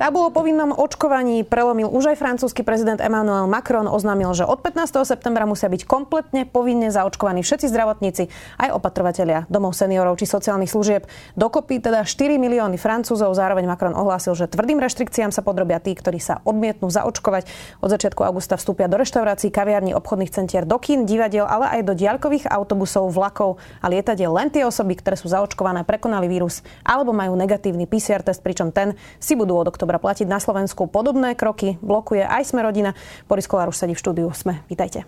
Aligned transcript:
Tabu 0.00 0.24
o 0.24 0.32
povinnom 0.32 0.72
očkovaní 0.72 1.44
prelomil 1.44 1.84
už 1.84 2.16
aj 2.16 2.24
francúzsky 2.24 2.64
prezident 2.64 3.04
Emmanuel 3.04 3.44
Macron. 3.44 3.84
Oznámil, 3.84 4.32
že 4.32 4.48
od 4.48 4.64
15. 4.64 4.96
septembra 5.04 5.44
musia 5.44 5.68
byť 5.68 5.84
kompletne 5.84 6.48
povinne 6.48 6.88
zaočkovaní 6.88 7.44
všetci 7.44 7.68
zdravotníci, 7.68 8.32
aj 8.64 8.72
opatrovatelia 8.80 9.44
domov 9.52 9.76
seniorov 9.76 10.16
či 10.16 10.24
sociálnych 10.24 10.72
služieb. 10.72 11.04
Dokopy 11.36 11.84
teda 11.84 12.08
4 12.08 12.40
milióny 12.40 12.80
Francúzov. 12.80 13.36
Zároveň 13.36 13.68
Macron 13.68 13.92
ohlásil, 13.92 14.32
že 14.32 14.48
tvrdým 14.48 14.80
reštrikciám 14.80 15.36
sa 15.36 15.44
podrobia 15.44 15.76
tí, 15.84 15.92
ktorí 15.92 16.16
sa 16.16 16.40
odmietnú 16.48 16.88
zaočkovať. 16.88 17.44
Od 17.84 17.92
začiatku 17.92 18.24
augusta 18.24 18.56
vstúpia 18.56 18.88
do 18.88 18.96
reštaurácií, 18.96 19.52
kaviarní, 19.52 19.92
obchodných 19.92 20.32
centier, 20.32 20.64
do 20.64 20.80
kín, 20.80 21.04
divadiel, 21.04 21.44
ale 21.44 21.76
aj 21.76 21.80
do 21.84 21.92
diaľkových 21.92 22.48
autobusov, 22.48 23.12
vlakov 23.12 23.60
a 23.84 23.92
lietadiel 23.92 24.32
len 24.32 24.48
tie 24.48 24.64
osoby, 24.64 24.96
ktoré 24.96 25.20
sú 25.20 25.28
zaočkované, 25.28 25.84
prekonali 25.84 26.24
vírus 26.24 26.64
alebo 26.88 27.12
majú 27.12 27.36
negatívny 27.36 27.84
PCR 27.84 28.24
test, 28.24 28.40
pričom 28.40 28.72
ten 28.72 28.96
si 29.20 29.36
budú 29.36 29.60
od 29.60 29.68
oktobra 29.90 30.06
platiť 30.06 30.30
na 30.30 30.38
Slovensku. 30.38 30.86
Podobné 30.86 31.34
kroky 31.34 31.74
blokuje 31.82 32.22
aj 32.22 32.54
Sme 32.54 32.62
rodina. 32.62 32.94
Boris 33.26 33.50
Kolár 33.50 33.74
už 33.74 33.82
sedí 33.82 33.98
v 33.98 34.02
štúdiu 34.06 34.30
Sme. 34.30 34.62
Vítajte. 34.70 35.02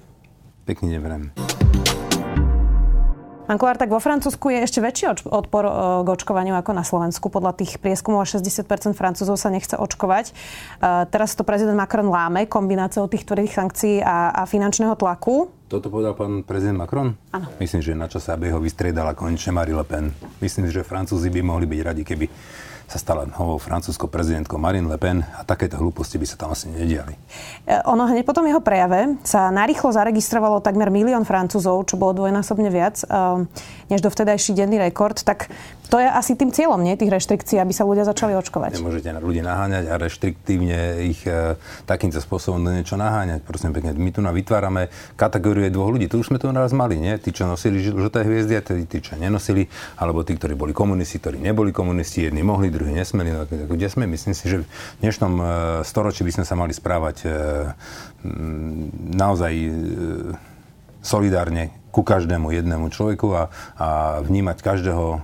Pekný 0.67 0.99
deň 0.99 1.31
Pán 3.43 3.59
Kolár, 3.59 3.79
tak 3.79 3.91
vo 3.91 4.03
Francúzsku 4.03 4.55
je 4.55 4.65
ešte 4.65 4.79
väčší 4.83 5.29
odpor 5.29 5.67
e, 5.67 5.73
k 6.03 6.09
očkovaniu 6.09 6.55
ako 6.59 6.73
na 6.75 6.87
Slovensku. 6.87 7.27
Podľa 7.31 7.59
tých 7.59 7.79
prieskumov 7.79 8.27
60 8.27 8.65
Francúzov 8.95 9.39
sa 9.39 9.51
nechce 9.55 9.79
očkovať. 9.79 10.31
E, 10.31 10.33
teraz 11.11 11.35
to 11.39 11.47
prezident 11.47 11.79
Macron 11.79 12.11
láme 12.11 12.51
kombináciou 12.51 13.07
tých 13.07 13.27
tvrdých 13.27 13.55
sankcií 13.55 14.03
a, 14.03 14.35
a 14.35 14.43
finančného 14.47 14.95
tlaku. 14.95 15.51
Toto 15.71 15.91
povedal 15.91 16.15
pán 16.15 16.43
prezident 16.47 16.81
Macron? 16.81 17.19
Áno. 17.35 17.51
Myslím, 17.59 17.83
že 17.83 17.99
na 17.99 18.07
čo 18.11 18.23
sa 18.23 18.39
aby 18.39 18.51
ho 18.51 18.63
vystriedala 18.63 19.13
konečne 19.13 19.53
Marie 19.53 19.75
Le 19.75 19.85
Pen. 19.85 20.15
Myslím, 20.39 20.71
že 20.71 20.87
Francúzi 20.87 21.29
by 21.29 21.43
mohli 21.43 21.67
byť 21.67 21.81
radi, 21.83 22.03
keby 22.09 22.27
sa 22.93 23.01
stala 23.01 23.25
novou 23.25 23.57
francúzskou 23.57 24.13
prezidentkou 24.13 24.61
Marine 24.61 24.85
Le 24.85 25.01
Pen 25.01 25.25
a 25.25 25.49
takéto 25.49 25.81
hlúposti 25.81 26.21
by 26.21 26.27
sa 26.29 26.37
tam 26.37 26.53
asi 26.53 26.69
nediali. 26.69 27.17
E, 27.65 27.81
ono 27.89 28.05
hneď 28.05 28.29
potom 28.29 28.45
jeho 28.45 28.61
prejave 28.61 29.17
sa 29.25 29.49
narýchlo 29.49 29.97
zaregistrovalo 29.97 30.61
takmer 30.61 30.93
milión 30.93 31.25
Francúzov, 31.25 31.89
čo 31.89 31.97
bolo 31.97 32.21
dvojnásobne 32.21 32.69
viac 32.69 33.01
e, 33.01 33.07
než 33.89 34.05
do 34.05 34.13
vtedajší 34.13 34.53
denný 34.53 34.77
rekord. 34.77 35.25
Tak 35.25 35.49
to 35.93 36.01
je 36.01 36.09
asi 36.09 36.33
tým 36.41 36.49
cieľom, 36.49 36.81
nie? 36.81 36.97
Tých 36.97 37.13
reštrikcií, 37.13 37.61
aby 37.61 37.77
sa 37.77 37.85
ľudia 37.85 38.09
začali 38.09 38.33
očkovať. 38.33 38.81
Nemôžete 38.81 39.13
ľudí 39.21 39.45
naháňať 39.45 39.93
a 39.93 40.01
reštriktívne 40.01 41.05
ich 41.05 41.21
e, 41.29 41.61
takýmto 41.85 42.17
spôsobom 42.17 42.65
do 42.65 42.73
niečo 42.73 42.97
naháňať. 42.97 43.45
Prosím 43.45 43.77
pekne, 43.77 43.93
my 43.93 44.09
tu 44.09 44.25
na 44.25 44.33
vytvárame 44.33 44.89
kategórie 45.21 45.69
dvoch 45.69 45.93
ľudí. 45.93 46.09
Tu 46.09 46.17
už 46.17 46.33
sme 46.33 46.41
tu 46.41 46.49
raz 46.49 46.73
mali, 46.73 46.97
nie? 46.97 47.13
Tí, 47.21 47.37
čo 47.37 47.45
nosili 47.45 47.85
žlté 47.85 48.25
hviezdy 48.25 48.57
a 48.57 48.65
tí, 48.65 48.89
tí, 48.89 49.05
čo 49.05 49.21
nenosili, 49.21 49.69
alebo 50.01 50.25
tí, 50.25 50.33
ktorí 50.33 50.57
boli 50.57 50.73
komunisti, 50.73 51.21
ktorí 51.21 51.37
neboli 51.37 51.77
komunisti, 51.77 52.25
jedni 52.25 52.41
mohli, 52.41 52.73
druhí 52.73 52.97
nesmeli. 52.97 53.29
No, 53.29 53.45
kde 53.45 53.89
sme? 53.93 54.09
Myslím 54.09 54.33
si, 54.33 54.49
že 54.49 54.65
v 54.65 54.99
dnešnom 55.05 55.35
e, 55.37 55.45
storočí 55.85 56.25
by 56.25 56.41
sme 56.41 56.45
sa 56.49 56.57
mali 56.57 56.73
správať 56.73 57.17
e, 57.21 57.29
naozaj 59.13 59.53
e, 59.53 59.71
solidárne 61.05 61.82
ku 61.93 62.01
každému 62.01 62.51
jednému 62.57 62.89
človeku 62.89 63.29
a, 63.37 63.53
a 63.77 63.89
vnímať 64.25 64.65
každého 64.65 65.07
e, 65.13 65.19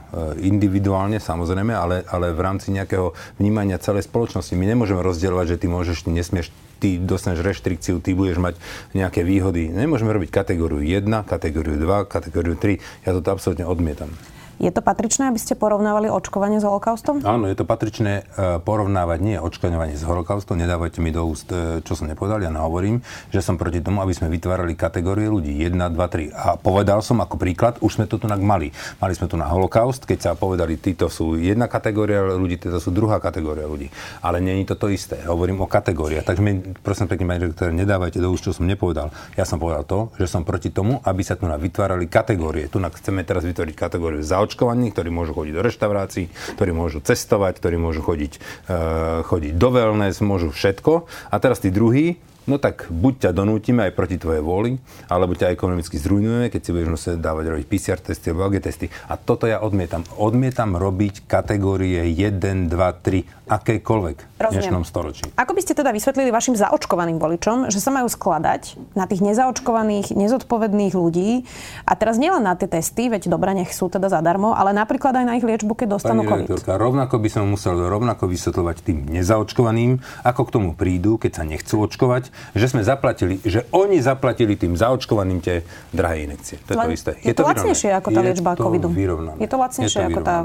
individuálne, 0.44 1.16
samozrejme, 1.16 1.72
ale, 1.72 2.04
ale 2.04 2.36
v 2.36 2.40
rámci 2.44 2.70
nejakého 2.70 3.16
vnímania 3.40 3.80
celej 3.80 4.04
spoločnosti. 4.04 4.52
My 4.52 4.68
nemôžeme 4.68 5.00
rozdielovať, 5.00 5.56
že 5.56 5.60
ty 5.64 5.66
môžeš, 5.66 6.04
ty 6.04 6.10
nesmieš 6.12 6.52
ty 6.78 6.94
dostaneš 7.02 7.42
reštrikciu, 7.42 7.98
ty 7.98 8.14
budeš 8.14 8.38
mať 8.38 8.54
nejaké 8.94 9.26
výhody. 9.26 9.66
Nemôžeme 9.66 10.14
robiť 10.14 10.30
kategóriu 10.30 10.78
1, 10.78 11.10
kategóriu 11.26 11.74
2, 11.74 12.06
kategóriu 12.06 12.54
3. 12.54 12.78
Ja 13.02 13.10
toto 13.18 13.34
absolútne 13.34 13.66
odmietam. 13.66 14.14
Je 14.58 14.74
to 14.74 14.82
patričné, 14.82 15.30
aby 15.30 15.38
ste 15.38 15.54
porovnávali 15.54 16.10
očkovanie 16.10 16.58
s 16.58 16.66
holokaustom? 16.66 17.22
Áno, 17.22 17.46
je 17.46 17.54
to 17.54 17.62
patričné 17.62 18.26
e, 18.34 18.58
porovnávať 18.58 19.18
nie 19.22 19.38
očkovanie 19.38 19.94
s 19.94 20.02
holokaustom. 20.02 20.58
Nedávajte 20.58 20.98
mi 20.98 21.14
do 21.14 21.22
úst, 21.30 21.46
e, 21.54 21.78
čo 21.86 21.94
som 21.94 22.10
nepovedal. 22.10 22.42
Ja 22.42 22.50
hovorím, 22.58 22.98
že 23.30 23.38
som 23.38 23.54
proti 23.54 23.78
tomu, 23.78 24.02
aby 24.02 24.10
sme 24.10 24.26
vytvárali 24.26 24.74
kategórie 24.74 25.30
ľudí 25.30 25.54
1, 25.62 25.78
2, 25.78 25.94
3. 25.94 26.34
A 26.34 26.58
povedal 26.58 27.06
som 27.06 27.22
ako 27.22 27.38
príklad, 27.38 27.78
už 27.78 28.02
sme 28.02 28.10
to 28.10 28.18
tu 28.18 28.26
mali. 28.26 28.74
Mali 28.98 29.14
sme 29.14 29.30
tu 29.30 29.38
na 29.38 29.46
holokaust, 29.46 30.02
keď 30.02 30.18
sa 30.18 30.30
povedali, 30.34 30.74
títo 30.74 31.06
sú 31.06 31.38
jedna 31.38 31.70
kategória 31.70 32.26
ľudí, 32.26 32.58
títo 32.58 32.82
sú 32.82 32.90
druhá 32.90 33.22
kategória 33.22 33.62
ľudí. 33.62 33.94
Ale 34.26 34.42
je 34.42 34.66
to 34.66 34.74
to 34.74 34.90
isté. 34.90 35.22
Hovorím 35.22 35.62
o 35.62 35.70
kategóriách. 35.70 36.26
Takže 36.26 36.42
mi, 36.42 36.74
prosím 36.82 37.06
pekne, 37.06 37.30
pani 37.30 37.46
rektor, 37.46 37.70
nedávajte 37.70 38.18
do 38.18 38.34
úst, 38.34 38.42
čo 38.42 38.50
som 38.50 38.66
nepovedal. 38.66 39.14
Ja 39.38 39.46
som 39.46 39.62
povedal 39.62 39.86
to, 39.86 40.10
že 40.18 40.26
som 40.26 40.42
proti 40.42 40.74
tomu, 40.74 40.98
aby 41.06 41.22
sa 41.22 41.38
tu 41.38 41.46
vytvárali 41.46 42.10
kategórie. 42.10 42.66
Tu 42.66 42.82
chceme 42.82 43.22
teraz 43.22 43.46
vytvoriť 43.46 43.74
kategóriu 43.78 44.18
za 44.18 44.47
zaočkovaní, 44.48 44.96
ktorí 44.96 45.12
môžu 45.12 45.36
chodiť 45.36 45.52
do 45.52 45.60
reštaurácií, 45.60 46.24
ktorí 46.56 46.72
môžu 46.72 47.04
cestovať, 47.04 47.60
ktorí 47.60 47.76
môžu 47.76 48.00
chodiť, 48.00 48.32
uh, 48.72 49.20
chodiť 49.28 49.52
do 49.60 49.68
wellness, 49.68 50.24
môžu 50.24 50.48
všetko. 50.48 51.04
A 51.28 51.36
teraz 51.36 51.60
tí 51.60 51.68
druhí, 51.68 52.16
no 52.48 52.56
tak 52.56 52.88
buď 52.88 53.28
ťa 53.28 53.30
donútime 53.36 53.86
aj 53.86 53.92
proti 53.92 54.16
tvojej 54.16 54.40
vôli, 54.40 54.80
alebo 55.06 55.36
ťa 55.36 55.52
ekonomicky 55.52 56.00
zrujnujeme, 56.00 56.48
keď 56.48 56.60
si 56.64 56.70
budeš 56.72 56.90
musieť 56.90 57.16
dávať 57.20 57.44
robiť 57.52 57.66
PCR 57.68 58.00
testy 58.00 58.32
alebo 58.32 58.48
AG 58.48 58.64
testy. 58.64 58.88
A 59.06 59.20
toto 59.20 59.44
ja 59.44 59.60
odmietam. 59.60 60.02
Odmietam 60.16 60.74
robiť 60.74 61.28
kategórie 61.28 62.08
1, 62.08 62.72
2, 62.72 62.72
3 62.72 63.38
akékoľvek 63.48 64.16
v 64.38 64.52
dnešnom 64.52 64.84
storočí. 64.84 65.24
Ako 65.34 65.56
by 65.56 65.60
ste 65.64 65.72
teda 65.72 65.90
vysvetlili 65.90 66.28
vašim 66.28 66.54
zaočkovaným 66.54 67.16
voličom, 67.16 67.72
že 67.72 67.80
sa 67.80 67.88
majú 67.88 68.06
skladať 68.06 68.76
na 68.92 69.08
tých 69.08 69.24
nezaočkovaných, 69.24 70.12
nezodpovedných 70.12 70.92
ľudí 70.92 71.48
a 71.88 71.92
teraz 71.96 72.20
nielen 72.20 72.44
na 72.44 72.54
tie 72.54 72.68
testy, 72.68 73.08
veď 73.08 73.32
dobre, 73.32 73.56
nech 73.56 73.72
sú 73.72 73.88
teda 73.88 74.12
zadarmo, 74.12 74.52
ale 74.52 74.76
napríklad 74.76 75.16
aj 75.16 75.24
na 75.24 75.34
ich 75.40 75.44
liečbu, 75.44 75.72
keď 75.74 75.96
dostanú 75.96 76.28
Pani 76.28 76.44
COVID. 76.44 76.68
rovnako 76.76 77.16
by 77.18 77.28
som 77.32 77.48
musel 77.48 77.80
rovnako 77.80 78.28
vysvetľovať 78.28 78.76
tým 78.84 78.98
nezaočkovaným, 79.08 80.04
ako 80.22 80.40
k 80.44 80.50
tomu 80.52 80.70
prídu, 80.76 81.16
keď 81.16 81.40
sa 81.40 81.44
nechcú 81.48 81.88
očkovať, 81.88 82.28
že 82.54 82.66
sme 82.70 82.82
zaplatili, 82.84 83.40
že 83.42 83.66
oni 83.74 83.98
zaplatili 84.02 84.54
tým 84.54 84.74
zaočkovaným 84.76 85.38
tie 85.42 85.64
drahé 85.90 86.28
inekcie. 86.28 86.58
To 86.68 86.74
je 86.74 86.76
to 86.76 86.90
isté. 86.92 87.10
Je, 87.22 87.32
je 87.32 87.34
to, 87.34 87.42
to 87.42 87.48
lacnejšie 87.50 87.90
ako 87.94 88.08
tá 88.14 88.20
liečba 88.22 88.50
covidu. 88.54 88.88
Vyrovnané. 88.90 89.38
Je 89.40 89.48
to 89.48 89.56
lacnejšie 89.58 90.02
ako 90.12 90.20
tá 90.22 90.36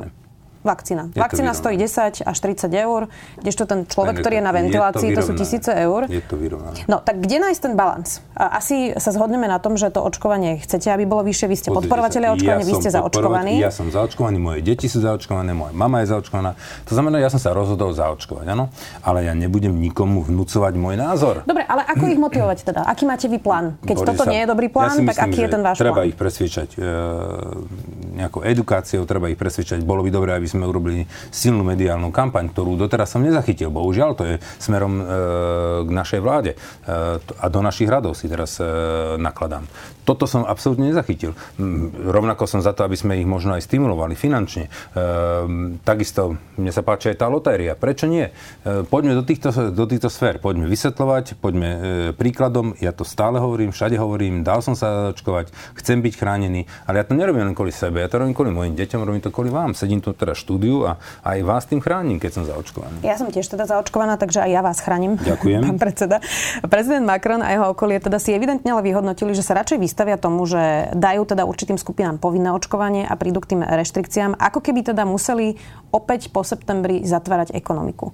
vakcína. 0.63 1.11
Je 1.11 1.19
vakcína 1.19 1.51
stojí 1.53 1.75
10 1.77 2.23
až 2.23 2.37
30 2.39 2.71
eur, 2.71 3.11
kdežto 3.39 3.63
ten 3.67 3.85
človek, 3.85 4.23
ktorý 4.23 4.39
je 4.39 4.43
na 4.43 4.53
ventilácii, 4.55 5.09
to, 5.13 5.19
to 5.19 5.21
sú 5.27 5.31
tisíce 5.35 5.69
eur. 5.69 6.07
Je 6.07 6.23
to 6.23 6.39
vyrovnané. 6.39 6.87
No, 6.87 7.03
tak 7.03 7.19
kde 7.19 7.43
nájsť 7.43 7.61
ten 7.61 7.73
balans? 7.75 8.23
Asi 8.33 8.95
sa 8.97 9.11
zhodneme 9.11 9.45
na 9.45 9.59
tom, 9.59 9.75
že 9.75 9.91
to 9.91 10.01
očkovanie 10.01 10.63
chcete, 10.63 10.89
aby 10.89 11.03
bolo 11.05 11.27
vyššie. 11.27 11.47
Vy 11.51 11.57
ste 11.59 11.69
podporovateľe 11.69 12.33
očkovania, 12.33 12.63
ja 12.63 12.67
vy 12.67 12.73
ste 12.79 12.89
zaočkovaní. 12.89 13.53
Ja 13.59 13.69
som 13.69 13.91
zaočkovaný, 13.91 14.37
moje 14.39 14.59
deti 14.65 14.87
sú 14.87 15.03
zaočkované, 15.03 15.51
moja 15.53 15.75
mama 15.75 16.01
je 16.01 16.15
zaočkovaná. 16.15 16.55
To 16.87 16.93
znamená, 16.95 17.19
ja 17.19 17.29
som 17.29 17.37
sa 17.37 17.51
rozhodol 17.51 17.91
zaočkovať, 17.91 18.45
áno, 18.55 18.71
ale 19.03 19.27
ja 19.27 19.33
nebudem 19.35 19.75
nikomu 19.75 20.23
vnúcovať 20.23 20.73
môj 20.79 20.95
názor. 20.95 21.43
Dobre, 21.43 21.67
ale 21.67 21.83
ako 21.83 22.03
ich 22.07 22.19
motivovať 22.19 22.57
teda? 22.63 22.81
Aký 22.87 23.03
máte 23.03 23.27
vy 23.27 23.37
plán? 23.37 23.75
Keď 23.83 23.95
Boris 23.99 24.09
toto 24.13 24.23
sa, 24.25 24.31
nie 24.31 24.39
je 24.43 24.47
dobrý 24.47 24.67
plán, 24.71 24.95
ja 24.95 25.01
myslím, 25.01 25.07
tak 25.11 25.19
aký 25.27 25.39
je 25.43 25.49
ten 25.51 25.61
váš 25.61 25.75
treba 25.77 26.01
plán? 26.01 26.09
ich 26.09 26.17
presviečať 26.17 26.69
e, 26.73 26.79
nejakou 28.23 28.41
edukáciou, 28.45 29.01
treba 29.03 29.27
ich 29.27 29.39
presviečať. 29.39 29.81
Bolo 29.83 30.05
by 30.05 30.09
dobré, 30.13 30.31
aby 30.37 30.47
sme 30.53 30.69
urobili 30.69 31.09
silnú 31.33 31.65
mediálnu 31.65 32.13
kampaň, 32.13 32.53
ktorú 32.53 32.77
doteraz 32.77 33.13
som 33.13 33.25
nezachytil. 33.25 33.73
Bohužiaľ, 33.73 34.09
to 34.13 34.23
je 34.23 34.35
smerom 34.61 34.93
e, 34.99 35.03
k 35.85 35.89
našej 35.89 36.19
vláde. 36.21 36.51
E, 36.53 36.57
a 37.19 37.45
do 37.49 37.59
našich 37.65 37.89
radov 37.89 38.13
si 38.13 38.29
teraz 38.29 38.61
e, 38.61 38.65
nakladám. 39.17 39.65
Toto 40.03 40.27
som 40.27 40.43
absolútne 40.43 40.91
nezachytil. 40.91 41.31
Rovnako 42.03 42.43
som 42.43 42.59
za 42.59 42.75
to, 42.75 42.83
aby 42.83 42.99
sme 42.99 43.19
ich 43.23 43.27
možno 43.27 43.55
aj 43.55 43.63
stimulovali 43.63 44.13
finančne. 44.13 44.67
E, 44.67 44.69
takisto 45.81 46.35
mne 46.59 46.71
sa 46.75 46.83
páči 46.83 47.15
aj 47.15 47.23
tá 47.23 47.27
lotéria. 47.31 47.73
Prečo 47.73 48.05
nie? 48.05 48.27
E, 48.27 48.83
poďme 48.83 49.15
do 49.15 49.23
týchto, 49.23 49.49
do 49.71 49.85
týchto 49.87 50.11
sfér. 50.11 50.43
Poďme 50.43 50.67
vysvetľovať, 50.67 51.39
poďme 51.39 51.69
e, 51.69 51.79
príkladom. 52.13 52.75
Ja 52.83 52.91
to 52.91 53.07
stále 53.07 53.39
hovorím, 53.39 53.71
všade 53.71 53.95
hovorím, 53.95 54.43
dal 54.43 54.59
som 54.59 54.75
sa 54.75 55.11
zaočkovať, 55.11 55.55
chcem 55.79 56.03
byť 56.03 56.13
chránený, 56.19 56.67
ale 56.83 56.99
ja 56.99 57.05
to 57.07 57.15
nerobím 57.15 57.47
len 57.47 57.55
kvôli 57.55 57.71
sebe, 57.71 58.03
ja 58.03 58.11
to 58.11 58.19
robím 58.19 58.35
kvôli 58.35 58.51
mojim 58.51 58.75
deťom, 58.75 58.99
robím 59.01 59.23
to 59.23 59.31
kvôli 59.31 59.49
vám. 59.49 59.71
Sedím 59.71 60.03
tu 60.03 60.11
teda 60.11 60.35
štúdiu 60.43 60.83
a 60.83 60.99
aj 61.23 61.39
vás 61.47 61.63
tým 61.63 61.79
chránim, 61.79 62.19
keď 62.19 62.31
som 62.35 62.43
zaočkovaný. 62.43 62.99
Ja 62.99 63.15
som 63.15 63.31
tiež 63.31 63.47
teda 63.47 63.63
zaočkovaná, 63.63 64.19
takže 64.19 64.43
aj 64.43 64.51
ja 64.51 64.59
vás 64.59 64.83
chránim. 64.83 65.15
Ďakujem. 65.15 65.61
Pán 65.71 65.79
predseda. 65.79 66.19
Prezident 66.67 67.07
Macron 67.07 67.39
a 67.39 67.55
jeho 67.55 67.71
okolie 67.71 68.03
teda 68.03 68.19
si 68.19 68.35
evidentne 68.35 68.75
ale 68.75 68.83
vyhodnotili, 68.83 69.31
že 69.31 69.41
sa 69.41 69.55
radšej 69.55 69.79
vystavia 69.79 70.19
tomu, 70.19 70.43
že 70.43 70.91
dajú 70.91 71.23
teda 71.23 71.47
určitým 71.47 71.79
skupinám 71.79 72.19
povinné 72.19 72.51
očkovanie 72.51 73.07
a 73.07 73.15
prídu 73.15 73.39
k 73.39 73.55
tým 73.55 73.61
reštrikciám, 73.63 74.35
ako 74.35 74.59
keby 74.59 74.83
teda 74.83 75.07
museli 75.07 75.55
opäť 75.95 76.27
po 76.33 76.43
septembri 76.43 77.07
zatvárať 77.07 77.55
ekonomiku. 77.55 78.11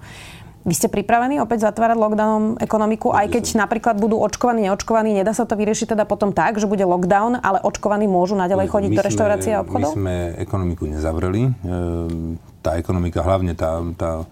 Vy 0.68 0.74
ste 0.76 0.92
pripravení 0.92 1.40
opäť 1.40 1.72
zatvárať 1.72 1.96
lockdownom 1.96 2.60
ekonomiku, 2.60 3.16
aj 3.16 3.32
keď 3.32 3.44
napríklad 3.64 3.96
budú 3.96 4.20
očkovaní, 4.20 4.68
neočkovaní, 4.68 5.16
nedá 5.16 5.32
sa 5.32 5.48
to 5.48 5.56
vyriešiť 5.56 5.96
teda 5.96 6.04
potom 6.04 6.36
tak, 6.36 6.60
že 6.60 6.68
bude 6.68 6.84
lockdown, 6.84 7.40
ale 7.40 7.64
očkovaní 7.64 8.12
môžu 8.12 8.36
naďalej 8.36 8.68
chodiť 8.68 8.92
my 8.92 8.98
do 9.00 9.04
reštaurácie 9.08 9.52
a 9.56 9.64
obchodov? 9.64 9.96
My 9.96 9.98
sme 9.98 10.16
ekonomiku 10.36 10.84
nezavreli. 10.92 11.48
Ehm, 11.48 12.36
tá 12.60 12.76
ekonomika, 12.76 13.24
hlavne 13.24 13.56
tá, 13.56 13.80
tá 13.96 14.28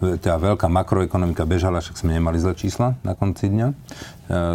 tá 0.00 0.40
veľká 0.40 0.64
makroekonomika 0.72 1.44
bežala, 1.44 1.84
však 1.84 2.00
sme 2.00 2.16
nemali 2.16 2.40
zlé 2.40 2.56
čísla 2.56 2.96
na 3.04 3.12
konci 3.12 3.52
dňa. 3.52 3.68
E, 3.68 3.74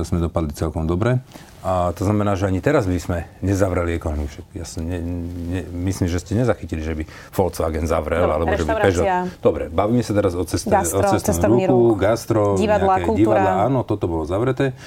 sme 0.02 0.18
dopadli 0.18 0.58
celkom 0.58 0.90
dobre. 0.90 1.22
A 1.66 1.98
to 1.98 2.06
znamená, 2.06 2.38
že 2.38 2.46
ani 2.46 2.62
teraz 2.62 2.86
by 2.86 3.00
sme 3.02 3.18
nezavreli 3.42 3.98
ekonomiku. 3.98 4.46
Ja 4.54 4.70
som 4.70 4.86
ne, 4.86 5.02
ne, 5.02 5.66
myslím, 5.90 6.06
že 6.06 6.22
ste 6.22 6.38
nezachytili, 6.38 6.86
že 6.86 6.94
by 6.94 7.10
Volkswagen 7.34 7.90
zavrel, 7.90 8.22
Dobre, 8.22 8.36
alebo 8.38 8.54
že 8.54 8.66
by 8.70 8.74
Peugeot... 8.86 9.06
Dobre, 9.42 9.64
bavíme 9.74 10.06
sa 10.06 10.14
teraz 10.14 10.38
o, 10.38 10.46
ceste, 10.46 10.70
gastro, 10.70 11.02
o 11.02 11.18
cestnom 11.18 11.58
ruchu, 11.58 11.98
gastro, 11.98 12.54
divadla, 12.54 13.02
kultúra. 13.02 13.42
divadla, 13.42 13.66
áno, 13.66 13.82
toto 13.82 14.06
bolo 14.06 14.30
zavreté. 14.30 14.78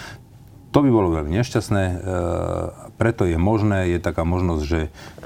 To 0.70 0.78
by 0.78 0.90
bolo 0.94 1.18
veľmi 1.18 1.34
nešťastné, 1.34 1.82
e, 1.82 1.94
preto 2.94 3.26
je 3.26 3.34
možné, 3.34 3.96
je 3.96 3.98
taká 3.98 4.22
možnosť, 4.22 4.62
že, 4.62 4.82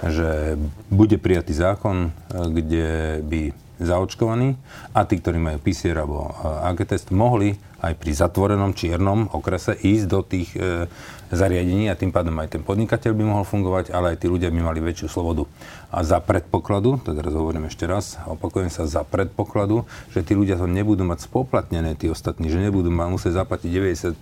že 0.09 0.57
bude 0.89 1.21
prijatý 1.21 1.53
zákon, 1.53 2.09
e, 2.09 2.11
kde 2.49 2.89
by 3.29 3.41
zaočkovaní 3.83 4.57
a 4.95 5.05
tí, 5.05 5.19
ktorí 5.19 5.43
majú 5.43 5.59
PCR 5.59 6.07
alebo 6.07 6.31
AG 6.65 6.87
test, 6.87 7.11
mohli 7.11 7.59
aj 7.83 7.99
pri 7.99 8.15
zatvorenom 8.15 8.73
čiernom 8.79 9.27
okrese 9.35 9.75
ísť 9.75 10.07
do 10.07 10.21
tých 10.23 10.55
e, 10.55 10.87
zariadení 11.33 11.89
a 11.89 11.99
tým 11.99 12.13
pádom 12.13 12.37
aj 12.39 12.55
ten 12.55 12.63
podnikateľ 12.63 13.13
by 13.17 13.25
mohol 13.25 13.45
fungovať, 13.49 13.91
ale 13.91 14.15
aj 14.15 14.23
tí 14.23 14.27
ľudia 14.29 14.53
by 14.53 14.61
mali 14.61 14.85
väčšiu 14.85 15.09
slobodu. 15.09 15.49
A 15.93 16.05
za 16.05 16.21
predpokladu, 16.25 17.01
to 17.05 17.13
teraz 17.13 17.33
hovorím 17.37 17.69
ešte 17.69 17.85
raz, 17.85 18.17
opakujem 18.25 18.73
sa, 18.73 18.89
za 18.89 19.05
predpokladu, 19.05 19.85
že 20.13 20.25
tí 20.25 20.33
ľudia 20.33 20.57
to 20.57 20.65
nebudú 20.65 21.05
mať 21.05 21.29
spoplatnené, 21.29 21.97
tí 21.97 22.09
ostatní, 22.09 22.49
že 22.49 22.61
nebudú 22.61 22.89
mať 22.93 23.09
musieť 23.13 23.33
zaplatiť 23.45 23.69
90 23.69 23.93
e, 23.93 24.13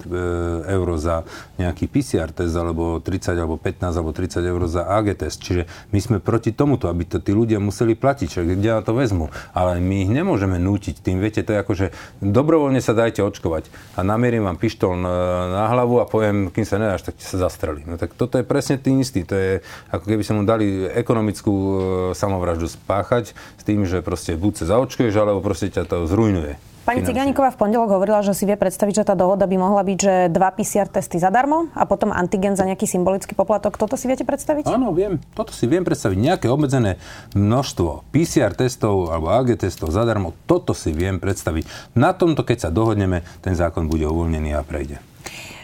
eur 0.67 0.89
za 0.99 1.23
nejaký 1.59 1.91
PCR 1.91 2.31
test, 2.31 2.55
alebo 2.55 2.99
30, 2.99 3.39
alebo 3.39 3.55
15, 3.59 3.87
alebo 3.87 4.11
30 4.15 4.43
eur 4.43 4.63
za 4.71 4.83
AG 4.87 5.15
test. 5.19 5.43
Čiže 5.43 5.67
my 5.91 5.99
sme 5.99 6.17
proti 6.23 6.55
tomuto, 6.55 6.87
aby 6.87 7.07
to 7.07 7.19
tí 7.19 7.35
ľudia 7.35 7.59
museli 7.59 7.99
platiť, 7.99 8.27
čo 8.27 8.41
kde 8.47 8.71
na 8.71 8.83
to 8.83 8.95
vezmu. 8.95 9.31
Ale 9.55 9.83
my 9.83 10.07
ich 10.07 10.11
nemôžeme 10.11 10.59
nútiť 10.59 11.03
tým, 11.03 11.19
viete, 11.19 11.43
to 11.43 11.55
je 11.55 11.63
ako, 11.63 11.73
že 11.75 11.87
dobrovoľne 12.23 12.79
sa 12.83 12.95
dajte 12.95 13.23
očkovať 13.23 13.50
a 13.59 14.01
namierim 14.05 14.47
vám 14.47 14.61
pištol 14.61 14.95
na 14.99 15.67
hlavu 15.73 15.99
a 15.99 16.07
poviem, 16.07 16.53
kým 16.53 16.63
sa 16.69 16.79
nedáš, 16.79 17.09
tak 17.09 17.19
sa 17.19 17.41
zastrelí. 17.41 17.83
No 17.89 17.99
tak 17.99 18.15
toto 18.15 18.39
je 18.39 18.47
presne 18.47 18.79
tým 18.79 19.03
istý. 19.03 19.27
To 19.27 19.35
je 19.35 19.65
ako 19.91 20.05
keby 20.07 20.23
sa 20.23 20.33
mu 20.37 20.47
dali 20.47 20.87
ekonomickú 20.87 21.81
E, 21.81 22.15
samovraždu 22.15 22.69
spáchať 22.69 23.33
s 23.35 23.63
tým, 23.63 23.87
že 23.87 24.03
proste 24.05 24.35
buď 24.35 24.65
sa 24.65 24.77
zaočkuješ, 24.77 25.15
alebo 25.17 25.41
proste 25.45 25.73
ťa 25.73 25.87
to 25.87 26.07
zrujnuje. 26.07 26.70
Pani 26.81 27.05
Cigániková 27.05 27.53
v 27.53 27.61
pondelok 27.61 27.93
hovorila, 27.93 28.25
že 28.25 28.33
si 28.33 28.49
vie 28.49 28.57
predstaviť, 28.57 29.05
že 29.05 29.05
tá 29.05 29.13
dohoda 29.13 29.45
by 29.45 29.57
mohla 29.61 29.85
byť, 29.85 29.99
že 30.01 30.15
dva 30.33 30.49
PCR 30.49 30.89
testy 30.89 31.21
zadarmo 31.21 31.69
a 31.77 31.85
potom 31.85 32.09
antigen 32.09 32.57
za 32.57 32.65
nejaký 32.65 32.89
symbolický 32.89 33.37
poplatok. 33.37 33.77
Toto 33.77 34.01
si 34.01 34.09
viete 34.09 34.25
predstaviť? 34.25 34.65
Áno, 34.65 34.97
viem. 34.97 35.21
Toto 35.37 35.53
si 35.53 35.69
viem 35.69 35.85
predstaviť. 35.85 36.17
Nejaké 36.17 36.47
obmedzené 36.49 36.97
množstvo 37.37 38.09
PCR 38.11 38.57
testov 38.57 39.13
alebo 39.13 39.29
AG 39.29 39.61
testov 39.61 39.93
zadarmo. 39.93 40.33
Toto 40.49 40.73
si 40.73 40.97
viem 40.97 41.21
predstaviť. 41.21 41.93
Na 41.93 42.17
tomto, 42.17 42.49
keď 42.49 42.69
sa 42.69 42.71
dohodneme, 42.73 43.29
ten 43.45 43.53
zákon 43.53 43.85
bude 43.85 44.09
uvoľnený 44.09 44.57
a 44.57 44.65
prejde. 44.65 45.10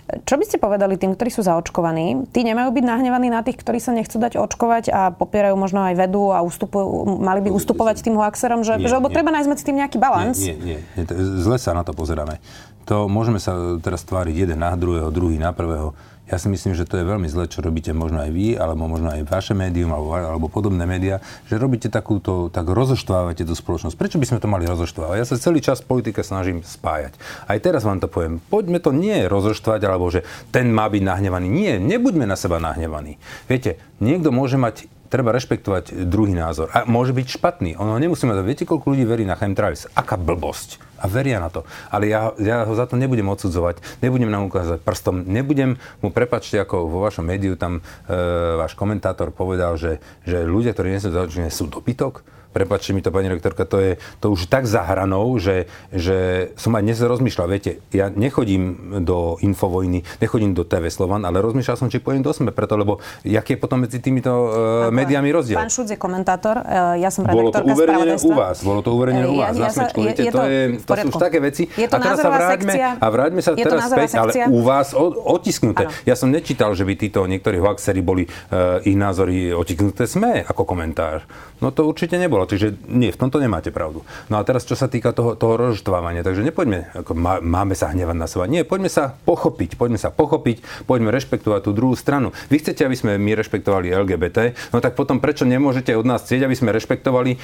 Čo 0.07 0.39
by 0.39 0.45
ste 0.47 0.63
povedali 0.63 0.95
tým, 0.95 1.19
ktorí 1.19 1.35
sú 1.35 1.43
zaočkovaní? 1.43 2.31
Tí 2.31 2.47
nemajú 2.47 2.71
byť 2.71 2.85
nahnevaní 2.87 3.27
na 3.27 3.43
tých, 3.43 3.59
ktorí 3.59 3.83
sa 3.83 3.91
nechcú 3.91 4.23
dať 4.23 4.39
očkovať 4.39 4.85
a 4.95 5.11
popierajú 5.11 5.59
možno 5.59 5.83
aj 5.83 5.99
vedu 5.99 6.31
a 6.31 6.47
ustupujú, 6.47 7.19
mali 7.19 7.43
by 7.43 7.51
ustupovať 7.51 8.07
tým 8.07 8.15
hoaxerom, 8.15 8.63
že, 8.63 8.79
nie, 8.79 8.87
že 8.87 8.95
lebo 8.95 9.11
nie. 9.11 9.15
treba 9.19 9.35
nájsť 9.35 9.49
medzi 9.51 9.65
tým 9.67 9.83
nejaký 9.83 9.99
balans? 9.99 10.39
Nie, 10.39 10.55
nie, 10.55 10.79
nie, 10.79 11.05
zle 11.43 11.59
sa 11.59 11.75
na 11.75 11.83
to 11.83 11.91
pozeráme. 11.91 12.39
To 12.87 13.11
môžeme 13.11 13.43
sa 13.43 13.79
teraz 13.83 14.07
tváriť 14.07 14.47
jeden 14.47 14.63
na 14.63 14.75
druhého, 14.79 15.11
druhý 15.11 15.37
na 15.37 15.51
prvého 15.51 15.95
ja 16.27 16.43
si 16.43 16.51
myslím, 16.51 16.75
že 16.75 16.91
to 16.91 16.99
je 16.99 17.07
veľmi 17.07 17.31
zle, 17.31 17.47
čo 17.47 17.63
robíte 17.63 17.95
možno 17.95 18.19
aj 18.19 18.35
vy, 18.35 18.59
alebo 18.59 18.91
možno 18.91 19.15
aj 19.15 19.31
vaše 19.31 19.55
médium, 19.55 19.95
alebo, 19.95 20.11
alebo 20.11 20.47
podobné 20.51 20.83
médiá, 20.83 21.23
že 21.47 21.55
robíte 21.55 21.87
takúto, 21.87 22.51
tak 22.51 22.67
rozoštvávate 22.67 23.47
tú 23.47 23.55
spoločnosť. 23.55 23.95
Prečo 23.95 24.19
by 24.19 24.27
sme 24.27 24.43
to 24.43 24.51
mali 24.51 24.67
rozoštvávať? 24.67 25.17
Ja 25.23 25.27
sa 25.27 25.39
celý 25.39 25.63
čas 25.63 25.87
v 25.87 25.95
politike 25.95 26.27
snažím 26.27 26.67
spájať. 26.67 27.15
Aj 27.47 27.59
teraz 27.63 27.87
vám 27.87 28.03
to 28.03 28.11
poviem. 28.11 28.43
Poďme 28.43 28.83
to 28.83 28.91
nie 28.91 29.23
rozoštvať, 29.31 29.81
alebo 29.87 30.11
že 30.11 30.27
ten 30.51 30.67
má 30.75 30.91
byť 30.91 31.03
nahnevaný. 31.07 31.47
Nie, 31.47 31.79
nebuďme 31.79 32.27
na 32.27 32.35
seba 32.35 32.59
nahnevaní. 32.59 33.23
Viete, 33.47 33.79
niekto 34.03 34.35
môže 34.35 34.59
mať 34.59 34.91
treba 35.09 35.35
rešpektovať 35.35 36.07
druhý 36.07 36.35
názor. 36.37 36.71
A 36.75 36.85
môže 36.85 37.17
byť 37.17 37.27
špatný. 37.39 37.71
Ono 37.79 37.97
nemusíme 37.97 38.35
mať. 38.35 38.47
Viete, 38.47 38.65
koľko 38.69 38.93
ľudí 38.93 39.05
verí 39.07 39.25
na 39.25 39.39
chemtrails? 39.39 39.89
Aká 39.95 40.15
blbosť 40.19 40.87
a 40.97 41.05
veria 41.07 41.37
na 41.37 41.53
to. 41.53 41.69
Ale 41.93 42.09
ja, 42.09 42.33
ja 42.41 42.65
ho 42.65 42.73
za 42.73 42.89
to 42.89 42.97
nebudem 42.97 43.29
odsudzovať, 43.29 44.01
nebudem 44.01 44.33
nám 44.33 44.49
ukázať 44.49 44.81
prstom, 44.81 45.29
nebudem 45.29 45.77
mu, 46.01 46.09
prepačte, 46.09 46.57
ako 46.57 46.89
vo 46.89 47.05
vašom 47.05 47.25
médiu 47.25 47.55
tam 47.55 47.85
e, 48.09 48.17
váš 48.57 48.73
komentátor 48.73 49.29
povedal, 49.29 49.77
že, 49.77 50.01
že 50.25 50.49
ľudia, 50.49 50.73
ktorí 50.73 50.97
nie 50.97 51.03
sú 51.03 51.13
zaočkovaní, 51.13 51.53
sú 51.53 51.69
dobytok 51.69 52.25
prepačte 52.57 52.97
mi 52.97 53.05
to, 53.05 53.13
pani 53.13 53.29
rektorka, 53.29 53.69
to 53.69 53.77
je 53.77 53.93
to 54.25 54.33
už 54.33 54.49
tak 54.49 54.65
za 54.65 54.81
hranou, 54.81 55.37
že, 55.37 55.69
že 55.93 56.49
som 56.57 56.73
aj 56.73 56.83
dnes 56.89 56.97
rozmýšľal, 57.05 57.53
viete, 57.53 57.85
ja 57.93 58.09
nechodím 58.09 58.97
do 59.05 59.37
Infovojny, 59.45 60.01
nechodím 60.25 60.57
do 60.57 60.65
TV 60.65 60.89
Slovan, 60.89 61.29
ale 61.29 61.45
rozmýšľal 61.45 61.77
som, 61.77 61.93
či 61.93 62.01
pôjdem 62.01 62.25
do 62.25 62.33
SME, 62.33 62.57
preto, 62.57 62.81
lebo 62.81 63.05
jaký 63.29 63.55
je 63.55 63.59
potom 63.61 63.85
medzi 63.85 64.01
týmito 64.01 64.33
uh, 64.33 64.89
médiami 64.89 65.29
rozdiel. 65.29 65.61
Pán 65.61 65.69
Šuc 65.69 65.93
je 65.93 66.01
komentátor, 66.01 66.57
uh, 66.65 66.97
ja 66.97 67.13
som 67.13 67.29
redaktorka 67.29 67.37
Bolo 67.37 67.53
to 67.53 67.63
uverejnené 67.77 68.15
u 68.17 68.33
vás, 68.33 68.57
bolo 68.65 68.81
to 68.81 68.91
uverejnené 68.97 69.27
u 69.29 69.37
vás, 69.37 69.53
ja, 69.53 69.69
na 69.69 69.71
smečku, 69.77 70.01
je, 70.01 70.07
viete, 70.09 70.23
je 70.25 70.33
to, 70.33 70.43
je, 70.49 70.61
to 70.81 70.93
sú 70.97 71.09
už 71.13 71.17
také 71.21 71.39
veci. 71.45 71.69
Je 71.77 71.87
to 71.93 71.97
a 71.97 72.01
teraz 72.01 72.17
sa 72.25 72.31
vráťme, 72.33 72.73
sekcia. 72.73 72.89
a 72.97 73.07
vráťme 73.13 73.41
sa 73.45 73.51
teraz 73.53 73.81
späť, 73.93 74.11
ale 74.17 74.33
u 74.49 74.61
vás 74.65 74.97
otisknuté. 74.97 75.93
Ano. 75.93 76.09
Ja 76.09 76.17
som 76.17 76.33
nečítal, 76.33 76.73
že 76.73 76.89
by 76.89 76.95
títo 76.97 77.21
niektorí 77.29 77.61
hoaxery 77.61 78.01
boli 78.01 78.25
uh, 78.25 78.81
ich 78.81 78.97
názory 78.97 79.53
otisknuté 79.53 80.09
sme 80.09 80.41
ako 80.47 80.63
komentár. 80.65 81.27
No 81.61 81.75
to 81.75 81.85
určite 81.85 82.17
nebolo. 82.17 82.46
Čiže 82.47 82.79
nie, 82.87 83.11
v 83.11 83.19
tomto 83.19 83.43
nemáte 83.43 83.75
pravdu. 83.75 84.07
No 84.31 84.39
a 84.39 84.47
teraz, 84.47 84.65
čo 84.65 84.79
sa 84.79 84.87
týka 84.87 85.11
toho, 85.11 85.35
toho 85.35 85.59
rozštvávania, 85.59 86.23
takže 86.23 86.47
nepoďme, 86.47 86.95
ako 86.95 87.13
má, 87.19 87.43
máme 87.43 87.75
sa 87.75 87.91
hnevať 87.91 88.17
na 88.17 88.27
seba. 88.31 88.47
Nie, 88.47 88.63
poďme 88.63 88.89
sa 88.89 89.19
pochopiť, 89.27 89.75
poďme 89.75 89.99
sa 89.99 90.15
pochopiť, 90.15 90.87
poďme 90.87 91.11
rešpektovať 91.11 91.61
tú 91.67 91.71
druhú 91.75 91.99
stranu. 91.99 92.31
Vy 92.49 92.63
chcete, 92.63 92.87
aby 92.87 92.97
sme 92.97 93.13
my 93.19 93.33
rešpektovali 93.37 93.91
LGBT, 93.93 94.55
no 94.71 94.79
tak 94.79 94.95
potom 94.95 95.19
prečo 95.19 95.43
nemôžete 95.43 95.93
od 95.99 96.07
nás 96.07 96.23
chcieť, 96.23 96.47
aby 96.47 96.57
sme 96.57 96.71
rešpektovali 96.73 97.31
e, 97.35 97.39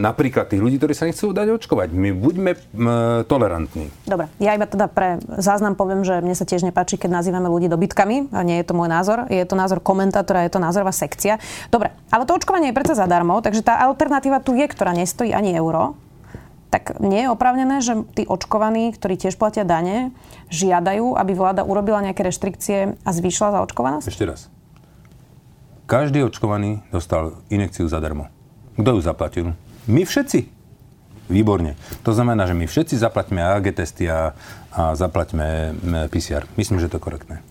napríklad 0.00 0.48
tých 0.48 0.62
ľudí, 0.62 0.80
ktorí 0.80 0.94
sa 0.96 1.04
nechcú 1.04 1.30
dať 1.30 1.46
očkovať. 1.60 1.88
My 1.92 2.10
buďme 2.16 2.50
e, 2.54 2.58
tolerantní. 3.28 3.92
Dobre, 4.08 4.32
ja 4.40 4.56
iba 4.56 4.64
teda 4.64 4.88
pre 4.88 5.20
záznam 5.36 5.76
poviem, 5.76 6.02
že 6.02 6.18
mne 6.24 6.34
sa 6.34 6.48
tiež 6.48 6.64
nepáči, 6.64 6.96
keď 6.96 7.20
nazývame 7.20 7.50
ľudí 7.50 7.68
dobytkami. 7.68 8.32
A 8.32 8.40
nie 8.46 8.60
je 8.62 8.66
to 8.66 8.74
môj 8.76 8.88
názor, 8.88 9.28
je 9.28 9.42
to 9.44 9.58
názor 9.58 9.82
komentátora, 9.82 10.46
je 10.46 10.52
to 10.54 10.60
názorová 10.62 10.94
sekcia. 10.94 11.36
Dobre, 11.68 11.92
ale 12.08 12.24
to 12.24 12.38
očkovanie 12.38 12.70
je 12.72 12.78
predsa 12.78 12.94
zadarmo, 12.96 13.38
takže 13.44 13.66
tá 13.66 13.78
alternatíva 13.84 14.37
tu 14.42 14.56
je, 14.56 14.66
ktorá 14.66 14.94
nestojí 14.96 15.30
ani 15.34 15.54
euro, 15.54 15.94
tak 16.68 17.00
nie 17.00 17.24
je 17.24 17.32
opravnené, 17.32 17.80
že 17.80 17.96
tí 18.12 18.28
očkovaní, 18.28 18.92
ktorí 18.92 19.16
tiež 19.16 19.40
platia 19.40 19.64
dane, 19.64 20.12
žiadajú, 20.52 21.16
aby 21.16 21.32
vláda 21.32 21.64
urobila 21.64 22.04
nejaké 22.04 22.20
reštrikcie 22.28 23.00
a 23.00 23.10
zvýšila 23.10 23.56
zaočkovanosť? 23.56 24.08
Ešte 24.08 24.24
raz. 24.28 24.40
Každý 25.88 26.20
očkovaný 26.28 26.84
dostal 26.92 27.40
inekciu 27.48 27.88
zadarmo. 27.88 28.28
Kto 28.76 28.96
ju 28.96 29.00
zaplatil? 29.00 29.46
My 29.88 30.04
všetci. 30.04 30.57
Výborne. 31.28 31.76
To 32.08 32.16
znamená, 32.16 32.48
že 32.48 32.56
my 32.56 32.64
všetci 32.64 32.96
zaplatíme 32.96 33.44
AG 33.44 33.68
testy 33.76 34.08
a, 34.08 34.32
a 34.72 34.96
zaplaťme 34.96 35.76
PCR. 36.08 36.48
Myslím, 36.56 36.80
že 36.80 36.88
to 36.88 36.96
je 36.96 37.04
korektné. 37.04 37.44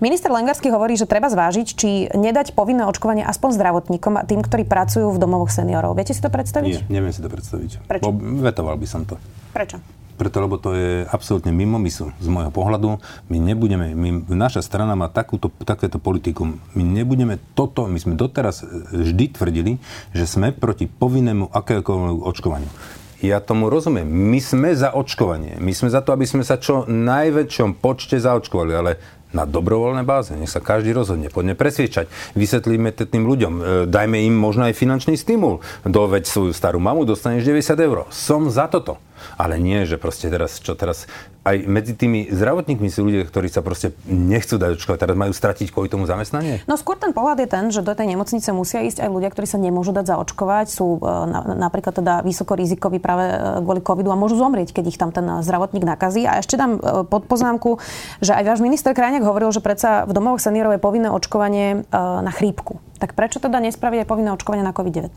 Minister 0.00 0.32
Lengarský 0.32 0.72
hovorí, 0.72 0.96
že 0.96 1.04
treba 1.04 1.28
zvážiť, 1.28 1.66
či 1.68 2.08
nedať 2.16 2.56
povinné 2.56 2.88
očkovanie 2.88 3.22
aspoň 3.28 3.60
zdravotníkom 3.60 4.16
a 4.16 4.24
tým, 4.24 4.40
ktorí 4.40 4.64
pracujú 4.64 5.12
v 5.12 5.20
domovoch 5.20 5.52
seniorov. 5.52 5.92
Viete 5.92 6.16
si 6.16 6.24
to 6.24 6.32
predstaviť? 6.32 6.88
Nie, 6.88 7.00
neviem 7.00 7.12
si 7.12 7.20
to 7.20 7.28
predstaviť. 7.28 7.84
Prečo? 7.84 8.02
Bo 8.08 8.16
vetoval 8.40 8.80
by 8.80 8.86
som 8.88 9.04
to. 9.04 9.20
Prečo? 9.52 9.98
Preto, 10.18 10.42
lebo 10.42 10.58
to 10.58 10.74
je 10.74 11.06
absolútne 11.06 11.54
mimo 11.54 11.78
mysl 11.78 12.10
z 12.18 12.26
môjho 12.26 12.50
pohľadu. 12.50 12.98
My 13.30 13.38
nebudeme, 13.38 13.94
my, 13.94 14.26
naša 14.26 14.66
strana 14.66 14.98
má 14.98 15.06
takúto, 15.06 15.46
takéto 15.62 16.02
politikum. 16.02 16.58
My 16.74 16.82
nebudeme 16.82 17.38
toto, 17.54 17.86
my 17.86 18.02
sme 18.02 18.18
doteraz 18.18 18.66
vždy 18.90 19.38
tvrdili, 19.38 19.78
že 20.10 20.26
sme 20.26 20.50
proti 20.50 20.90
povinnému 20.90 21.54
akékoľvek 21.54 22.18
očkovaniu. 22.34 22.70
Ja 23.18 23.42
tomu 23.42 23.66
rozumiem. 23.66 24.06
My 24.06 24.38
sme 24.38 24.78
za 24.78 24.94
očkovanie. 24.94 25.58
My 25.58 25.74
sme 25.74 25.90
za 25.90 26.06
to, 26.06 26.14
aby 26.14 26.22
sme 26.22 26.46
sa 26.46 26.54
čo 26.54 26.86
najväčšom 26.86 27.82
počte 27.82 28.14
zaočkovali, 28.22 28.72
ale 28.78 28.92
na 29.32 29.44
dobrovoľnej 29.44 30.06
báze. 30.08 30.32
Nech 30.32 30.48
sa 30.48 30.62
každý 30.62 30.96
rozhodne. 30.96 31.28
Poďme 31.28 31.52
presviečať. 31.52 32.08
Vysvetlíme 32.32 32.94
to 32.96 33.04
tým 33.04 33.28
ľuďom. 33.28 33.54
E, 33.58 33.62
dajme 33.90 34.24
im 34.24 34.32
možno 34.32 34.64
aj 34.70 34.78
finančný 34.78 35.20
stimul. 35.20 35.60
Doveď 35.84 36.24
svoju 36.24 36.56
starú 36.56 36.80
mamu, 36.80 37.04
dostaneš 37.04 37.44
90 37.44 37.76
eur. 37.76 37.98
Som 38.08 38.48
za 38.48 38.70
toto. 38.70 38.96
Ale 39.36 39.58
nie, 39.58 39.84
že 39.84 40.00
proste 40.00 40.30
teraz, 40.32 40.62
čo 40.62 40.78
teraz, 40.78 41.10
aj 41.48 41.56
medzi 41.64 41.96
tými 41.96 42.28
zdravotníkmi 42.28 42.88
sú 42.92 43.08
ľudia, 43.08 43.24
ktorí 43.24 43.48
sa 43.48 43.64
proste 43.64 43.96
nechcú 44.04 44.60
dať 44.60 44.76
očkovať, 44.76 44.98
teraz 45.00 45.16
majú 45.16 45.32
stratiť 45.32 45.72
kvôli 45.72 45.88
tomu 45.88 46.04
zamestnanie? 46.04 46.60
No 46.68 46.76
skôr 46.76 47.00
ten 47.00 47.16
pohľad 47.16 47.40
je 47.40 47.48
ten, 47.48 47.64
že 47.72 47.80
do 47.80 47.96
tej 47.96 48.12
nemocnice 48.12 48.52
musia 48.52 48.84
ísť 48.84 49.00
aj 49.00 49.08
ľudia, 49.08 49.32
ktorí 49.32 49.48
sa 49.48 49.56
nemôžu 49.56 49.96
dať 49.96 50.12
zaočkovať, 50.12 50.66
sú 50.68 51.00
e, 51.00 51.08
na, 51.08 51.40
napríklad 51.68 51.96
teda 51.96 52.20
vysokorizikoví 52.20 53.00
práve 53.00 53.24
e, 53.32 53.36
kvôli 53.64 53.80
covidu 53.80 54.12
a 54.12 54.20
môžu 54.20 54.36
zomrieť, 54.36 54.76
keď 54.76 54.84
ich 54.92 55.00
tam 55.00 55.08
ten 55.08 55.24
zdravotník 55.40 55.88
nakazí. 55.88 56.28
A 56.28 56.44
ešte 56.44 56.60
dám 56.60 56.76
e, 56.76 57.08
pod 57.08 57.24
poznámku, 57.24 57.80
že 58.20 58.36
aj 58.36 58.44
váš 58.44 58.60
minister 58.60 58.92
Krajňák 58.92 59.24
hovoril, 59.24 59.48
že 59.48 59.64
predsa 59.64 60.04
v 60.04 60.12
domovoch 60.12 60.44
seniorov 60.44 60.76
je 60.76 60.84
povinné 60.84 61.08
očkovanie 61.08 61.88
na 61.94 62.32
chrípku. 62.34 62.82
Tak 62.98 63.14
prečo 63.14 63.38
teda 63.38 63.62
nespraviť 63.62 64.04
aj 64.04 64.08
povinné 64.10 64.30
očkovanie 64.34 64.66
na 64.66 64.74
COVID-19? 64.74 65.14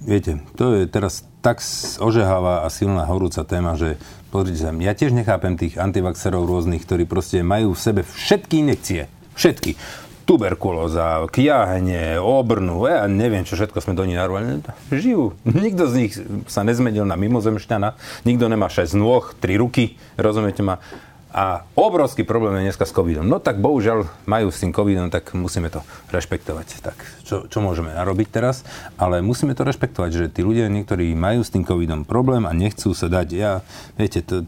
viete, 0.00 0.40
to 0.56 0.80
je 0.80 0.88
teraz 0.88 1.24
tak 1.44 1.60
ožehavá 2.00 2.64
a 2.64 2.68
silná 2.72 3.04
horúca 3.08 3.44
téma, 3.44 3.76
že 3.76 4.00
pozrite 4.30 4.62
sa, 4.62 4.70
ja 4.72 4.94
tiež 4.94 5.12
nechápem 5.12 5.58
tých 5.58 5.76
antivaxerov 5.76 6.46
rôznych, 6.46 6.86
ktorí 6.86 7.04
proste 7.04 7.42
majú 7.42 7.74
v 7.74 7.82
sebe 7.82 8.00
všetky 8.06 8.62
inekcie. 8.62 9.10
Všetky 9.34 9.76
tuberkulóza, 10.30 11.26
kiahne, 11.34 12.22
obrnu, 12.22 12.86
ja 12.86 13.10
neviem, 13.10 13.42
čo 13.42 13.58
všetko 13.58 13.82
sme 13.82 13.98
do 13.98 14.06
nich 14.06 14.14
narvali. 14.14 14.62
Žijú. 14.94 15.34
Nikto 15.42 15.90
z 15.90 15.94
nich 15.98 16.12
sa 16.46 16.62
nezmenil 16.62 17.02
na 17.02 17.18
mimozemšťana, 17.18 17.98
nikto 18.22 18.46
nemá 18.46 18.70
6 18.70 18.94
nôh, 18.94 19.34
3 19.42 19.58
ruky, 19.58 19.98
rozumiete 20.14 20.62
ma? 20.62 20.78
A 21.30 21.62
obrovský 21.78 22.26
problém 22.26 22.58
je 22.58 22.66
dneska 22.70 22.82
s 22.82 22.90
covidom. 22.90 23.22
No 23.22 23.38
tak 23.38 23.62
bohužiaľ 23.62 24.10
majú 24.26 24.50
s 24.50 24.58
tým 24.66 24.74
covidom, 24.74 25.14
tak 25.14 25.30
musíme 25.38 25.70
to 25.70 25.86
rešpektovať. 26.10 26.82
Tak 26.82 26.96
čo, 27.22 27.46
čo 27.46 27.58
môžeme 27.62 27.94
narobiť 27.94 28.28
teraz? 28.34 28.66
Ale 28.98 29.22
musíme 29.22 29.54
to 29.54 29.62
rešpektovať, 29.62 30.10
že 30.10 30.24
tí 30.34 30.42
ľudia 30.42 30.66
niektorí 30.66 31.14
majú 31.14 31.46
s 31.46 31.54
tým 31.54 31.62
covidom 31.62 32.02
problém 32.02 32.50
a 32.50 32.52
nechcú 32.52 32.90
sa 32.98 33.06
dať. 33.06 33.28
Ja, 33.30 33.62
viete, 33.94 34.26
to, 34.26 34.42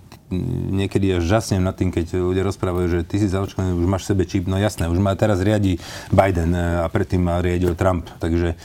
niekedy 0.75 1.23
až 1.23 1.23
žasnem 1.23 1.63
nad 1.63 1.79
tým, 1.79 1.95
keď 1.95 2.19
ľudia 2.19 2.43
rozprávajú, 2.43 2.87
že 2.91 3.01
ty 3.07 3.23
si 3.23 3.31
zaočkovaný, 3.31 3.79
už 3.79 3.87
máš 3.87 4.03
v 4.09 4.11
sebe 4.19 4.25
čip. 4.27 4.51
No 4.51 4.59
jasné, 4.59 4.91
už 4.91 4.99
ma 4.99 5.15
teraz 5.15 5.39
riadi 5.39 5.79
Biden 6.11 6.51
e, 6.51 6.83
a 6.83 6.87
predtým 6.91 7.23
ma 7.23 7.39
riadil 7.39 7.79
Trump. 7.79 8.11
Takže 8.19 8.59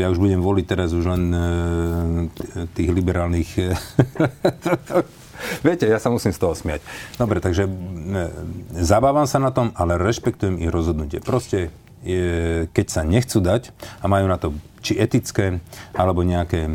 ja 0.00 0.08
už 0.08 0.16
budem 0.16 0.40
voliť 0.40 0.64
teraz 0.64 0.96
už 0.96 1.04
len 1.04 1.22
e, 1.36 1.40
tých 2.72 2.88
liberálnych 2.96 3.50
Viete, 5.66 5.86
ja 5.86 5.98
sa 6.02 6.10
musím 6.10 6.34
z 6.34 6.40
toho 6.40 6.54
smiať. 6.54 6.80
Dobre, 7.16 7.38
takže 7.38 7.66
e, 7.66 7.70
zabávam 8.78 9.26
sa 9.26 9.38
na 9.38 9.54
tom, 9.54 9.74
ale 9.74 9.98
rešpektujem 9.98 10.58
ich 10.62 10.70
rozhodnutie. 10.70 11.22
Proste, 11.22 11.72
je, 12.06 12.66
keď 12.70 12.86
sa 12.86 13.02
nechcú 13.02 13.42
dať 13.42 13.74
a 14.02 14.06
majú 14.06 14.26
na 14.30 14.38
to 14.38 14.54
či 14.78 14.94
etické, 14.94 15.58
alebo 15.90 16.22
nejaké 16.22 16.70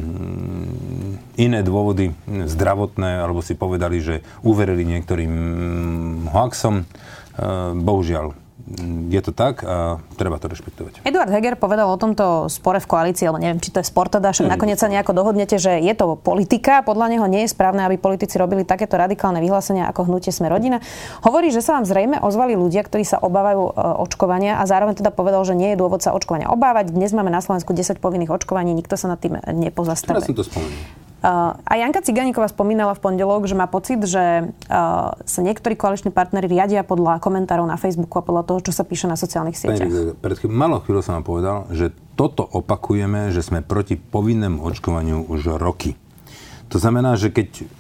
iné 1.40 1.60
dôvody 1.64 2.12
zdravotné, 2.28 3.24
alebo 3.24 3.40
si 3.40 3.56
povedali, 3.56 4.04
že 4.04 4.16
uverili 4.44 4.84
niektorým 4.84 5.34
hoaxom, 6.28 6.84
e, 6.84 6.86
bohužiaľ, 7.80 8.36
je 9.12 9.20
to 9.20 9.36
tak 9.36 9.60
a 9.68 10.00
treba 10.16 10.40
to 10.40 10.48
rešpektovať. 10.48 11.04
Eduard 11.04 11.28
Heger 11.28 11.60
povedal 11.60 11.84
o 11.84 12.00
tomto 12.00 12.48
spore 12.48 12.80
v 12.80 12.88
koalícii, 12.88 13.28
alebo 13.28 13.44
neviem, 13.44 13.60
či 13.60 13.76
to 13.76 13.84
je 13.84 13.88
spor 13.92 14.08
teda, 14.08 14.32
však 14.32 14.48
nakoniec 14.48 14.80
sa 14.80 14.88
nejako 14.88 15.12
dohodnete, 15.12 15.60
že 15.60 15.84
je 15.84 15.92
to 15.92 16.16
politika. 16.16 16.80
Podľa 16.80 17.12
neho 17.12 17.26
nie 17.28 17.44
je 17.44 17.52
správne, 17.52 17.84
aby 17.84 18.00
politici 18.00 18.40
robili 18.40 18.64
takéto 18.64 18.96
radikálne 18.96 19.44
vyhlásenia 19.44 19.92
ako 19.92 20.08
hnutie 20.08 20.32
Sme 20.32 20.48
rodina. 20.48 20.80
Hovorí, 21.28 21.52
že 21.52 21.60
sa 21.60 21.76
vám 21.76 21.84
zrejme 21.84 22.24
ozvali 22.24 22.56
ľudia, 22.56 22.88
ktorí 22.88 23.04
sa 23.04 23.20
obávajú 23.20 23.62
e, 23.68 23.72
očkovania 24.08 24.58
a 24.58 24.64
zároveň 24.64 24.96
teda 24.96 25.12
povedal, 25.12 25.44
že 25.44 25.60
nie 25.60 25.76
je 25.76 25.82
dôvod 25.84 26.00
sa 26.00 26.16
očkovania 26.16 26.48
obávať. 26.48 26.96
Dnes 26.96 27.12
máme 27.12 27.36
na 27.36 27.44
Slovensku 27.44 27.76
10 27.76 28.00
povinných 28.00 28.32
očkovaní, 28.32 28.72
nikto 28.72 28.96
sa 28.96 29.12
nad 29.12 29.20
tým 29.20 29.44
nepozastavuje. 29.44 30.24
Teraz 30.24 30.32
som 30.32 30.40
to 30.40 30.48
spomenul. 30.48 31.03
A 31.24 31.72
Janka 31.80 32.04
Ciganíková 32.04 32.52
spomínala 32.52 32.92
v 32.92 33.00
pondelok, 33.00 33.48
že 33.48 33.56
má 33.56 33.64
pocit, 33.72 34.04
že 34.04 34.52
sa 35.24 35.40
niektorí 35.40 35.80
koaliční 35.80 36.12
partnery 36.12 36.52
riadia 36.52 36.84
podľa 36.84 37.24
komentárov 37.24 37.64
na 37.64 37.80
Facebooku 37.80 38.20
a 38.20 38.28
podľa 38.28 38.44
toho, 38.44 38.60
čo 38.60 38.76
sa 38.76 38.84
píše 38.84 39.08
na 39.08 39.16
sociálnych 39.16 39.56
sieťach. 39.56 39.88
Pani, 39.88 40.20
pred 40.20 40.36
chvíľ, 40.36 40.52
malo 40.52 40.84
chvíľu 40.84 41.00
som 41.00 41.16
vám 41.16 41.24
povedal, 41.24 41.58
že 41.72 41.96
toto 42.20 42.44
opakujeme, 42.44 43.32
že 43.32 43.40
sme 43.40 43.64
proti 43.64 43.96
povinnému 43.96 44.60
očkovaniu 44.68 45.24
už 45.32 45.56
roky. 45.56 45.96
To 46.68 46.76
znamená, 46.76 47.16
že 47.16 47.32
keď 47.32 47.72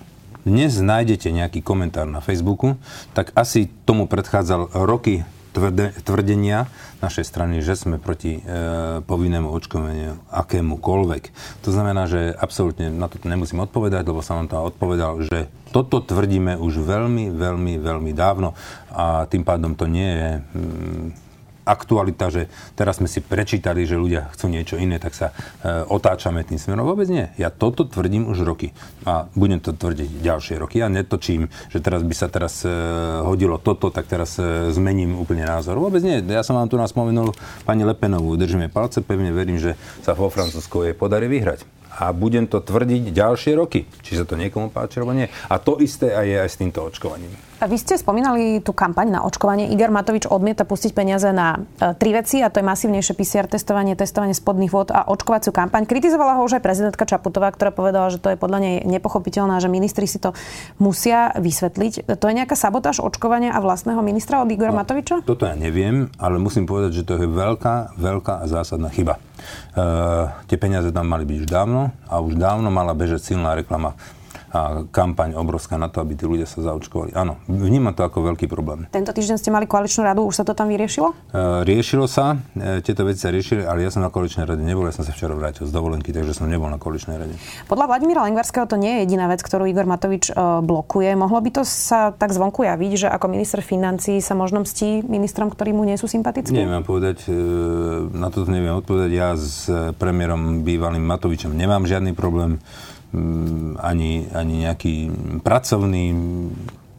dnes 0.47 0.79
nájdete 0.79 1.27
nejaký 1.27 1.59
komentár 1.59 2.07
na 2.07 2.23
Facebooku, 2.23 2.79
tak 3.11 3.35
asi 3.35 3.67
tomu 3.83 4.07
predchádzal 4.07 4.71
roky 4.87 5.27
tvrde, 5.53 5.93
tvrdenia 6.01 6.67
našej 6.99 7.25
strany, 7.29 7.61
že 7.61 7.77
sme 7.77 8.01
proti 8.01 8.39
e, 8.39 8.41
povinnému 9.05 9.47
očkovaniu 9.53 10.17
akémukoľvek. 10.33 11.23
To 11.63 11.69
znamená, 11.69 12.09
že 12.09 12.33
absolútne 12.33 12.89
na 12.89 13.05
to 13.07 13.21
nemusím 13.23 13.61
odpovedať, 13.61 14.03
lebo 14.09 14.25
som 14.25 14.41
vám 14.41 14.49
to 14.49 14.57
odpovedal, 14.59 15.21
že 15.21 15.47
toto 15.69 16.01
tvrdíme 16.01 16.57
už 16.57 16.81
veľmi, 16.81 17.33
veľmi, 17.33 17.73
veľmi 17.77 18.11
dávno 18.11 18.57
a 18.93 19.29
tým 19.29 19.45
pádom 19.45 19.77
to 19.77 19.85
nie 19.89 20.09
je 20.09 20.29
mm, 20.41 21.22
aktualita, 21.63 22.29
že 22.29 22.51
teraz 22.75 22.99
sme 22.99 23.07
si 23.07 23.23
prečítali, 23.23 23.87
že 23.87 23.99
ľudia 23.99 24.31
chcú 24.35 24.51
niečo 24.51 24.75
iné, 24.79 24.99
tak 24.99 25.15
sa 25.15 25.31
e, 25.31 25.83
otáčame 25.87 26.43
tým 26.43 26.59
smerom. 26.59 26.87
Vôbec 26.87 27.07
nie. 27.07 27.31
Ja 27.39 27.49
toto 27.49 27.87
tvrdím 27.87 28.27
už 28.29 28.43
roky 28.43 28.75
a 29.07 29.27
budem 29.33 29.63
to 29.63 29.71
tvrdiť 29.71 30.21
ďalšie 30.21 30.59
roky. 30.59 30.83
Ja 30.83 30.91
netočím, 30.91 31.47
že 31.71 31.79
teraz 31.79 32.03
by 32.03 32.15
sa 32.15 32.27
teraz 32.27 32.61
e, 32.63 32.71
hodilo 33.23 33.57
toto, 33.57 33.89
tak 33.89 34.07
teraz 34.07 34.35
e, 34.37 34.69
zmením 34.75 35.15
úplne 35.15 35.47
názor. 35.47 35.79
Vôbec 35.79 36.03
nie. 36.03 36.19
Ja 36.27 36.43
som 36.43 36.59
vám 36.59 36.67
tu 36.67 36.75
nás 36.75 36.91
spomenul 36.91 37.31
pani 37.63 37.87
Lepenovú. 37.87 38.35
Držíme 38.35 38.67
palce, 38.67 38.99
pevne 38.99 39.31
verím, 39.31 39.57
že 39.57 39.79
sa 40.03 40.13
vo 40.13 40.27
Francúzsku 40.27 40.83
jej 40.83 40.95
podarí 40.95 41.31
vyhrať 41.31 41.83
a 41.93 42.09
budem 42.09 42.49
to 42.49 42.57
tvrdiť 42.57 43.13
ďalšie 43.13 43.53
roky. 43.53 43.85
Či 44.01 44.17
sa 44.17 44.25
to 44.25 44.33
niekomu 44.33 44.73
páči, 44.73 44.97
alebo 44.97 45.13
nie. 45.13 45.29
A 45.29 45.61
to 45.61 45.77
isté 45.77 46.13
aj 46.13 46.25
je 46.25 46.37
aj 46.41 46.49
s 46.49 46.59
týmto 46.59 46.79
očkovaním. 46.81 47.33
A 47.63 47.71
vy 47.71 47.79
ste 47.79 47.95
spomínali 47.95 48.59
tú 48.59 48.75
kampaň 48.75 49.07
na 49.07 49.23
očkovanie. 49.23 49.71
Igor 49.71 49.87
Matovič 49.87 50.27
odmieta 50.27 50.67
pustiť 50.67 50.91
peniaze 50.91 51.31
na 51.31 51.63
e, 51.79 51.95
tri 51.95 52.11
veci, 52.11 52.43
a 52.43 52.51
to 52.51 52.59
je 52.59 52.67
masívnejšie 52.67 53.15
PCR 53.15 53.47
testovanie, 53.47 53.95
testovanie 53.95 54.35
spodných 54.35 54.67
vod 54.67 54.91
a 54.91 55.07
očkovaciu 55.07 55.55
kampaň. 55.55 55.87
Kritizovala 55.87 56.35
ho 56.35 56.43
už 56.43 56.59
aj 56.59 56.63
prezidentka 56.67 57.07
Čaputová, 57.07 57.55
ktorá 57.55 57.71
povedala, 57.71 58.11
že 58.11 58.19
to 58.19 58.35
je 58.35 58.37
podľa 58.37 58.59
nej 58.59 58.75
nepochopiteľné, 58.83 59.63
že 59.63 59.71
ministri 59.71 60.11
si 60.11 60.19
to 60.19 60.35
musia 60.75 61.31
vysvetliť. 61.39 62.11
To 62.19 62.25
je 62.27 62.33
nejaká 62.35 62.59
sabotáž 62.59 62.99
očkovania 62.99 63.55
a 63.55 63.63
vlastného 63.63 64.03
ministra 64.03 64.43
od 64.43 64.51
Igora 64.51 64.75
no, 64.75 64.83
Matoviča? 64.83 65.23
Toto 65.23 65.47
ja 65.47 65.55
neviem, 65.55 66.11
ale 66.19 66.43
musím 66.43 66.67
povedať, 66.67 66.99
že 66.99 67.07
to 67.07 67.15
je 67.15 67.31
veľká, 67.31 67.95
veľká 67.95 68.43
a 68.43 68.45
zásadná 68.51 68.91
chyba. 68.91 69.23
Uh, 69.71 70.35
tie 70.51 70.59
peniaze 70.59 70.91
tam 70.91 71.07
mali 71.07 71.23
byť 71.23 71.37
už 71.43 71.47
dávno 71.47 71.95
a 72.11 72.19
už 72.19 72.35
dávno 72.35 72.67
mala 72.67 72.91
bežať 72.91 73.31
silná 73.31 73.55
reklama 73.55 73.95
a 74.53 74.85
kampaň 74.93 75.33
obrovská 75.33 75.81
na 75.81 75.89
to, 75.89 75.97
aby 75.97 76.13
tí 76.13 76.29
ľudia 76.29 76.45
sa 76.45 76.61
zaočkovali. 76.61 77.17
Áno, 77.17 77.41
vnímam 77.49 77.89
to 77.97 78.05
ako 78.05 78.21
veľký 78.21 78.45
problém. 78.45 78.85
Tento 78.93 79.09
týždeň 79.09 79.41
ste 79.41 79.49
mali 79.49 79.65
koaličnú 79.65 80.05
radu, 80.05 80.29
už 80.29 80.39
sa 80.39 80.45
to 80.45 80.53
tam 80.53 80.69
vyriešilo? 80.69 81.09
E, 81.09 81.65
riešilo 81.65 82.05
sa, 82.05 82.37
e, 82.53 82.85
tieto 82.85 83.01
veci 83.01 83.25
sa 83.25 83.33
riešili, 83.33 83.65
ale 83.65 83.81
ja 83.81 83.89
som 83.89 84.05
na 84.05 84.13
koaličnej 84.13 84.45
rade 84.45 84.61
nebol, 84.61 84.85
ja 84.85 84.93
som 84.93 85.01
sa 85.01 85.09
včera 85.09 85.33
vrátil 85.33 85.65
z 85.65 85.73
dovolenky, 85.73 86.13
takže 86.13 86.37
som 86.37 86.45
nebol 86.45 86.69
na 86.69 86.77
koaličnej 86.77 87.17
rade. 87.17 87.33
Podľa 87.65 87.89
Vladimíra 87.89 88.21
Lengvarského 88.29 88.69
to 88.69 88.77
nie 88.77 89.01
je 89.01 89.09
jediná 89.09 89.25
vec, 89.25 89.41
ktorú 89.41 89.65
Igor 89.65 89.89
Matovič 89.89 90.29
e, 90.29 90.33
blokuje. 90.61 91.09
Mohlo 91.17 91.41
by 91.41 91.49
to 91.49 91.63
sa 91.65 92.13
tak 92.13 92.29
zvonku 92.29 92.61
javiť, 92.61 92.91
že 92.93 93.07
ako 93.09 93.33
minister 93.33 93.65
financí 93.65 94.21
sa 94.21 94.37
možno 94.37 94.61
mstí 94.61 95.01
ministrom, 95.01 95.49
ktorí 95.49 95.73
mu 95.73 95.81
nie 95.81 95.97
sú 95.97 96.05
sympatickí? 96.05 96.53
Neviem 96.53 96.85
povedať, 96.85 97.25
na 98.13 98.29
to 98.29 98.45
neviem 98.45 98.77
odpovedať. 98.77 99.09
Ja 99.09 99.33
s 99.33 99.65
premiérom 99.97 100.61
bývalým 100.61 101.01
Matovičom 101.01 101.57
nemám 101.57 101.89
žiadny 101.89 102.13
problém. 102.13 102.61
Mm, 103.13 103.77
ani, 103.77 104.25
ani 104.33 104.65
nejaký 104.65 105.13
pracovný, 105.45 106.17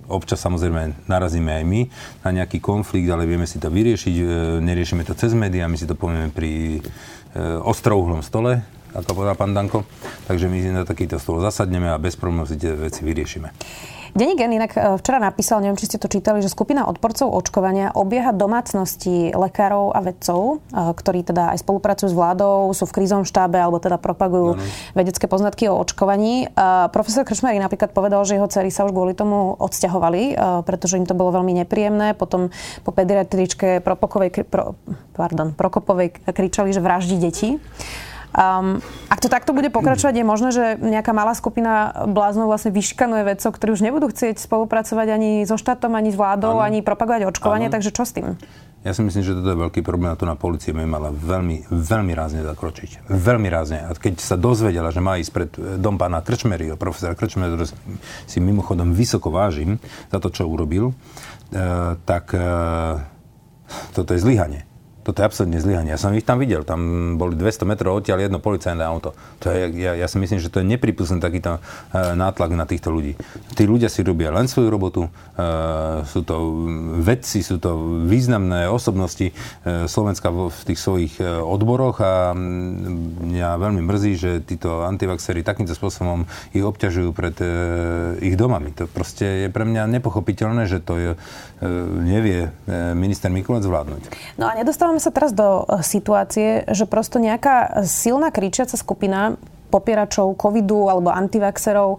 občas 0.06 0.38
samozrejme 0.38 1.10
narazíme 1.10 1.50
aj 1.58 1.64
my 1.66 1.80
na 2.22 2.30
nejaký 2.30 2.62
konflikt, 2.62 3.10
ale 3.10 3.26
vieme 3.26 3.50
si 3.50 3.58
to 3.58 3.66
vyriešiť, 3.66 4.14
e, 4.22 4.24
neriešime 4.62 5.02
to 5.02 5.18
cez 5.18 5.34
médiá, 5.34 5.66
my 5.66 5.74
si 5.74 5.90
to 5.90 5.98
povieme 5.98 6.30
pri 6.30 6.78
e, 6.78 6.80
ostrouhlom 7.66 8.22
stole, 8.22 8.62
ako 8.94 9.10
povedal 9.10 9.34
pán 9.34 9.58
Danko. 9.58 9.82
Takže 10.30 10.46
my 10.46 10.58
si 10.62 10.70
na 10.70 10.86
takýto 10.86 11.18
stôl 11.18 11.42
zasadneme 11.42 11.90
a 11.90 11.98
bez 11.98 12.14
problémov 12.14 12.46
si 12.46 12.62
tie 12.62 12.70
veci 12.70 13.02
vyriešime. 13.02 13.50
Denník 14.14 14.38
Gen 14.38 14.54
inak 14.54 14.72
e, 14.78 14.94
včera 15.02 15.18
napísal, 15.18 15.58
neviem, 15.58 15.74
či 15.74 15.90
ste 15.90 15.98
to 15.98 16.06
čítali, 16.06 16.38
že 16.38 16.46
skupina 16.46 16.86
odporcov 16.86 17.34
očkovania 17.34 17.90
obieha 17.98 18.30
domácnosti 18.30 19.34
lekárov 19.34 19.90
a 19.90 19.98
vedcov, 20.06 20.62
e, 20.70 20.94
ktorí 20.94 21.26
teda 21.26 21.50
aj 21.50 21.66
spolupracujú 21.66 22.14
s 22.14 22.14
vládou, 22.14 22.70
sú 22.70 22.86
v 22.86 22.94
krízovom 22.94 23.26
štábe 23.26 23.58
alebo 23.58 23.82
teda 23.82 23.98
propagujú 23.98 24.54
ano. 24.54 24.62
vedecké 24.94 25.26
poznatky 25.26 25.66
o 25.66 25.74
očkovaní. 25.82 26.46
Profesor 26.94 27.26
Krčmery 27.26 27.58
napríklad 27.58 27.90
povedal, 27.90 28.22
že 28.22 28.38
jeho 28.38 28.46
cery 28.46 28.70
sa 28.70 28.86
už 28.86 28.94
kvôli 28.94 29.18
tomu 29.18 29.58
odsťahovali, 29.58 30.22
e, 30.30 30.34
pretože 30.62 30.94
im 30.94 31.10
to 31.10 31.18
bolo 31.18 31.34
veľmi 31.34 31.66
nepríjemné. 31.66 32.14
Potom 32.14 32.54
po 32.86 32.94
pediatričke 32.94 33.82
Propokovej, 33.82 34.46
pro, 34.46 34.78
pardon, 35.18 35.50
Prokopovej 35.58 36.22
kričali, 36.30 36.70
že 36.70 36.78
vraždí 36.78 37.18
deti. 37.18 37.58
Um, 38.34 38.82
ak 39.06 39.22
to 39.22 39.30
takto 39.30 39.54
bude 39.54 39.70
pokračovať, 39.70 40.10
je 40.18 40.26
možné, 40.26 40.50
že 40.50 40.64
nejaká 40.82 41.14
malá 41.14 41.38
skupina 41.38 41.94
bláznov 42.10 42.50
vlastne 42.50 42.74
vyškanuje 42.74 43.22
vedcov, 43.22 43.54
ktorí 43.54 43.70
už 43.78 43.82
nebudú 43.86 44.10
chcieť 44.10 44.42
spolupracovať 44.42 45.06
ani 45.14 45.30
so 45.46 45.54
štátom, 45.54 45.94
ani 45.94 46.10
s 46.10 46.18
vládou, 46.18 46.58
ano. 46.58 46.66
ani 46.66 46.82
propagovať 46.82 47.30
očkovanie, 47.30 47.70
ano. 47.70 47.74
takže 47.78 47.94
čo 47.94 48.02
s 48.02 48.10
tým? 48.10 48.34
Ja 48.82 48.92
si 48.92 49.00
myslím, 49.00 49.22
že 49.24 49.38
toto 49.38 49.48
je 49.48 49.62
veľký 49.64 49.80
problém 49.80 50.12
a 50.12 50.18
to 50.18 50.26
na 50.26 50.36
policie 50.36 50.74
by 50.74 50.84
mala 50.84 51.08
veľmi, 51.08 51.72
veľmi 51.72 52.12
rázne 52.12 52.44
zakročiť. 52.44 53.08
Veľmi 53.08 53.48
rázne. 53.48 53.86
A 53.86 53.94
keď 53.96 54.20
sa 54.20 54.36
dozvedela, 54.36 54.92
že 54.92 55.00
má 55.00 55.16
ísť 55.16 55.32
pred 55.32 55.50
dom 55.80 55.96
pána 55.96 56.20
Krčmeryho, 56.20 56.76
profesora 56.76 57.16
Krčmeryho, 57.16 57.54
ktorý 57.54 57.70
si 58.28 58.38
mimochodom 58.44 58.92
vysoko 58.92 59.32
vážim 59.32 59.80
za 60.12 60.20
to, 60.20 60.28
čo 60.28 60.44
urobil, 60.44 60.90
uh, 60.90 61.96
tak 62.04 62.36
uh, 62.36 63.00
toto 63.96 64.12
je 64.12 64.20
zlyhanie. 64.20 64.73
Toto 65.04 65.20
je 65.20 65.28
absolútne 65.28 65.60
zlyhanie. 65.60 65.92
Ja 65.92 66.00
som 66.00 66.16
ich 66.16 66.24
tam 66.24 66.40
videl. 66.40 66.64
Tam 66.64 67.14
boli 67.20 67.36
200 67.36 67.68
metrov 67.68 68.00
odtiaľ 68.00 68.24
jedno 68.24 68.40
policajné 68.40 68.80
auto. 68.80 69.12
To 69.44 69.52
je, 69.52 69.68
ja, 69.76 69.92
ja 69.92 70.08
si 70.08 70.16
myslím, 70.16 70.40
že 70.40 70.48
to 70.48 70.64
je 70.64 70.66
nepripustný 70.66 71.20
takýto 71.20 71.60
uh, 71.60 72.16
nátlak 72.16 72.56
na 72.56 72.64
týchto 72.64 72.88
ľudí. 72.88 73.12
Tí 73.52 73.68
ľudia 73.68 73.92
si 73.92 74.00
robia 74.00 74.32
len 74.32 74.48
svoju 74.48 74.72
robotu. 74.72 75.12
Uh, 75.36 76.00
sú 76.08 76.24
to 76.24 76.64
vedci, 77.04 77.44
sú 77.44 77.60
to 77.60 78.00
významné 78.08 78.64
osobnosti 78.64 79.28
uh, 79.28 79.84
Slovenska 79.84 80.32
v, 80.32 80.48
tých 80.64 80.80
svojich 80.80 81.20
odboroch 81.20 82.00
a 82.00 82.32
mňa 82.32 83.60
veľmi 83.60 83.84
mrzí, 83.84 84.12
že 84.16 84.30
títo 84.40 84.88
antivaxery 84.88 85.44
takýmto 85.44 85.76
spôsobom 85.76 86.24
ich 86.56 86.64
obťažujú 86.64 87.10
pred 87.12 87.36
ich 88.24 88.34
domami. 88.40 88.72
To 88.80 88.88
proste 88.88 89.44
je 89.44 89.48
pre 89.52 89.68
mňa 89.68 89.84
nepochopiteľné, 90.00 90.64
že 90.64 90.80
to 90.80 90.94
je, 90.96 91.10
nevie 92.00 92.48
minister 92.96 93.28
Mikulec 93.28 93.66
zvládnuť. 93.68 94.02
No 94.40 94.48
a 94.48 94.56
nedostávam 94.56 94.93
dostávame 94.94 95.02
sa 95.02 95.10
teraz 95.10 95.32
do 95.34 95.66
eh, 95.66 95.82
situácie, 95.82 96.48
že 96.70 96.86
prosto 96.86 97.18
nejaká 97.18 97.82
silná 97.82 98.30
kričiaca 98.30 98.78
skupina 98.78 99.34
popieračov 99.74 100.38
covidu 100.38 100.86
alebo 100.86 101.10
antivaxerov 101.10 101.98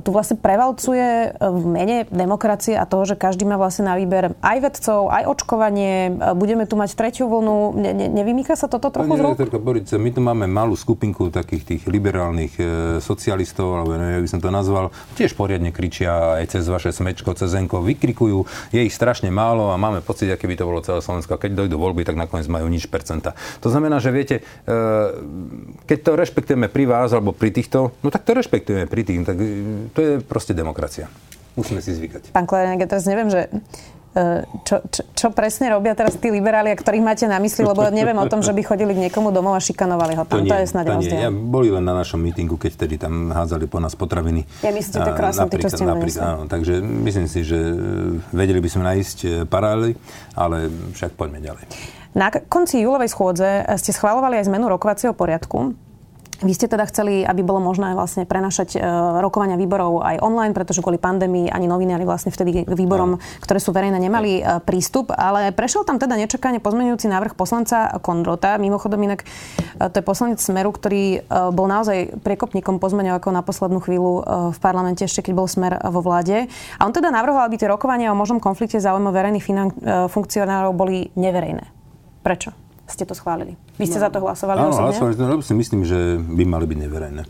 tu 0.00 0.08
vlastne 0.16 0.40
prevalcuje 0.40 1.08
e, 1.28 1.28
v 1.36 1.64
mene 1.68 1.96
demokracie 2.08 2.80
a 2.80 2.88
toho, 2.88 3.04
že 3.04 3.20
každý 3.20 3.44
má 3.44 3.60
vlastne 3.60 3.92
na 3.92 4.00
výber 4.00 4.32
aj 4.40 4.58
vedcov, 4.64 5.12
aj 5.12 5.28
očkovanie. 5.28 5.92
E, 6.08 6.32
budeme 6.32 6.64
tu 6.64 6.80
mať 6.80 6.96
tretiu 6.96 7.28
vlnu. 7.28 7.76
Ne, 7.76 7.92
ne, 7.92 8.06
nevymýka 8.08 8.56
sa 8.56 8.72
toto 8.72 8.88
trochu 8.88 9.12
Pani 9.12 9.36
z 9.36 9.60
Borice, 9.60 9.94
my 10.00 10.10
tu 10.14 10.20
máme 10.24 10.48
malú 10.48 10.72
skupinku 10.72 11.28
takých 11.28 11.62
tých 11.76 11.82
liberálnych 11.84 12.54
e, 12.56 12.64
socialistov, 13.04 13.76
alebo 13.76 14.00
neviem, 14.00 14.24
by 14.24 14.30
som 14.30 14.40
to 14.40 14.48
nazval, 14.48 14.88
tiež 15.18 15.36
poriadne 15.36 15.74
kričia 15.74 16.40
aj 16.40 16.56
cez 16.56 16.64
vaše 16.70 16.94
smečko, 16.94 17.36
cez 17.36 17.50
Zenko, 17.50 17.82
vykrikujú. 17.82 18.46
Je 18.70 18.80
ich 18.86 18.94
strašne 18.94 19.28
málo 19.28 19.74
a 19.74 19.76
máme 19.76 20.00
pocit, 20.00 20.30
aké 20.30 20.46
by 20.46 20.56
to 20.56 20.64
bolo 20.64 20.80
celé 20.80 21.02
Slovensko. 21.02 21.36
Keď 21.36 21.66
dojdú 21.66 21.76
voľby, 21.76 22.06
tak 22.06 22.14
nakoniec 22.14 22.46
majú 22.46 22.70
nič 22.70 22.86
percenta. 22.86 23.34
To 23.60 23.68
znamená, 23.68 23.98
že 23.98 24.14
viete, 24.14 24.36
e, 24.64 24.72
keď 25.84 25.98
to 26.00 26.10
rešpektujeme 26.14 26.70
pri 26.70 26.84
vás, 26.86 27.09
nás 27.10 27.18
alebo 27.18 27.34
pri 27.34 27.50
týchto, 27.50 27.90
no 28.06 28.08
tak 28.14 28.22
to 28.22 28.38
rešpektujeme 28.38 28.86
pri 28.86 29.02
tých. 29.02 29.26
Tak 29.26 29.36
to 29.90 29.98
je 29.98 30.12
proste 30.22 30.54
demokracia. 30.54 31.10
Musíme 31.58 31.82
si 31.82 31.90
zvykať. 31.98 32.30
Pán 32.30 32.46
Klerenek, 32.46 32.86
ja 32.86 32.88
teraz 32.88 33.10
neviem, 33.10 33.26
že 33.26 33.50
e, 34.14 34.46
čo, 34.62 34.86
čo, 34.86 35.02
čo 35.10 35.26
presne 35.34 35.74
robia 35.74 35.98
teraz 35.98 36.14
tí 36.14 36.30
liberáli, 36.30 36.70
ktorých 36.78 37.02
máte 37.02 37.26
na 37.26 37.42
mysli, 37.42 37.66
lebo 37.66 37.82
neviem 37.90 38.14
o 38.14 38.26
tom, 38.30 38.38
že 38.38 38.54
by 38.54 38.62
chodili 38.62 38.94
k 38.94 39.10
niekomu 39.10 39.34
domov 39.34 39.58
a 39.58 39.60
šikanovali 39.60 40.14
ho 40.14 40.22
tam. 40.30 40.40
To, 40.40 40.46
nie, 40.46 40.50
to 40.54 40.56
je 40.62 40.66
snad 40.70 40.86
nie. 40.86 41.10
Ja, 41.10 41.34
boli 41.34 41.74
len 41.74 41.82
na 41.82 41.98
našom 41.98 42.22
mítingu, 42.22 42.54
keď 42.54 42.70
vtedy 42.78 43.02
tam 43.02 43.34
hádzali 43.34 43.66
po 43.66 43.82
nás 43.82 43.98
potraviny. 43.98 44.46
Ja 44.62 44.70
myslíte, 44.70 45.02
to 45.02 45.12
krásne, 45.18 45.50
čo 45.50 45.68
ste 45.74 45.82
napríklad, 45.82 46.22
áno, 46.22 46.42
Takže 46.46 46.78
myslím 46.78 47.26
si, 47.26 47.42
že 47.42 47.58
e, 47.58 47.74
vedeli 48.30 48.62
by 48.62 48.68
sme 48.70 48.82
nájsť 48.86 49.18
e, 49.26 49.28
paralely, 49.50 49.98
ale 50.38 50.70
však 50.94 51.18
poďme 51.18 51.42
ďalej. 51.42 51.66
Na 52.14 52.30
konci 52.30 52.82
júlovej 52.82 53.10
schôdze 53.10 53.66
ste 53.78 53.90
schválovali 53.90 54.38
aj 54.38 54.50
zmenu 54.50 54.70
rokovacieho 54.70 55.14
poriadku. 55.14 55.89
Vy 56.40 56.56
ste 56.56 56.72
teda 56.72 56.88
chceli, 56.88 57.20
aby 57.20 57.44
bolo 57.44 57.60
možné 57.60 57.92
vlastne 57.92 58.24
prenašať 58.24 58.76
e, 58.76 58.78
rokovania 59.20 59.60
výborov 59.60 60.00
aj 60.00 60.24
online, 60.24 60.56
pretože 60.56 60.80
kvôli 60.80 60.96
pandémii 60.96 61.52
ani 61.52 61.68
novinári 61.68 62.08
vlastne 62.08 62.32
vtedy 62.32 62.64
k 62.64 62.72
výborom, 62.72 63.20
ktoré 63.44 63.60
sú 63.60 63.76
verejné, 63.76 64.00
nemali 64.00 64.40
e, 64.40 64.42
prístup, 64.64 65.12
ale 65.12 65.52
prešiel 65.52 65.84
tam 65.84 66.00
teda 66.00 66.16
nečakane 66.16 66.56
pozmenujúci 66.64 67.12
návrh 67.12 67.36
poslanca 67.36 67.92
Kondrota. 68.00 68.56
Mimochodom 68.56 68.96
inak 69.04 69.20
e, 69.20 69.92
to 69.92 70.00
je 70.00 70.04
poslanec 70.04 70.40
Smeru, 70.40 70.72
ktorý 70.72 71.28
bol 71.52 71.68
naozaj 71.68 72.24
priekopníkom 72.24 72.80
pozmeňovakov 72.80 73.30
na 73.36 73.44
poslednú 73.44 73.82
chvíľu 73.84 74.24
v 74.56 74.58
parlamente, 74.62 75.04
ešte 75.04 75.28
keď 75.28 75.32
bol 75.36 75.44
Smer 75.50 75.76
vo 75.92 76.00
vláde. 76.00 76.48
A 76.80 76.88
on 76.88 76.92
teda 76.94 77.12
navrhoval, 77.12 77.44
aby 77.44 77.60
tie 77.60 77.68
rokovania 77.68 78.12
o 78.12 78.16
možnom 78.16 78.40
konflikte 78.40 78.80
záujmov 78.80 79.12
verejných 79.12 79.44
finan- 79.44 79.74
funkcionárov 80.08 80.72
boli 80.72 81.12
neverejné. 81.18 81.64
Prečo? 82.24 82.69
Ste 82.90 83.06
to 83.06 83.14
schválili. 83.14 83.54
Vy 83.78 83.86
ste 83.86 83.98
no, 83.98 84.04
za 84.04 84.10
to 84.10 84.18
hlasovali 84.20 84.58
áno, 84.58 84.74
osobne? 84.90 85.14
lebo 85.16 85.42
si 85.42 85.54
myslím, 85.54 85.86
že 85.86 86.18
by 86.18 86.44
mali 86.44 86.66
byť 86.66 86.78
neverejné. 86.86 87.22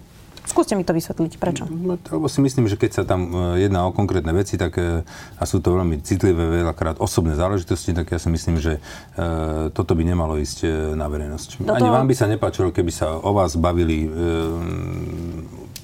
Skúste 0.51 0.75
mi 0.75 0.83
to 0.83 0.91
vysvetliť, 0.91 1.39
prečo? 1.39 1.69
No, 1.71 1.95
lebo 1.95 2.27
si 2.27 2.43
myslím, 2.43 2.67
že 2.67 2.75
keď 2.75 2.91
sa 2.91 3.03
tam 3.07 3.55
e, 3.55 3.63
jedná 3.63 3.87
o 3.87 3.95
konkrétne 3.95 4.35
veci, 4.35 4.59
tak 4.59 4.83
e, 4.83 5.07
a 5.39 5.43
sú 5.47 5.63
to 5.63 5.79
veľmi 5.79 6.03
citlivé, 6.03 6.65
veľakrát 6.65 6.99
osobné 6.99 7.39
záležitosti, 7.39 7.95
tak 7.95 8.11
ja 8.11 8.19
si 8.19 8.33
myslím, 8.35 8.59
že 8.59 8.83
e, 9.15 9.71
toto 9.71 9.95
by 9.95 10.03
nemalo 10.03 10.41
ísť 10.43 10.59
e, 10.67 10.69
na 10.99 11.07
verejnosť. 11.07 11.63
Do 11.63 11.71
Ani 11.71 11.87
toho... 11.87 11.95
vám 11.95 12.09
by 12.11 12.15
sa 12.19 12.27
nepáčilo, 12.27 12.75
keby 12.75 12.91
sa 12.91 13.15
o 13.21 13.31
vás 13.31 13.55
bavili 13.55 14.09
e, 14.09 14.11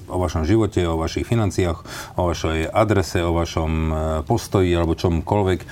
o 0.07 0.17
vašom 0.17 0.47
živote, 0.47 0.81
o 0.87 0.95
vašich 0.97 1.27
financiách, 1.27 1.83
o 2.15 2.21
vašej 2.31 2.71
adrese, 2.71 3.23
o 3.23 3.35
vašom 3.35 3.71
e, 3.71 3.93
postoji 4.23 4.71
alebo 4.71 4.95
čomkoľvek, 4.95 5.59
e, 5.61 5.65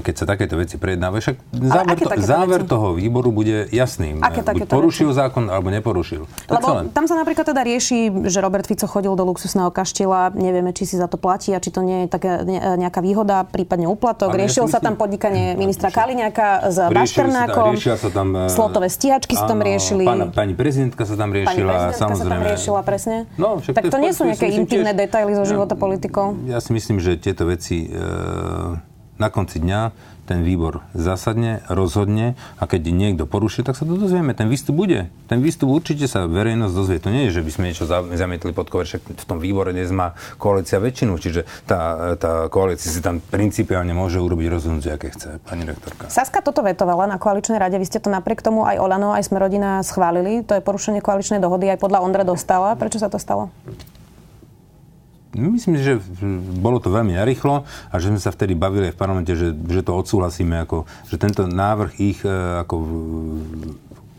keď 0.00 0.14
sa 0.16 0.24
takéto 0.24 0.56
veci 0.56 0.80
prejednávajú. 0.80 1.20
Však 1.20 1.36
záver, 1.52 1.96
to, 1.96 2.08
záver 2.20 2.60
toho 2.64 2.96
výboru 2.96 3.30
bude 3.30 3.68
jasný. 3.70 4.18
Aké 4.20 4.40
Buď 4.40 4.68
porušil 4.68 5.12
veci? 5.12 5.20
zákon 5.20 5.48
alebo 5.52 5.68
neporušil. 5.68 6.24
Lebo 6.48 6.88
tam 6.90 7.04
sa 7.04 7.14
napríklad 7.20 7.44
teda 7.44 7.62
rieši, 7.62 8.28
že 8.28 8.38
Robert 8.40 8.64
Fico 8.64 8.88
chodil 8.88 9.12
do 9.12 9.24
luxusného 9.28 9.68
kaštieľa, 9.68 10.32
nevieme, 10.34 10.72
či 10.72 10.88
si 10.88 10.96
za 10.96 11.06
to 11.06 11.20
platí 11.20 11.52
a 11.52 11.60
či 11.60 11.70
to 11.70 11.84
nie 11.84 12.04
je 12.04 12.08
taká 12.08 12.32
nejaká 12.76 13.00
výhoda, 13.04 13.44
prípadne 13.44 13.86
úplatok. 13.88 14.32
Ale 14.32 14.48
Riešil 14.48 14.66
ja 14.66 14.76
sa 14.76 14.80
tam 14.80 14.96
podnikanie 14.96 15.54
ministra 15.54 15.92
Kaliňáka 15.92 16.72
s 16.72 16.76
Bašternákom. 16.90 17.76
Riešia 17.76 17.96
sa 18.00 18.08
tam... 18.08 18.48
Slotové 18.48 18.88
stíhačky 18.88 19.36
sa 19.36 19.46
tam 19.46 19.60
riešili. 19.60 20.04
Pána, 20.06 20.30
pani 20.30 20.54
prezidentka 20.56 21.04
sa 21.04 21.14
tam 21.14 21.30
riešila, 21.34 21.92
pani 21.92 21.98
samozrejme. 21.98 22.30
Sa 22.30 22.34
tam 22.34 22.42
riešila, 22.42 22.80
presne. 22.86 23.16
No, 23.36 23.58
však 23.58 23.73
tak 23.74 23.90
to, 23.90 23.98
nie 23.98 24.14
sú 24.14 24.22
nejaké 24.24 24.48
intimné 24.54 24.94
tiež, 24.94 25.02
detaily 25.10 25.32
zo 25.34 25.44
života 25.44 25.74
politikov? 25.74 26.38
Ja 26.46 26.62
si 26.62 26.70
myslím, 26.70 27.02
že 27.02 27.18
tieto 27.18 27.44
veci 27.44 27.84
e, 27.84 27.98
na 29.18 29.28
konci 29.28 29.58
dňa 29.58 29.80
ten 30.24 30.40
výbor 30.40 30.80
zásadne 30.96 31.60
rozhodne 31.68 32.36
a 32.56 32.64
keď 32.64 32.90
niekto 32.90 33.24
poruší, 33.28 33.60
tak 33.60 33.76
sa 33.76 33.84
to 33.84 34.00
dozvieme. 34.00 34.32
Ten 34.32 34.48
výstup 34.48 34.76
bude. 34.76 35.12
Ten 35.28 35.44
výstup 35.44 35.68
určite 35.68 36.08
sa 36.08 36.24
verejnosť 36.24 36.74
dozvie. 36.74 36.98
To 37.00 37.12
nie 37.12 37.28
je, 37.28 37.40
že 37.40 37.42
by 37.44 37.50
sme 37.52 37.64
niečo 37.70 37.84
zamietli 37.88 38.56
pod 38.56 38.72
kover, 38.72 38.88
však 38.88 39.04
v 39.04 39.24
tom 39.28 39.38
výbore 39.38 39.76
dnes 39.76 39.92
má 39.92 40.16
koalícia 40.40 40.80
väčšinu, 40.80 41.20
čiže 41.20 41.44
tá, 41.68 42.12
tá 42.16 42.48
koalícia 42.48 42.88
si 42.88 43.04
tam 43.04 43.20
principiálne 43.20 43.92
môže 43.92 44.18
urobiť 44.20 44.46
rozhodnutie, 44.48 44.90
aké 44.92 45.12
chce. 45.12 45.38
Pani 45.44 45.68
rektorka. 45.68 46.08
Saska 46.08 46.40
toto 46.40 46.64
vetovala 46.64 47.04
na 47.04 47.16
koaličnej 47.20 47.60
rade. 47.60 47.76
Vy 47.76 47.86
ste 47.86 48.00
to 48.00 48.08
napriek 48.08 48.40
tomu 48.40 48.64
aj 48.64 48.80
Olano, 48.80 49.12
aj 49.12 49.28
Smerodina 49.28 49.84
schválili. 49.84 50.42
To 50.48 50.56
je 50.56 50.64
porušenie 50.64 51.04
koaličnej 51.04 51.38
dohody 51.38 51.68
aj 51.70 51.78
podľa 51.80 52.02
Ondra 52.02 52.24
dostala. 52.24 52.74
Prečo 52.74 52.98
sa 52.98 53.12
to 53.12 53.20
stalo? 53.20 53.52
Myslím, 55.34 55.82
že 55.82 55.98
bolo 56.62 56.78
to 56.78 56.94
veľmi 56.94 57.18
narýchlo 57.18 57.66
a 57.66 57.94
že 57.98 58.14
sme 58.14 58.22
sa 58.22 58.30
vtedy 58.30 58.54
bavili 58.54 58.90
aj 58.90 58.94
v 58.94 59.00
parlamente, 59.02 59.32
že, 59.34 59.50
že 59.50 59.82
to 59.82 59.98
odsúhlasíme, 59.98 60.62
ako, 60.62 60.86
že 61.10 61.18
tento 61.18 61.50
návrh 61.50 61.92
ich 61.98 62.22
e, 62.22 62.62
ako 62.62 62.74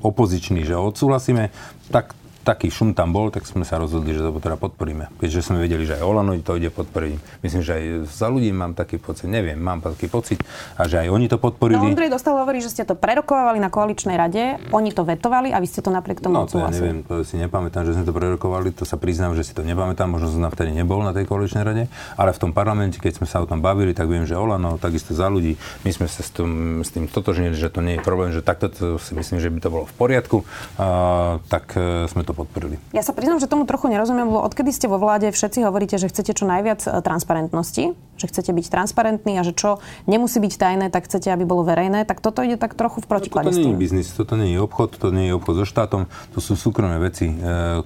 opozičný, 0.03 0.67
že 0.67 0.75
odsúhlasíme, 0.75 1.55
tak 1.87 2.11
taký 2.45 2.69
šum 2.69 2.93
tam 2.93 3.09
bol, 3.09 3.33
tak 3.33 3.49
sme 3.49 3.65
sa 3.65 3.81
rozhodli, 3.81 4.13
že 4.13 4.21
to 4.21 4.29
teda 4.37 4.55
podporíme. 4.61 5.09
Keďže 5.17 5.41
sme 5.51 5.57
vedeli, 5.65 5.89
že 5.89 5.97
aj 5.97 6.03
Olano 6.05 6.37
to 6.45 6.53
ide 6.61 6.69
podporiť. 6.69 7.41
Myslím, 7.41 7.61
že 7.65 7.71
aj 7.73 7.83
za 8.05 8.29
ľudí 8.29 8.53
mám 8.53 8.77
taký 8.77 9.01
pocit, 9.01 9.25
neviem, 9.25 9.57
mám 9.57 9.81
taký 9.81 10.05
pocit, 10.05 10.37
a 10.77 10.85
že 10.85 11.01
aj 11.01 11.09
oni 11.09 11.25
to 11.25 11.41
podporili. 11.41 11.81
No 11.81 11.89
Ondrej 11.89 12.13
Dostal 12.13 12.37
hovorí, 12.37 12.61
že 12.61 12.69
ste 12.69 12.85
to 12.85 12.93
prerokovali 12.93 13.57
na 13.57 13.73
koaličnej 13.73 14.13
rade, 14.13 14.61
oni 14.69 14.93
to 14.93 15.01
vetovali 15.01 15.49
a 15.49 15.57
vy 15.57 15.65
ste 15.65 15.81
to 15.81 15.89
napriek 15.89 16.21
tomu 16.21 16.45
no, 16.45 16.45
to 16.45 16.61
ja 16.61 16.69
neviem, 16.69 17.01
to 17.01 17.25
si 17.25 17.41
nepamätám, 17.41 17.81
že 17.89 17.97
sme 17.97 18.05
to 18.05 18.13
prerokovali, 18.13 18.69
to 18.69 18.85
sa 18.85 19.01
priznám, 19.01 19.33
že 19.33 19.41
si 19.41 19.57
to 19.57 19.65
nepamätám, 19.65 20.05
možno 20.05 20.29
som 20.29 20.45
vtedy 20.53 20.69
nebol 20.77 21.01
na 21.01 21.17
tej 21.17 21.25
koaličnej 21.25 21.65
rade, 21.65 21.89
ale 22.13 22.29
v 22.29 22.39
tom 22.39 22.51
parlamente, 22.53 23.01
keď 23.01 23.23
sme 23.23 23.27
sa 23.27 23.41
o 23.41 23.49
tom 23.49 23.63
bavili, 23.63 23.97
tak 23.97 24.05
viem, 24.05 24.29
že 24.29 24.37
Olano, 24.37 24.77
takisto 24.77 25.17
za 25.17 25.31
ľudí, 25.31 25.57
my 25.81 25.89
sme 25.89 26.05
sa 26.05 26.21
s 26.21 26.29
tým, 26.29 26.85
s 26.85 26.93
tým 26.93 27.09
totožnili, 27.09 27.57
že 27.57 27.73
to 27.73 27.81
nie 27.81 27.97
je 27.97 28.01
problém, 28.05 28.29
že 28.29 28.45
takto 28.45 28.69
to 28.69 29.01
si 29.01 29.17
myslím, 29.17 29.41
že 29.41 29.49
by 29.49 29.59
to 29.63 29.69
bolo 29.73 29.85
v 29.89 29.95
poriadku, 29.95 30.37
a, 30.77 31.39
tak 31.49 31.73
e, 31.73 32.05
sme 32.11 32.21
to 32.27 32.34
podporili. 32.35 32.75
Ja 32.91 33.01
sa 33.01 33.15
priznám, 33.15 33.39
že 33.39 33.47
tomu 33.47 33.63
trochu 33.63 33.87
nerozumiem, 33.87 34.27
lebo 34.27 34.43
odkedy 34.43 34.75
ste 34.75 34.91
vo 34.91 34.99
vláde, 34.99 35.31
všetci 35.31 35.63
hovoríte, 35.63 35.95
že 35.95 36.11
chcete 36.11 36.35
čo 36.35 36.43
najviac 36.43 36.83
e, 36.83 36.99
transparentnosti, 36.99 37.95
že 38.15 38.25
chcete 38.27 38.51
byť 38.51 38.65
transparentní 38.67 39.39
a 39.39 39.43
že 39.43 39.55
čo 39.55 39.79
nemusí 40.07 40.39
byť 40.39 40.53
tajné, 40.55 40.85
tak 40.91 41.07
chcete, 41.07 41.31
aby 41.31 41.43
bolo 41.47 41.63
verejné, 41.63 42.03
tak 42.03 42.19
toto 42.19 42.43
ide 42.43 42.59
tak 42.59 42.75
trochu 42.75 42.99
v 43.03 43.07
protiklade. 43.07 43.51
Toto 43.51 43.59
nie 43.59 43.71
je 43.71 43.79
biznis, 43.79 44.07
toto 44.11 44.35
nie 44.35 44.55
je 44.55 44.59
obchod, 44.59 44.99
to 44.99 45.15
nie 45.15 45.31
je 45.31 45.33
obchod 45.39 45.63
so 45.63 45.65
štátom, 45.67 46.11
to 46.35 46.39
sú 46.43 46.59
súkromné 46.59 46.99
veci 46.99 47.31
e, 47.31 47.35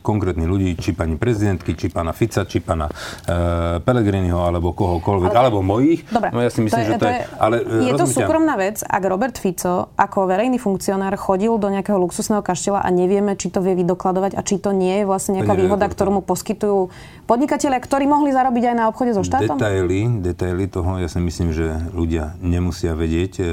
konkrétnych 0.01 0.49
ľudí, 0.49 0.73
či 0.81 0.97
pani 0.97 1.17
prezidentky, 1.17 1.77
či 1.77 1.93
pána 1.93 2.13
Fica, 2.17 2.45
či 2.45 2.61
pána 2.61 2.89
e, 2.89 3.77
Pelegriniho, 3.85 4.41
alebo 4.41 4.73
kohokoľvek, 4.73 5.29
ale, 5.29 5.39
alebo 5.45 5.61
mojich. 5.61 6.05
Dobre, 6.09 6.29
no 6.33 6.39
ja 6.41 6.49
si 6.49 6.65
myslím, 6.65 6.81
to 6.81 6.85
je, 6.85 6.89
že 6.89 6.95
to, 6.97 7.05
to 7.05 7.09
je... 7.09 7.17
Ale, 7.37 7.55
je 7.85 7.93
to 7.93 8.05
súkromná 8.09 8.55
vec, 8.57 8.81
ak 8.85 9.03
Robert 9.05 9.37
Fico 9.37 9.91
ako 9.97 10.29
verejný 10.29 10.57
funkcionár 10.57 11.13
chodil 11.19 11.51
do 11.59 11.67
nejakého 11.67 11.99
luxusného 11.99 12.39
kaštela 12.39 12.79
a 12.85 12.89
nevieme, 12.89 13.35
či 13.35 13.51
to 13.51 13.59
vie 13.59 13.75
vydokladovať 13.75 14.38
a 14.39 14.41
či 14.41 14.55
to 14.55 14.71
nie 14.71 15.03
je 15.03 15.05
vlastne 15.05 15.35
nejaká 15.35 15.51
výhoda, 15.51 15.83
ktorú 15.91 16.15
mu 16.15 16.21
poskytujú 16.23 16.87
podnikatelia, 17.27 17.83
ktorí 17.83 18.07
mohli 18.07 18.31
zarobiť 18.31 18.71
aj 18.71 18.75
na 18.79 18.87
obchode 18.87 19.11
so 19.11 19.19
štátom? 19.19 19.59
Detaily, 19.59 20.23
detaily 20.23 20.71
toho, 20.71 20.95
ja 20.95 21.11
si 21.11 21.19
myslím, 21.19 21.51
že 21.51 21.67
ľudia 21.91 22.39
nemusia 22.39 22.95
vedieť, 22.95 23.33
e, 23.37 23.43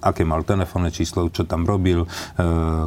aké 0.00 0.24
mal 0.24 0.48
telefónne 0.48 0.88
číslo, 0.88 1.28
čo 1.28 1.44
tam 1.44 1.68
robil, 1.68 2.08
e, 2.08 2.08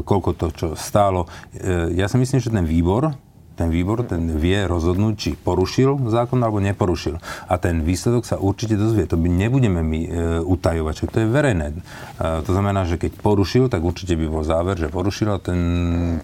koľko 0.01 0.29
to 0.33 0.47
čo 0.49 0.67
stálo. 0.73 1.29
E, 1.53 1.93
ja 1.93 2.09
si 2.09 2.17
myslím, 2.17 2.41
že 2.41 2.49
ten 2.49 2.65
výbor 2.65 3.13
ten 3.61 3.69
výbor 3.69 4.01
ten 4.01 4.41
vie 4.41 4.65
rozhodnúť, 4.65 5.13
či 5.13 5.29
porušil 5.37 6.09
zákon 6.09 6.41
alebo 6.41 6.57
neporušil. 6.57 7.21
A 7.45 7.61
ten 7.61 7.85
výsledok 7.85 8.25
sa 8.25 8.41
určite 8.41 8.73
dozvie. 8.73 9.05
To 9.05 9.21
by 9.21 9.29
nebudeme 9.29 9.85
my 9.85 9.99
e, 10.01 10.09
utajovať, 10.41 10.93
čo 10.97 11.05
to 11.05 11.21
je 11.21 11.27
verejné. 11.29 11.67
E, 11.69 12.41
to 12.41 12.49
znamená, 12.49 12.89
že 12.89 12.97
keď 12.97 13.21
porušil, 13.21 13.69
tak 13.69 13.85
určite 13.85 14.17
by 14.17 14.25
bol 14.25 14.41
záver, 14.41 14.81
že 14.81 14.89
porušil 14.89 15.29
a 15.29 15.37
ten, 15.37 15.59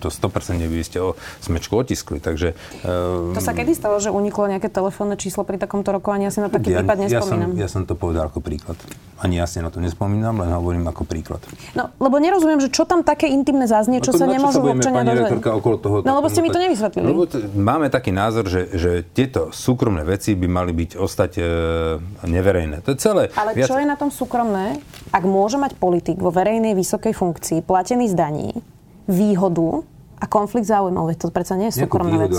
to 0.01 0.09
100% 0.09 0.57
by 0.65 0.81
ste 0.81 0.97
o 0.97 1.13
smečku 1.45 1.77
otiskli. 1.77 2.17
Takže, 2.17 2.57
e, 2.81 3.37
to 3.37 3.41
sa 3.43 3.53
kedy 3.53 3.77
stalo, 3.77 4.01
že 4.01 4.09
uniklo 4.09 4.49
nejaké 4.49 4.73
telefónne 4.73 5.13
číslo 5.13 5.45
pri 5.45 5.61
takomto 5.61 5.93
rokovaní? 5.93 6.25
Asi 6.25 6.41
na 6.41 6.49
taký 6.49 6.73
ja, 6.73 6.81
prípad 6.81 7.05
nespomínam. 7.05 7.53
Ja 7.53 7.69
som, 7.69 7.69
ja 7.69 7.69
som 7.69 7.81
to 7.85 7.93
povedal 7.93 8.33
ako 8.33 8.41
príklad. 8.41 8.81
Ani 9.21 9.37
jasne 9.37 9.65
na 9.65 9.69
to 9.73 9.77
nespomínam, 9.77 10.41
len 10.41 10.49
hovorím 10.53 10.89
ako 10.89 11.05
príklad. 11.05 11.41
No, 11.73 11.89
lebo 12.01 12.17
nerozumiem, 12.17 12.61
že 12.61 12.69
čo 12.69 12.85
tam 12.85 13.01
také 13.01 13.29
intimné 13.29 13.65
zaznie, 13.65 14.01
čo 14.01 14.13
sa 14.13 14.29
nemôžu 14.29 14.61
občania 14.61 15.05
dozvedieť. 15.05 16.05
No 16.05 16.11
lebo 16.21 16.27
ste 16.29 16.41
mi 16.41 16.49
to 16.53 16.59
nevysvetlili. 16.61 17.05
Lebo 17.05 17.26
t- 17.27 17.43
máme 17.53 17.91
taký 17.91 18.15
názor, 18.15 18.47
že, 18.47 18.71
že 18.73 18.91
tieto 19.03 19.51
súkromné 19.51 20.07
veci 20.07 20.33
by 20.33 20.47
mali 20.47 20.71
byť 20.71 20.91
ostať 20.95 21.31
e, 21.37 21.41
neverejné. 22.25 22.81
To 22.87 22.95
je 22.95 22.97
celé. 22.97 23.23
Ale 23.35 23.53
viac... 23.53 23.67
čo 23.67 23.75
je 23.75 23.85
na 23.85 23.99
tom 23.99 24.09
súkromné, 24.09 24.79
ak 25.11 25.23
môže 25.27 25.59
mať 25.59 25.75
politik 25.75 26.17
vo 26.17 26.31
verejnej 26.31 26.73
vysokej 26.73 27.11
funkcii, 27.11 27.59
platený 27.67 28.07
z 28.11 28.15
daní, 28.15 28.49
výhodu, 29.07 29.83
a 30.17 30.25
konflikt 30.25 30.65
záujmov, 30.65 31.13
to 31.13 31.29
predsa 31.29 31.53
nie 31.53 31.69
je 31.69 31.85
súkromná 31.85 32.25
vec. 32.25 32.33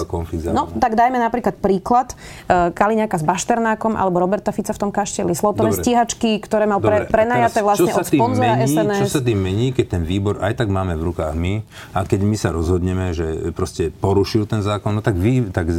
No, 0.50 0.66
tak 0.66 0.98
dajme 0.98 1.22
napríklad 1.22 1.62
príklad 1.62 2.10
uh, 2.50 2.74
Kaliňáka 2.74 3.22
s 3.22 3.24
Bašternákom 3.24 3.94
alebo 3.94 4.18
Roberta 4.18 4.50
Fica 4.50 4.74
v 4.74 4.80
tom 4.82 4.90
kašteli. 4.90 5.30
Slotové 5.30 5.70
stíhačky, 5.70 6.42
ktoré 6.42 6.66
mal 6.66 6.82
pre, 6.82 7.06
prenajaté 7.06 7.62
vlastne 7.62 7.94
od 7.94 8.02
sponzora 8.02 8.58
mení, 8.58 8.66
SNS. 8.66 8.98
Čo 9.06 9.10
sa 9.18 9.22
tým 9.22 9.38
mení, 9.38 9.70
keď 9.70 9.98
ten 9.98 10.02
výbor 10.02 10.42
aj 10.42 10.58
tak 10.58 10.68
máme 10.74 10.98
v 10.98 11.02
rukách 11.14 11.38
my 11.38 11.62
a 11.94 12.02
keď 12.02 12.20
my 12.26 12.36
sa 12.36 12.50
rozhodneme, 12.50 13.14
že 13.14 13.54
proste 13.54 13.94
porušil 13.94 14.50
ten 14.50 14.58
zákon, 14.58 14.98
no 14.98 15.00
tak, 15.00 15.14
vy, 15.14 15.54
tak 15.54 15.70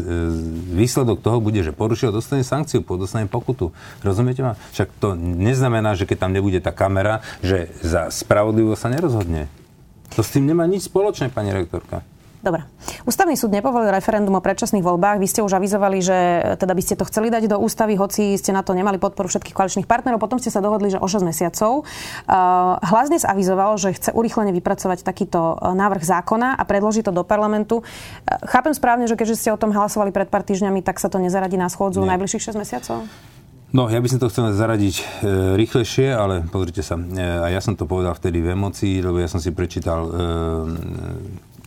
výsledok 0.71 1.19
toho 1.19 1.43
bude, 1.43 1.59
že 1.59 1.75
porušil, 1.75 2.15
dostane 2.15 2.47
sankciu, 2.47 2.79
dostane 2.95 3.27
pokutu. 3.27 3.75
Rozumiete 3.99 4.39
ma? 4.39 4.55
Však 4.71 4.87
to 5.03 5.19
neznamená, 5.19 5.99
že 5.99 6.07
keď 6.07 6.27
tam 6.27 6.31
nebude 6.31 6.63
tá 6.63 6.71
kamera, 6.71 7.19
že 7.43 7.67
za 7.83 8.07
spravodlivosť 8.07 8.79
sa 8.79 8.87
nerozhodne. 8.87 9.58
To 10.15 10.21
s 10.25 10.33
tým 10.33 10.49
nemá 10.49 10.65
nič 10.65 10.89
spoločné, 10.89 11.29
pani 11.29 11.53
rektorka. 11.53 12.01
Dobre. 12.39 12.63
Ústavný 13.03 13.35
súd 13.35 13.51
nepovolil 13.51 13.91
referendum 13.91 14.31
o 14.31 14.39
predčasných 14.39 14.79
voľbách. 14.79 15.19
Vy 15.19 15.27
ste 15.27 15.43
už 15.43 15.59
avizovali, 15.59 15.99
že 15.99 16.15
teda 16.55 16.71
by 16.71 16.79
ste 16.79 16.95
to 16.95 17.03
chceli 17.11 17.27
dať 17.27 17.51
do 17.51 17.59
ústavy, 17.59 17.99
hoci 17.99 18.39
ste 18.39 18.55
na 18.55 18.63
to 18.63 18.71
nemali 18.71 18.95
podporu 18.95 19.27
všetkých 19.27 19.51
koaličných 19.51 19.87
partnerov. 19.91 20.23
Potom 20.23 20.39
ste 20.39 20.47
sa 20.47 20.63
dohodli, 20.63 20.87
že 20.87 21.03
o 21.03 21.07
6 21.07 21.19
mesiacov. 21.27 21.83
Uh, 21.83 22.79
hlas 22.79 23.11
dnes 23.11 23.27
avizoval, 23.27 23.75
že 23.75 23.91
chce 23.91 24.15
urychlene 24.15 24.55
vypracovať 24.55 25.03
takýto 25.03 25.59
uh, 25.59 25.75
návrh 25.75 25.99
zákona 25.99 26.55
a 26.55 26.63
predložiť 26.63 27.11
to 27.11 27.13
do 27.13 27.27
parlamentu. 27.27 27.83
Uh, 27.83 28.39
chápem 28.47 28.71
správne, 28.71 29.11
že 29.11 29.19
keďže 29.19 29.35
ste 29.35 29.49
o 29.51 29.59
tom 29.59 29.75
hlasovali 29.75 30.15
pred 30.15 30.31
pár 30.31 30.47
týždňami, 30.47 30.79
tak 30.79 31.03
sa 31.03 31.11
to 31.11 31.19
nezaradí 31.19 31.59
na 31.59 31.67
schôdzu 31.67 31.99
Nie. 32.07 32.15
najbližších 32.15 32.55
6 32.55 32.55
mesiacov? 32.55 33.03
No, 33.69 33.85
ja 33.85 34.01
by 34.01 34.09
som 34.09 34.17
to 34.17 34.33
chcel 34.33 34.49
zaradiť 34.49 34.95
e, 34.97 35.03
rýchlejšie, 35.53 36.09
ale 36.09 36.41
pozrite 36.49 36.81
sa, 36.81 36.97
e, 36.97 37.21
a 37.21 37.53
ja 37.53 37.61
som 37.61 37.77
to 37.77 37.85
povedal 37.85 38.17
vtedy 38.17 38.41
v 38.41 38.57
emocii, 38.57 39.05
lebo 39.05 39.21
ja 39.21 39.29
som 39.29 39.37
si 39.37 39.53
prečítal 39.53 40.09
e, 40.09 40.11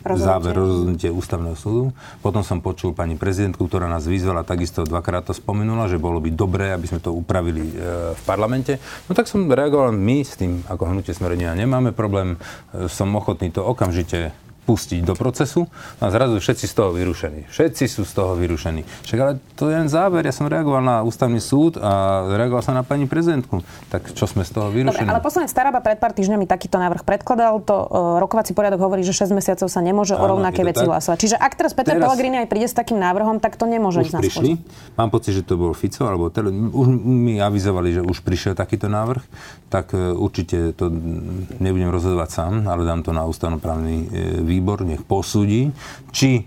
rozhodnutie. 0.03 0.27
záver 0.27 0.55
rozhodnutie 0.59 1.11
ústavného 1.15 1.55
súdu. 1.55 1.95
Potom 2.19 2.43
som 2.43 2.59
počul 2.59 2.91
pani 2.91 3.15
prezidentku, 3.15 3.71
ktorá 3.71 3.87
nás 3.87 4.11
vyzvala, 4.11 4.43
takisto 4.43 4.83
dvakrát 4.83 5.31
to 5.31 5.35
spomenula, 5.35 5.87
že 5.87 6.03
bolo 6.03 6.19
by 6.19 6.31
dobré, 6.35 6.75
aby 6.75 6.91
sme 6.91 6.99
to 6.99 7.15
upravili 7.15 7.63
e, 7.71 7.75
v 8.19 8.23
parlamente. 8.27 8.83
No 9.07 9.15
tak 9.15 9.31
som 9.31 9.47
reagoval, 9.47 9.95
my 9.95 10.27
s 10.27 10.35
tým 10.35 10.67
ako 10.67 10.91
hnutie 10.91 11.15
smerenia 11.15 11.55
nemáme 11.55 11.95
problém, 11.95 12.35
e, 12.75 12.91
som 12.91 13.15
ochotný 13.15 13.55
to 13.55 13.63
okamžite 13.63 14.35
pustiť 14.63 15.03
do 15.03 15.19
procesu 15.19 15.67
a 15.99 16.07
zrazu 16.15 16.39
všetci 16.39 16.71
z 16.71 16.75
toho 16.75 16.95
vyrušení. 16.95 17.51
Všetci 17.51 17.85
sú 17.91 18.07
z 18.07 18.13
toho 18.15 18.39
vyrušení. 18.39 18.87
Však 19.03 19.19
ale 19.19 19.33
to 19.59 19.67
je 19.67 19.75
len 19.75 19.91
záver. 19.91 20.23
Ja 20.23 20.31
som 20.31 20.47
reagoval 20.47 20.79
na 20.79 20.97
ústavný 21.03 21.43
súd 21.43 21.83
a 21.83 22.23
reagoval 22.31 22.63
som 22.63 22.79
na 22.79 22.87
pani 22.87 23.11
prezidentku. 23.11 23.59
Tak 23.91 24.15
čo 24.15 24.31
sme 24.31 24.47
z 24.47 24.55
toho 24.55 24.71
vyrušení? 24.71 25.03
Dobre, 25.03 25.19
ale 25.19 25.19
poslanec 25.19 25.51
Staraba 25.51 25.83
pred 25.83 25.99
pár 25.99 26.15
týždňami 26.15 26.47
takýto 26.47 26.79
návrh 26.79 27.03
predkladal. 27.03 27.59
To 27.67 27.75
uh, 27.75 27.87
rokovací 28.23 28.55
poriadok 28.55 28.87
hovorí, 28.87 29.03
že 29.03 29.11
6 29.11 29.35
mesiacov 29.35 29.67
sa 29.67 29.83
nemôže 29.83 30.15
Áno, 30.15 30.23
o 30.23 30.39
rovnaké 30.39 30.63
veci 30.63 30.87
hlasovať. 30.87 31.19
Čiže 31.19 31.37
ak 31.43 31.53
teraz 31.59 31.75
Peter 31.75 31.99
teraz... 31.99 32.07
Pellegrini 32.07 32.47
aj 32.47 32.49
príde 32.49 32.71
s 32.71 32.75
takým 32.79 33.03
návrhom, 33.03 33.43
tak 33.43 33.59
to 33.59 33.67
nemôže 33.67 33.99
už 33.99 34.15
ísť 34.15 34.23
prišli. 34.23 34.51
Mám 34.95 35.11
pocit, 35.11 35.35
že 35.35 35.43
to 35.43 35.59
bol 35.59 35.75
Fico, 35.75 36.07
alebo 36.07 36.31
tele... 36.31 36.55
už 36.55 36.87
mi 37.03 37.43
avizovali, 37.43 37.99
že 37.99 38.03
už 38.07 38.23
prišiel 38.23 38.55
takýto 38.55 38.87
návrh, 38.87 39.23
tak 39.67 39.91
uh, 39.91 40.15
určite 40.15 40.71
to 40.79 40.87
nebudem 41.59 41.91
rozhodovať 41.91 42.29
sám, 42.31 42.53
ale 42.71 42.87
dám 42.87 43.03
to 43.03 43.11
na 43.11 43.27
ústavnoprávny 43.27 43.95
uh, 44.07 44.52
výbor, 44.53 44.85
nech 44.85 45.01
posúdi, 45.01 45.73
či 46.13 46.45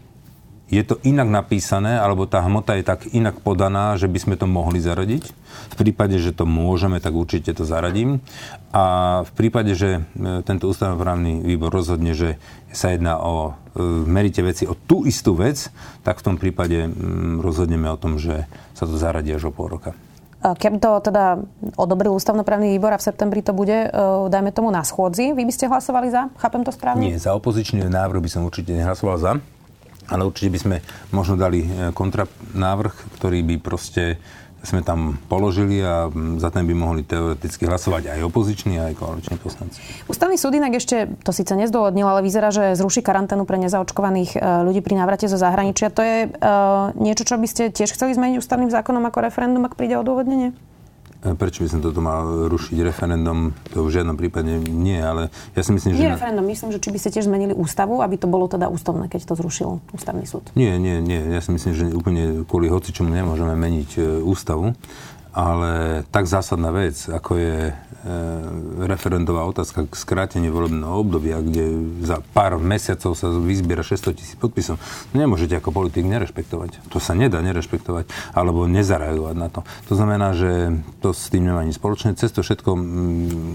je 0.65 0.81
to 0.81 0.97
inak 1.05 1.29
napísané, 1.29 2.01
alebo 2.01 2.25
tá 2.25 2.41
hmota 2.41 2.73
je 2.73 2.81
tak 2.81 3.05
inak 3.13 3.37
podaná, 3.45 3.93
že 4.01 4.09
by 4.09 4.17
sme 4.17 4.35
to 4.35 4.49
mohli 4.49 4.81
zaradiť. 4.81 5.23
V 5.71 5.75
prípade, 5.77 6.17
že 6.17 6.33
to 6.33 6.49
môžeme, 6.49 6.97
tak 6.97 7.13
určite 7.13 7.53
to 7.53 7.69
zaradím. 7.69 8.17
A 8.73 9.21
v 9.29 9.31
prípade, 9.37 9.77
že 9.77 10.01
e, 10.01 10.41
tento 10.41 10.65
ústavnoprávny 10.65 11.45
výbor 11.45 11.69
rozhodne, 11.69 12.17
že 12.17 12.41
sa 12.73 12.89
jedná 12.89 13.21
o 13.21 13.53
e, 13.77 13.81
merite 14.09 14.41
veci 14.41 14.65
o 14.65 14.73
tú 14.73 15.05
istú 15.05 15.37
vec, 15.37 15.69
tak 16.01 16.17
v 16.17 16.25
tom 16.33 16.35
prípade 16.41 16.89
rozhodneme 17.45 17.85
o 17.93 18.01
tom, 18.01 18.17
že 18.17 18.49
sa 18.73 18.89
to 18.89 18.97
zaradí 18.97 19.37
až 19.37 19.47
o 19.47 19.51
pol 19.53 19.69
roka. 19.69 19.93
Keby 20.43 20.77
to 20.77 21.01
teda 21.01 21.41
odobril 21.73 22.13
ústavnoprávny 22.13 22.77
výbor 22.77 22.93
a 22.93 23.01
v 23.01 23.07
septembri 23.07 23.41
to 23.41 23.49
bude, 23.49 23.89
e, 23.89 23.89
dajme 24.29 24.53
tomu, 24.53 24.69
na 24.69 24.85
schôdzi, 24.85 25.33
vy 25.33 25.41
by 25.41 25.53
ste 25.53 25.65
hlasovali 25.65 26.13
za? 26.13 26.29
Chápem 26.37 26.61
to 26.61 26.69
správne? 26.69 27.01
Nie, 27.01 27.17
za 27.17 27.33
opozičný 27.33 27.81
návrh 27.89 28.21
by 28.21 28.29
som 28.29 28.45
určite 28.45 28.77
nehlasoval 28.77 29.17
za, 29.17 29.31
ale 30.05 30.21
určite 30.21 30.53
by 30.53 30.59
sme 30.61 30.77
možno 31.09 31.33
dali 31.33 31.65
e, 31.65 31.89
kontranávrh, 31.89 32.93
ktorý 33.17 33.41
by 33.41 33.55
proste 33.57 34.21
sme 34.65 34.81
tam 34.81 35.21
položili 35.31 35.79
a 35.79 36.09
za 36.41 36.49
ten 36.49 36.65
by 36.65 36.73
mohli 36.73 37.01
teoreticky 37.05 37.69
hlasovať 37.69 38.17
aj 38.17 38.19
opoziční, 38.25 38.81
aj 38.81 38.93
koaliční 38.97 39.37
poslanci. 39.39 39.77
Ústavný 40.09 40.35
súd 40.35 40.57
inak 40.57 40.81
ešte, 40.81 41.07
to 41.21 41.31
síce 41.31 41.53
nezdôvodnil, 41.53 42.05
ale 42.05 42.25
vyzerá, 42.25 42.49
že 42.49 42.75
zruší 42.75 43.05
karanténu 43.05 43.45
pre 43.45 43.61
nezaočkovaných 43.61 44.35
e, 44.35 44.39
ľudí 44.65 44.81
pri 44.81 44.99
návrate 44.99 45.29
zo 45.29 45.37
zahraničia. 45.37 45.93
To 45.93 46.01
je 46.01 46.17
uh, 46.27 46.91
niečo, 46.97 47.23
čo 47.23 47.37
by 47.39 47.47
ste 47.47 47.63
tiež 47.71 47.93
chceli 47.93 48.17
zmeniť 48.17 48.41
ústavným 48.41 48.73
zákonom 48.73 49.05
ako 49.07 49.23
referendum, 49.23 49.63
ak 49.63 49.77
príde 49.77 49.95
odôvodnenie? 49.95 50.51
Prečo 51.33 51.65
by 51.65 51.69
som 51.73 51.81
toto 51.81 52.05
mal 52.05 52.45
rušiť 52.45 52.77
referendum? 52.85 53.57
To 53.73 53.89
v 53.89 53.97
žiadnom 53.97 54.13
prípade 54.13 54.61
nie, 54.69 55.01
ale 55.01 55.33
ja 55.57 55.61
si 55.65 55.73
myslím, 55.73 55.97
že... 55.97 56.05
Nie 56.05 56.13
referendum, 56.13 56.45
myslím, 56.45 56.69
že 56.69 56.77
či 56.77 56.93
by 56.93 56.97
ste 57.01 57.09
tiež 57.17 57.25
zmenili 57.25 57.57
ústavu, 57.57 58.05
aby 58.05 58.21
to 58.21 58.29
bolo 58.29 58.45
teda 58.45 58.69
ústavné, 58.69 59.09
keď 59.09 59.25
to 59.25 59.33
zrušil 59.33 59.81
ústavný 59.89 60.29
súd. 60.29 60.53
Nie, 60.53 60.77
nie, 60.77 61.01
nie. 61.01 61.17
Ja 61.17 61.41
si 61.41 61.49
myslím, 61.49 61.73
že 61.73 61.89
úplne 61.89 62.45
kvôli 62.45 62.69
hoci 62.69 62.93
čomu 62.93 63.09
nemôžeme 63.09 63.57
meniť 63.57 63.89
e, 63.97 64.01
ústavu 64.21 64.77
ale 65.35 66.03
tak 66.15 66.31
zásadná 66.31 66.71
vec, 66.71 66.95
ako 67.11 67.35
je 67.35 67.59
e, 67.67 67.73
referendová 68.87 69.43
otázka 69.43 69.83
k 69.83 69.91
skráteniu 69.91 70.55
volebného 70.55 70.95
obdobia, 70.95 71.43
kde 71.43 71.75
za 72.07 72.23
pár 72.31 72.55
mesiacov 72.55 73.19
sa 73.19 73.27
vyzbiera 73.27 73.83
600 73.83 74.15
tisíc 74.15 74.39
podpisov, 74.39 74.79
nemôžete 75.11 75.59
ako 75.59 75.75
politik 75.75 76.07
nerešpektovať. 76.07 76.87
To 76.87 77.03
sa 77.03 77.19
nedá 77.19 77.43
nerešpektovať, 77.43 78.07
alebo 78.31 78.63
nezareagovať 78.63 79.35
na 79.35 79.51
to. 79.51 79.67
To 79.91 79.93
znamená, 79.99 80.31
že 80.31 80.71
to 81.03 81.11
s 81.11 81.27
tým 81.27 81.51
nemá 81.51 81.67
nič 81.67 81.83
spoločné. 81.83 82.15
Cez 82.15 82.31
to 82.31 82.39
všetko, 82.39 82.71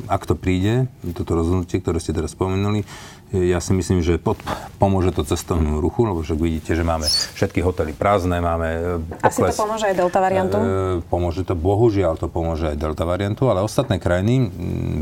ak 0.05 0.23
to 0.29 0.37
príde, 0.37 0.85
toto 1.17 1.33
rozhodnutie, 1.33 1.81
ktoré 1.81 1.97
ste 1.97 2.13
teraz 2.13 2.37
spomenuli, 2.37 2.85
ja 3.31 3.59
si 3.63 3.71
myslím, 3.75 4.03
že 4.03 4.19
pod, 4.19 4.39
pomôže 4.79 5.15
to 5.15 5.23
cestovnému 5.23 5.79
ruchu, 5.79 6.07
lebo 6.07 6.23
však 6.23 6.39
vidíte, 6.39 6.73
že 6.75 6.83
máme 6.83 7.07
všetky 7.09 7.63
hotely 7.63 7.95
prázdne, 7.95 8.43
máme 8.43 9.03
pokles. 9.19 9.55
Asi 9.55 9.59
to 9.59 9.63
pomôže 9.67 9.87
aj 9.87 9.95
delta 9.95 10.19
variantu? 10.19 10.57
E, 10.59 10.65
pomôže 11.07 11.43
to, 11.47 11.55
bohužiaľ 11.55 12.19
to 12.19 12.27
pomôže 12.27 12.75
aj 12.75 12.77
delta 12.79 13.07
variantu, 13.07 13.47
ale 13.47 13.63
ostatné 13.63 14.03
krajiny, 14.03 14.51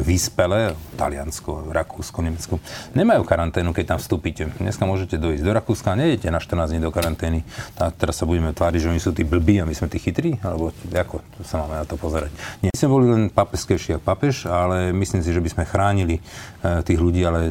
vyspele, 0.04 0.76
Taliansko, 1.00 1.72
Rakúsko, 1.72 2.20
Nemecko, 2.20 2.60
nemajú 2.92 3.24
karanténu, 3.24 3.72
keď 3.72 3.96
tam 3.96 3.98
vstúpite. 3.98 4.52
Dneska 4.60 4.84
môžete 4.84 5.16
dojsť 5.16 5.42
do 5.42 5.52
Rakúska 5.56 5.96
nejdete 5.96 6.28
na 6.28 6.38
14 6.38 6.70
dní 6.74 6.80
do 6.84 6.92
karantény. 6.94 7.42
A 7.80 7.90
teraz 7.90 8.20
sa 8.20 8.24
budeme 8.28 8.54
tváriť, 8.54 8.80
že 8.84 8.90
oni 8.92 9.00
sú 9.00 9.10
tí 9.16 9.26
blbí 9.26 9.58
a 9.58 9.64
my 9.64 9.74
sme 9.74 9.88
tí 9.88 9.98
chytrí? 9.98 10.36
Alebo 10.44 10.70
ako 10.92 11.24
sa 11.42 11.64
máme 11.64 11.80
na 11.80 11.84
to 11.88 11.96
pozerať? 11.96 12.30
Nie 12.60 12.72
sme 12.76 12.88
boli 12.92 13.06
len 13.10 13.22
papeskejší 13.32 13.98
ako 13.98 14.04
papež, 14.04 14.46
ale 14.46 14.94
myslím 14.94 15.24
si, 15.24 15.30
že 15.34 15.42
by 15.42 15.48
sme 15.50 15.64
chránili 15.64 16.16
e, 16.18 16.22
tých 16.86 17.00
ľudí, 17.00 17.24
ale 17.26 17.50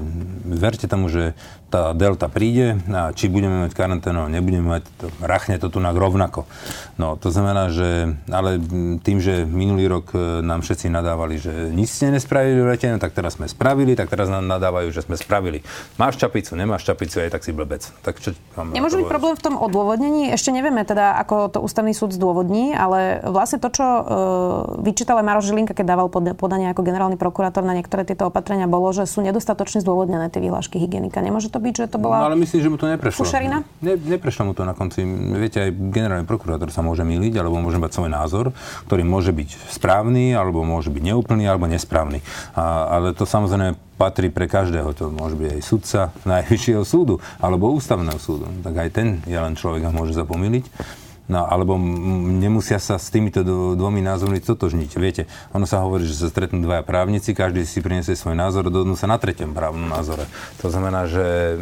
verte 0.68 0.92
tomu, 0.92 1.08
že 1.08 1.32
tá 1.68 1.92
delta 1.92 2.32
príde 2.32 2.80
a 2.92 3.12
či 3.12 3.28
budeme 3.28 3.68
mať 3.68 3.76
karanténu 3.76 4.32
nebudeme 4.32 4.80
mať, 4.80 4.84
to, 5.00 5.08
rachne 5.20 5.60
to 5.60 5.68
tu 5.68 5.84
na 5.84 5.92
rovnako. 5.92 6.48
No, 6.96 7.20
to 7.20 7.28
znamená, 7.28 7.68
že 7.72 8.16
ale 8.32 8.56
tým, 9.04 9.20
že 9.20 9.44
minulý 9.44 9.92
rok 9.92 10.16
e, 10.16 10.40
nám 10.44 10.64
všetci 10.64 10.88
nadávali, 10.88 11.36
že 11.36 11.52
nič 11.76 11.92
ste 11.92 12.08
nespravili 12.08 12.64
v 12.64 12.68
lete, 12.72 12.88
no, 12.88 13.00
tak 13.04 13.12
teraz 13.12 13.36
sme 13.36 13.52
spravili, 13.52 14.00
tak 14.00 14.08
teraz 14.08 14.32
nám 14.32 14.48
nadávajú, 14.48 14.96
že 14.96 15.04
sme 15.04 15.20
spravili. 15.20 15.60
Máš 16.00 16.16
čapicu, 16.20 16.56
nemáš 16.56 16.88
čapicu, 16.88 17.20
aj 17.20 17.36
tak 17.36 17.44
si 17.44 17.52
blbec. 17.52 17.84
Tak 18.00 18.16
čo 18.24 18.32
mám 18.56 18.72
Nemôže 18.72 19.04
byť 19.04 19.08
problém 19.12 19.36
v 19.36 19.44
tom 19.44 19.56
odôvodnení? 19.60 20.32
Ešte 20.32 20.56
nevieme 20.56 20.88
teda, 20.88 21.20
ako 21.20 21.52
to 21.52 21.60
ústavný 21.60 21.92
súd 21.92 22.16
zdôvodní, 22.16 22.72
ale 22.74 23.20
vlastne 23.28 23.60
to, 23.60 23.68
čo 23.70 23.84
uh, 23.84 24.04
vyčítal 24.82 25.20
Maroš 25.20 25.52
Žilinka, 25.52 25.76
keď 25.76 26.00
dával 26.00 26.08
podanie 26.12 26.72
ako 26.72 26.82
generálny 26.82 27.20
prokurátor 27.20 27.68
na 27.68 27.76
niektoré 27.76 28.08
tieto 28.08 28.32
opatrenia, 28.32 28.72
bolo, 28.72 28.90
že 28.96 29.04
sú 29.04 29.20
nedostatočne 29.20 29.84
zdôvodnené 29.84 30.32
tie 30.32 30.40
flášky 30.58 30.82
hygienika. 30.82 31.22
Nemôže 31.22 31.54
to 31.54 31.62
byť, 31.62 31.74
že 31.78 31.86
to 31.94 32.02
bola 32.02 32.26
no, 32.26 32.34
ale 32.34 32.36
myslím, 32.42 32.60
že 32.66 32.70
mu 32.74 32.78
to 32.82 32.90
neprešlo. 32.90 33.22
Fušarina? 33.22 33.62
Ne, 33.86 33.94
neprešlo 33.94 34.50
mu 34.50 34.54
to 34.58 34.66
na 34.66 34.74
konci. 34.74 35.06
Viete, 35.38 35.70
aj 35.70 35.72
generálny 35.94 36.26
prokurátor 36.26 36.74
sa 36.74 36.82
môže 36.82 37.06
míliť, 37.06 37.38
alebo 37.38 37.62
môže 37.62 37.78
mať 37.78 37.94
svoj 37.94 38.10
názor, 38.10 38.46
ktorý 38.90 39.06
môže 39.06 39.30
byť 39.30 39.70
správny, 39.70 40.34
alebo 40.34 40.66
môže 40.66 40.90
byť 40.90 41.04
neúplný, 41.14 41.46
alebo 41.46 41.70
nesprávny. 41.70 42.26
A, 42.58 42.90
ale 42.98 43.14
to 43.14 43.30
samozrejme 43.30 43.78
patrí 44.02 44.34
pre 44.34 44.50
každého. 44.50 44.98
To 44.98 45.14
môže 45.14 45.38
byť 45.38 45.50
aj 45.54 45.62
sudca 45.62 46.00
Najvyššieho 46.34 46.82
súdu, 46.82 47.22
alebo 47.38 47.70
ústavného 47.70 48.18
súdu. 48.18 48.50
Tak 48.66 48.74
aj 48.74 48.90
ten 48.98 49.22
je 49.30 49.38
len 49.38 49.54
človek 49.54 49.86
a 49.86 49.94
môže 49.94 50.18
sa 50.18 50.26
pomýliť. 50.26 50.66
No, 51.28 51.44
alebo 51.44 51.76
nemusia 52.40 52.80
sa 52.80 52.96
s 52.96 53.12
týmito 53.12 53.44
dvomi 53.76 54.00
názormi 54.00 54.40
totožniť. 54.40 54.92
Viete, 54.96 55.28
ono 55.52 55.68
sa 55.68 55.84
hovorí, 55.84 56.08
že 56.08 56.16
sa 56.16 56.32
stretnú 56.32 56.64
dvaja 56.64 56.88
právnici, 56.88 57.36
každý 57.36 57.68
si 57.68 57.84
priniesie 57.84 58.16
svoj 58.16 58.40
názor 58.40 58.64
a 58.64 58.72
dohodnú 58.72 58.96
sa 58.96 59.12
na 59.12 59.20
treťom 59.20 59.52
právnom 59.52 59.92
názore. 59.92 60.24
To 60.64 60.72
znamená, 60.72 61.04
že 61.12 61.60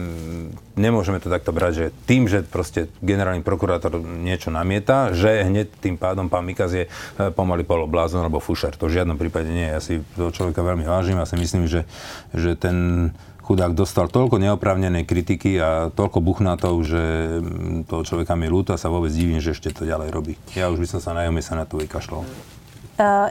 nemôžeme 0.77 1.17
to 1.17 1.33
takto 1.33 1.49
brať, 1.49 1.73
že 1.73 1.85
tým, 2.05 2.29
že 2.29 2.45
proste 2.45 2.93
generálny 3.01 3.41
prokurátor 3.41 3.97
niečo 4.05 4.53
namieta, 4.53 5.17
že 5.17 5.49
hneď 5.49 5.73
tým 5.81 5.97
pádom 5.97 6.29
pán 6.29 6.45
Mikaz 6.45 6.69
je 6.69 6.85
e, 6.85 6.89
pomaly 7.33 7.65
poloblázon 7.65 8.21
alebo 8.21 8.37
fušer. 8.37 8.77
To 8.77 8.85
v 8.85 9.01
žiadnom 9.01 9.17
prípade 9.17 9.49
nie. 9.49 9.65
Ja 9.65 9.81
si 9.81 10.05
toho 10.13 10.29
človeka 10.29 10.61
veľmi 10.61 10.85
vážim 10.85 11.17
a 11.17 11.25
si 11.25 11.41
myslím, 11.41 11.65
že, 11.65 11.89
že 12.37 12.53
ten 12.53 13.09
chudák 13.45 13.77
dostal 13.77 14.09
toľko 14.09 14.41
neoprávnenej 14.41 15.05
kritiky 15.05 15.61
a 15.61 15.93
toľko 15.93 16.17
buchnatov, 16.25 16.81
že 16.81 17.03
mm, 17.37 17.85
toho 17.85 18.01
človeka 18.01 18.33
mi 18.33 18.49
ľúto 18.49 18.73
a 18.73 18.81
sa 18.81 18.89
vôbec 18.89 19.13
divím, 19.13 19.37
že 19.37 19.53
ešte 19.53 19.69
to 19.69 19.85
ďalej 19.85 20.09
robí. 20.09 20.33
Ja 20.57 20.73
už 20.73 20.81
by 20.81 20.87
som 20.89 20.99
sa 20.99 21.13
na 21.13 21.29
sa 21.45 21.53
na 21.53 21.69
to 21.69 21.77
vykašľal. 21.77 22.25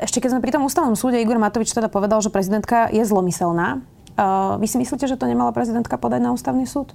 Ešte 0.04 0.20
keď 0.20 0.36
sme 0.36 0.44
pri 0.44 0.52
tom 0.52 0.62
ústavnom 0.62 0.92
súde, 0.94 1.18
Igor 1.18 1.40
Matovič 1.40 1.72
teda 1.72 1.88
povedal, 1.88 2.20
že 2.20 2.28
prezidentka 2.28 2.92
je 2.92 3.00
zlomyselná. 3.00 3.80
Vy 4.60 4.66
si 4.68 4.76
myslíte, 4.76 5.08
že 5.08 5.16
to 5.16 5.26
nemala 5.26 5.50
prezidentka 5.50 5.96
podať 5.96 6.20
na 6.20 6.30
ústavný 6.36 6.68
súd? 6.68 6.92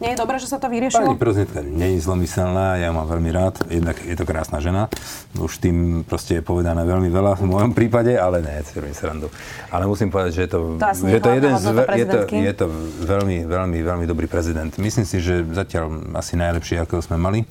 Nie 0.00 0.16
je 0.16 0.18
dobré, 0.18 0.40
že 0.40 0.48
sa 0.48 0.58
to 0.58 0.66
vyriešilo? 0.72 1.14
Pani 1.14 1.20
prezidentka 1.20 1.60
nie 1.62 1.94
je 1.94 2.00
zlomyselná, 2.02 2.80
ja 2.80 2.90
ju 2.90 2.94
mám 2.96 3.06
veľmi 3.06 3.30
rád, 3.30 3.60
jednak 3.68 4.00
je 4.02 4.16
to 4.18 4.24
krásna 4.24 4.58
žena. 4.58 4.88
Už 5.36 5.60
tým 5.60 6.02
proste 6.02 6.40
je 6.40 6.42
povedané 6.42 6.82
veľmi 6.82 7.12
veľa 7.12 7.38
v 7.38 7.44
mojom 7.46 7.70
prípade, 7.76 8.16
ale 8.16 8.42
ne, 8.42 8.64
si 8.64 8.74
srandu. 8.96 9.28
Ale 9.68 9.84
musím 9.86 10.10
povedať, 10.10 10.32
že 10.32 10.42
je 10.48 10.50
to, 10.50 10.58
to, 10.80 10.88
že 11.06 11.20
to 11.22 11.30
jeden 11.36 11.54
z, 11.54 11.66
je, 11.92 12.06
to, 12.08 12.18
je 12.32 12.52
to 12.56 12.66
veľmi, 13.04 13.46
veľmi, 13.46 13.78
veľmi 13.84 14.04
dobrý 14.08 14.26
prezident. 14.26 14.72
Myslím 14.80 15.04
si, 15.04 15.22
že 15.22 15.44
zatiaľ 15.52 16.14
asi 16.18 16.34
najlepší, 16.34 16.80
akého 16.82 17.04
sme 17.04 17.20
mali 17.20 17.46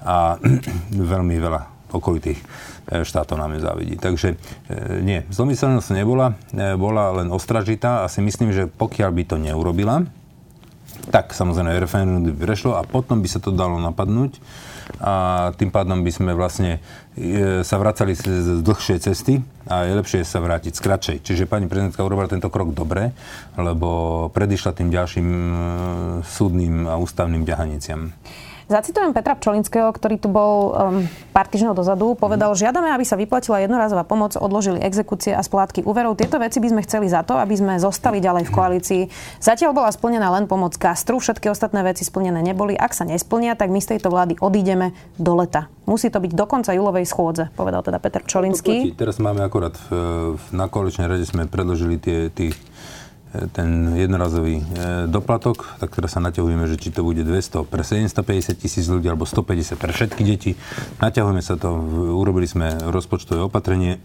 a 0.00 0.40
veľmi 1.12 1.36
veľa 1.36 1.80
okolitých 1.90 2.38
e, 2.38 2.44
štátov 3.02 3.36
nám 3.36 3.58
je 3.58 3.66
závidí. 3.66 3.94
Takže 3.98 4.28
e, 4.32 4.36
nie, 5.02 5.26
zlomyselnosť 5.28 5.90
nebola, 5.92 6.38
e, 6.54 6.78
bola 6.78 7.22
len 7.22 7.28
ostražitá 7.34 8.06
a 8.06 8.10
si 8.10 8.22
myslím, 8.22 8.54
že 8.54 8.70
pokiaľ 8.70 9.10
by 9.10 9.22
to 9.26 9.36
neurobila, 9.36 10.06
tak 11.08 11.32
samozrejme 11.32 11.80
referendum 11.80 12.20
by 12.20 12.32
prešlo 12.36 12.76
a 12.76 12.84
potom 12.84 13.24
by 13.24 13.28
sa 13.30 13.40
to 13.40 13.54
dalo 13.54 13.80
napadnúť 13.80 14.36
a 14.98 15.14
tým 15.54 15.70
pádom 15.70 16.02
by 16.02 16.10
sme 16.10 16.32
vlastne 16.34 16.82
e, 17.14 17.62
sa 17.62 17.76
vracali 17.78 18.12
z 18.12 18.60
dlhšej 18.60 18.98
cesty 19.00 19.38
a 19.70 19.86
je 19.86 19.94
lepšie 19.94 20.26
sa 20.26 20.42
vrátiť 20.42 20.74
z 20.74 20.80
kratšej. 20.82 21.16
Čiže 21.22 21.48
pani 21.48 21.70
prezidentka 21.70 22.02
urobila 22.02 22.26
tento 22.26 22.50
krok 22.50 22.74
dobre, 22.74 23.14
lebo 23.54 24.28
predišla 24.34 24.74
tým 24.74 24.90
ďalším 24.90 25.28
e, 25.30 25.54
súdnym 26.26 26.90
a 26.90 26.98
ústavným 26.98 27.46
ďahaniciam. 27.46 28.10
Zacitujem 28.70 29.10
Petra 29.10 29.34
Pčolinského, 29.34 29.90
ktorý 29.90 30.14
tu 30.22 30.30
bol 30.30 30.70
um, 30.70 31.02
pár 31.34 31.50
týždňov 31.50 31.74
dozadu. 31.74 32.14
Povedal, 32.14 32.54
žiadame, 32.54 32.94
aby 32.94 33.02
sa 33.02 33.18
vyplatila 33.18 33.58
jednorazová 33.58 34.06
pomoc, 34.06 34.38
odložili 34.38 34.78
exekúcie 34.78 35.34
a 35.34 35.42
splátky 35.42 35.82
úverov. 35.82 36.14
Tieto 36.14 36.38
veci 36.38 36.62
by 36.62 36.70
sme 36.70 36.86
chceli 36.86 37.10
za 37.10 37.26
to, 37.26 37.34
aby 37.34 37.58
sme 37.58 37.82
zostali 37.82 38.22
ďalej 38.22 38.46
v 38.46 38.54
koalícii. 38.54 39.02
Zatiaľ 39.42 39.74
bola 39.74 39.90
splnená 39.90 40.30
len 40.30 40.46
pomoc 40.46 40.78
Kastru, 40.78 41.18
všetky 41.18 41.50
ostatné 41.50 41.82
veci 41.82 42.06
splnené 42.06 42.46
neboli. 42.46 42.78
Ak 42.78 42.94
sa 42.94 43.02
nesplnia, 43.02 43.58
tak 43.58 43.74
my 43.74 43.82
z 43.82 43.98
tejto 43.98 44.06
vlády 44.06 44.38
odídeme 44.38 44.94
do 45.18 45.34
leta. 45.34 45.66
Musí 45.90 46.06
to 46.06 46.22
byť 46.22 46.30
do 46.38 46.46
konca 46.46 46.70
júlovej 46.70 47.02
schôdze, 47.10 47.50
povedal 47.58 47.82
teda 47.82 47.98
Peter 47.98 48.22
Pčolinský. 48.22 48.94
Teraz 48.94 49.18
máme 49.18 49.42
akorát 49.42 49.74
v, 49.90 50.38
na 50.54 50.70
koaličnej 50.70 51.10
rade 51.10 51.26
sme 51.26 51.50
predložili 51.50 51.98
tie, 51.98 52.30
tých 52.30 52.54
ten 53.54 53.94
jednorazový 53.94 54.58
e, 54.58 54.64
doplatok, 55.06 55.78
tak 55.78 55.94
teraz 55.94 56.18
sa 56.18 56.20
naťahujeme, 56.20 56.66
že 56.66 56.76
či 56.80 56.90
to 56.90 57.06
bude 57.06 57.22
200 57.22 57.62
pre 57.62 57.86
750 57.86 58.58
tisíc 58.58 58.86
ľudí 58.90 59.06
alebo 59.06 59.22
150 59.22 59.78
pre 59.78 59.94
všetky 59.94 60.22
deti. 60.26 60.58
Naťahujeme 60.98 61.42
sa 61.42 61.54
to, 61.54 61.70
urobili 62.18 62.50
sme 62.50 62.74
rozpočtové 62.90 63.46
opatrenie 63.46 64.02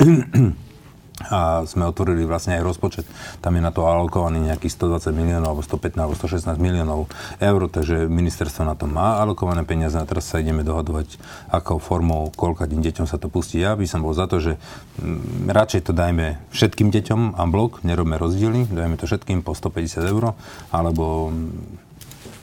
a 1.31 1.63
sme 1.63 1.87
otvorili 1.87 2.27
vlastne 2.27 2.59
aj 2.59 2.67
rozpočet. 2.67 3.07
Tam 3.39 3.55
je 3.55 3.63
na 3.63 3.71
to 3.71 3.87
alokovaný 3.87 4.51
nejakých 4.51 4.75
120 4.83 5.15
miliónov, 5.15 5.55
alebo 5.55 5.63
115, 5.63 5.95
alebo 5.95 6.15
116 6.19 6.59
miliónov 6.59 7.07
eur, 7.39 7.61
takže 7.71 8.11
ministerstvo 8.11 8.67
na 8.67 8.75
to 8.75 8.83
má 8.83 9.23
alokované 9.23 9.63
peniaze 9.63 9.95
a 9.95 10.03
teraz 10.03 10.27
sa 10.27 10.43
ideme 10.43 10.67
dohadovať, 10.67 11.15
akou 11.47 11.79
formou, 11.79 12.35
koľka 12.35 12.67
deťom 12.67 13.07
sa 13.07 13.15
to 13.15 13.31
pustí. 13.31 13.63
Ja 13.63 13.79
by 13.79 13.87
som 13.87 14.03
bol 14.03 14.11
za 14.11 14.27
to, 14.27 14.43
že 14.43 14.59
m, 14.99 15.23
mm, 15.23 15.55
radšej 15.55 15.87
to 15.87 15.91
dajme 15.95 16.35
všetkým 16.51 16.91
deťom 16.91 17.39
a 17.39 17.43
blok, 17.47 17.87
nerobme 17.87 18.19
rozdiely, 18.19 18.67
dajme 18.67 18.99
to 18.99 19.07
všetkým 19.07 19.39
po 19.39 19.55
150 19.55 20.11
eur, 20.11 20.35
alebo 20.75 21.31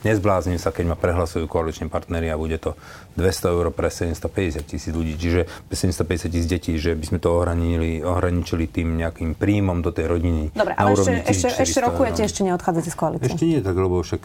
nezbláznim 0.03 0.59
sa, 0.59 0.75
keď 0.75 0.93
ma 0.93 0.97
prehlasujú 0.99 1.47
koaliční 1.47 1.87
partnery 1.89 2.29
a 2.29 2.39
bude 2.39 2.59
to 2.59 2.75
200 3.15 3.53
eur 3.53 3.65
pre 3.71 3.89
750 3.89 4.63
tisíc 4.63 4.93
ľudí, 4.93 5.15
čiže 5.15 5.47
750 5.71 6.33
tisíc 6.33 6.47
detí, 6.47 6.75
že 6.77 6.93
by 6.93 7.05
sme 7.07 7.19
to 7.19 7.29
ohraničili, 7.33 8.03
ohraničili 8.03 8.65
tým 8.67 8.99
nejakým 8.99 9.35
príjmom 9.35 9.79
do 9.81 9.91
tej 9.95 10.11
rodiny. 10.11 10.51
Dobre, 10.53 10.73
ale 10.75 10.93
ešte, 10.93 11.11
ešte, 11.27 11.47
ešte 11.63 11.79
rokujete, 11.81 12.21
ešte 12.23 12.41
neodchádzate 12.45 12.89
z 12.91 12.97
koalície. 12.97 13.27
Ešte 13.31 13.45
nie 13.47 13.59
tak, 13.63 13.75
lebo 13.75 14.03
však 14.03 14.21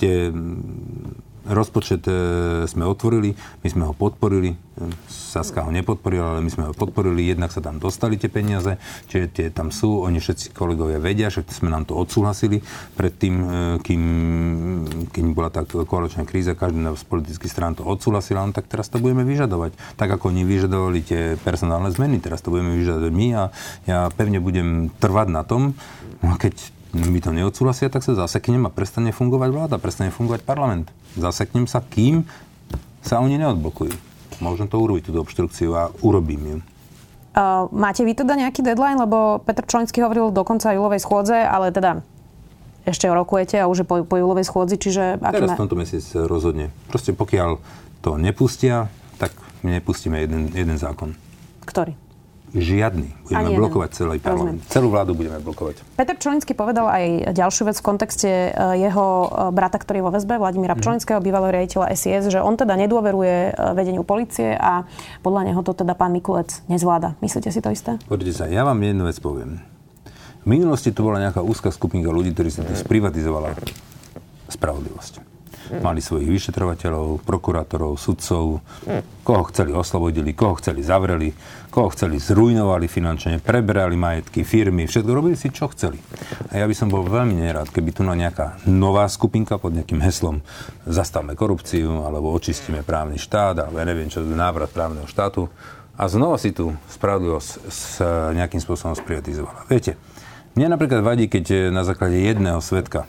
tie 0.00 0.32
Rozpočet 1.50 2.06
e, 2.06 2.14
sme 2.70 2.86
otvorili, 2.86 3.34
my 3.34 3.68
sme 3.68 3.84
ho 3.90 3.94
podporili, 3.94 4.54
Saska 5.10 5.66
ho 5.66 5.70
nepodporila, 5.74 6.38
ale 6.38 6.46
my 6.46 6.50
sme 6.50 6.64
ho 6.70 6.72
podporili, 6.72 7.26
jednak 7.26 7.50
sa 7.50 7.58
tam 7.58 7.82
dostali 7.82 8.14
tie 8.16 8.30
peniaze, 8.30 8.78
čiže 9.10 9.26
tie 9.34 9.46
tam 9.50 9.74
sú, 9.74 10.06
oni 10.06 10.22
všetci 10.22 10.54
kolegovia 10.54 11.02
vedia, 11.02 11.28
že 11.28 11.42
sme 11.50 11.68
nám 11.68 11.90
to 11.90 11.98
odsúhlasili 11.98 12.62
predtým, 12.94 13.34
e, 13.34 13.46
kým, 13.82 14.02
kým 15.10 15.26
bola 15.34 15.50
tá 15.50 15.66
koaličná 15.66 16.22
kríza, 16.22 16.54
každý 16.54 16.86
z 16.94 17.04
politických 17.10 17.50
strán 17.50 17.74
to 17.74 17.82
odsúhlasil, 17.82 18.38
no 18.38 18.54
tak 18.54 18.70
teraz 18.70 18.86
to 18.86 19.02
budeme 19.02 19.26
vyžadovať. 19.26 19.74
Tak 19.98 20.06
ako 20.06 20.30
oni 20.30 20.46
vyžadovali 20.46 21.02
tie 21.02 21.34
personálne 21.42 21.90
zmeny, 21.90 22.22
teraz 22.22 22.40
to 22.40 22.54
budeme 22.54 22.78
vyžadovať 22.78 23.12
my 23.12 23.26
a 23.34 23.42
ja 23.90 24.06
pevne 24.14 24.38
budem 24.38 24.88
trvať 25.02 25.28
na 25.34 25.42
tom, 25.42 25.74
keď 26.22 26.79
my 26.90 27.18
to 27.22 27.30
neodsúhlasia, 27.30 27.86
tak 27.86 28.02
sa 28.02 28.18
zaseknem 28.18 28.66
a 28.66 28.70
prestane 28.70 29.14
fungovať 29.14 29.50
vláda, 29.54 29.76
prestane 29.78 30.10
fungovať 30.10 30.42
parlament. 30.42 30.90
Zaseknem 31.14 31.70
sa, 31.70 31.82
kým 31.82 32.26
sa 33.00 33.22
oni 33.22 33.38
neodblokujú. 33.38 33.94
Môžem 34.42 34.66
to 34.66 34.80
urobiť, 34.80 35.10
túto 35.10 35.22
obštrukciu 35.22 35.70
a 35.76 35.82
urobím 36.02 36.42
ju. 36.42 36.58
Uh, 37.30 37.70
máte 37.70 38.02
vy 38.02 38.18
teda 38.18 38.34
nejaký 38.34 38.66
deadline, 38.66 38.98
lebo 38.98 39.38
Petr 39.46 39.62
Čolinský 39.62 40.02
hovoril 40.02 40.34
do 40.34 40.42
konca 40.42 40.74
júlovej 40.74 40.98
schôdze, 40.98 41.38
ale 41.38 41.70
teda 41.70 42.02
ešte 42.82 43.06
rokujete 43.06 43.62
a 43.62 43.70
už 43.70 43.84
je 43.84 43.86
po, 43.86 44.02
po 44.02 44.16
júlovej 44.18 44.50
schôdzi, 44.50 44.74
čiže... 44.80 45.22
Teraz 45.22 45.54
v 45.54 45.62
tomto 45.62 45.78
mesiaci 45.78 46.26
rozhodne. 46.26 46.74
Proste 46.90 47.14
pokiaľ 47.14 47.62
to 48.02 48.18
nepustia, 48.18 48.90
tak 49.20 49.30
nepustíme 49.62 50.18
jeden, 50.18 50.50
jeden 50.50 50.74
zákon. 50.74 51.14
Ktorý? 51.68 51.94
Žiadny. 52.50 53.30
Budeme 53.30 53.50
blokovať 53.54 53.90
celý 53.94 54.18
parlament. 54.18 54.58
Rozumiem. 54.66 54.74
Celú 54.74 54.88
vládu 54.90 55.14
budeme 55.14 55.38
blokovať. 55.38 55.86
Peter 55.94 56.18
Čolinský 56.18 56.58
povedal 56.58 56.90
aj 56.90 57.30
ďalšiu 57.30 57.62
vec 57.70 57.78
v 57.78 57.84
kontexte 57.86 58.26
e, 58.26 58.50
jeho 58.82 59.06
e, 59.06 59.28
brata, 59.54 59.78
ktorý 59.78 60.02
je 60.02 60.04
vo 60.10 60.12
väzbe, 60.12 60.34
Vladimíra 60.34 60.74
mm. 60.74 60.82
Pčolinského, 60.82 61.22
bývalého 61.22 61.54
riaditeľa 61.54 61.94
SIS, 61.94 62.26
že 62.34 62.42
on 62.42 62.58
teda 62.58 62.74
nedôveruje 62.74 63.54
e, 63.54 63.70
vedeniu 63.78 64.02
policie 64.02 64.58
a 64.58 64.82
podľa 65.22 65.46
neho 65.46 65.62
to 65.62 65.78
teda 65.78 65.94
pán 65.94 66.10
Mikulec 66.10 66.50
nezvláda. 66.66 67.14
Myslíte 67.22 67.54
si 67.54 67.62
to 67.62 67.70
isté? 67.70 68.02
Poďte 68.10 68.34
sa, 68.34 68.44
ja 68.50 68.66
vám 68.66 68.82
jednu 68.82 69.06
vec 69.06 69.22
poviem. 69.22 69.62
V 70.42 70.46
minulosti 70.50 70.90
tu 70.90 71.06
bola 71.06 71.22
nejaká 71.22 71.46
úzka 71.46 71.70
skupinka 71.70 72.10
ľudí, 72.10 72.34
ktorí 72.34 72.50
sa 72.50 72.66
tu 72.66 72.74
sprivatizovala 72.74 73.54
spravodlivosť. 74.50 75.30
Mali 75.78 76.02
svojich 76.02 76.26
vyšetrovateľov, 76.26 77.22
prokurátorov, 77.22 77.94
sudcov, 77.94 78.58
koho 79.22 79.42
chceli 79.54 79.70
oslobodili, 79.70 80.34
koho 80.34 80.58
chceli 80.58 80.82
zavreli, 80.82 81.30
koho 81.70 81.88
chceli 81.94 82.18
zrujnovali 82.18 82.90
finančne, 82.90 83.38
prebrali 83.38 83.94
majetky, 83.94 84.42
firmy, 84.42 84.90
všetko 84.90 85.10
robili 85.14 85.38
si, 85.38 85.54
čo 85.54 85.70
chceli. 85.70 86.02
A 86.50 86.58
ja 86.58 86.66
by 86.66 86.74
som 86.74 86.90
bol 86.90 87.06
veľmi 87.06 87.38
nerád, 87.38 87.70
keby 87.70 87.94
tu 87.94 88.02
na 88.02 88.18
nejaká 88.18 88.58
nová 88.66 89.06
skupinka 89.06 89.56
pod 89.56 89.78
nejakým 89.78 90.02
heslom 90.02 90.42
zastavme 90.84 91.38
korupciu, 91.38 92.02
alebo 92.02 92.34
očistíme 92.34 92.82
právny 92.82 93.16
štát, 93.22 93.62
alebo 93.62 93.78
ja 93.78 93.86
neviem 93.86 94.10
čo, 94.10 94.26
návrat 94.26 94.74
právneho 94.74 95.06
štátu, 95.06 95.46
a 95.94 96.08
znova 96.10 96.40
si 96.40 96.50
tu 96.50 96.74
spravodlivosť 96.90 97.48
s 97.68 98.00
nejakým 98.34 98.58
spôsobom 98.58 98.96
sprivatizovala. 98.96 99.68
Viete, 99.68 100.00
mne 100.58 100.74
napríklad 100.74 101.06
vadí, 101.06 101.30
keď 101.30 101.70
na 101.70 101.86
základe 101.86 102.18
jedného 102.18 102.58
svetka 102.58 103.06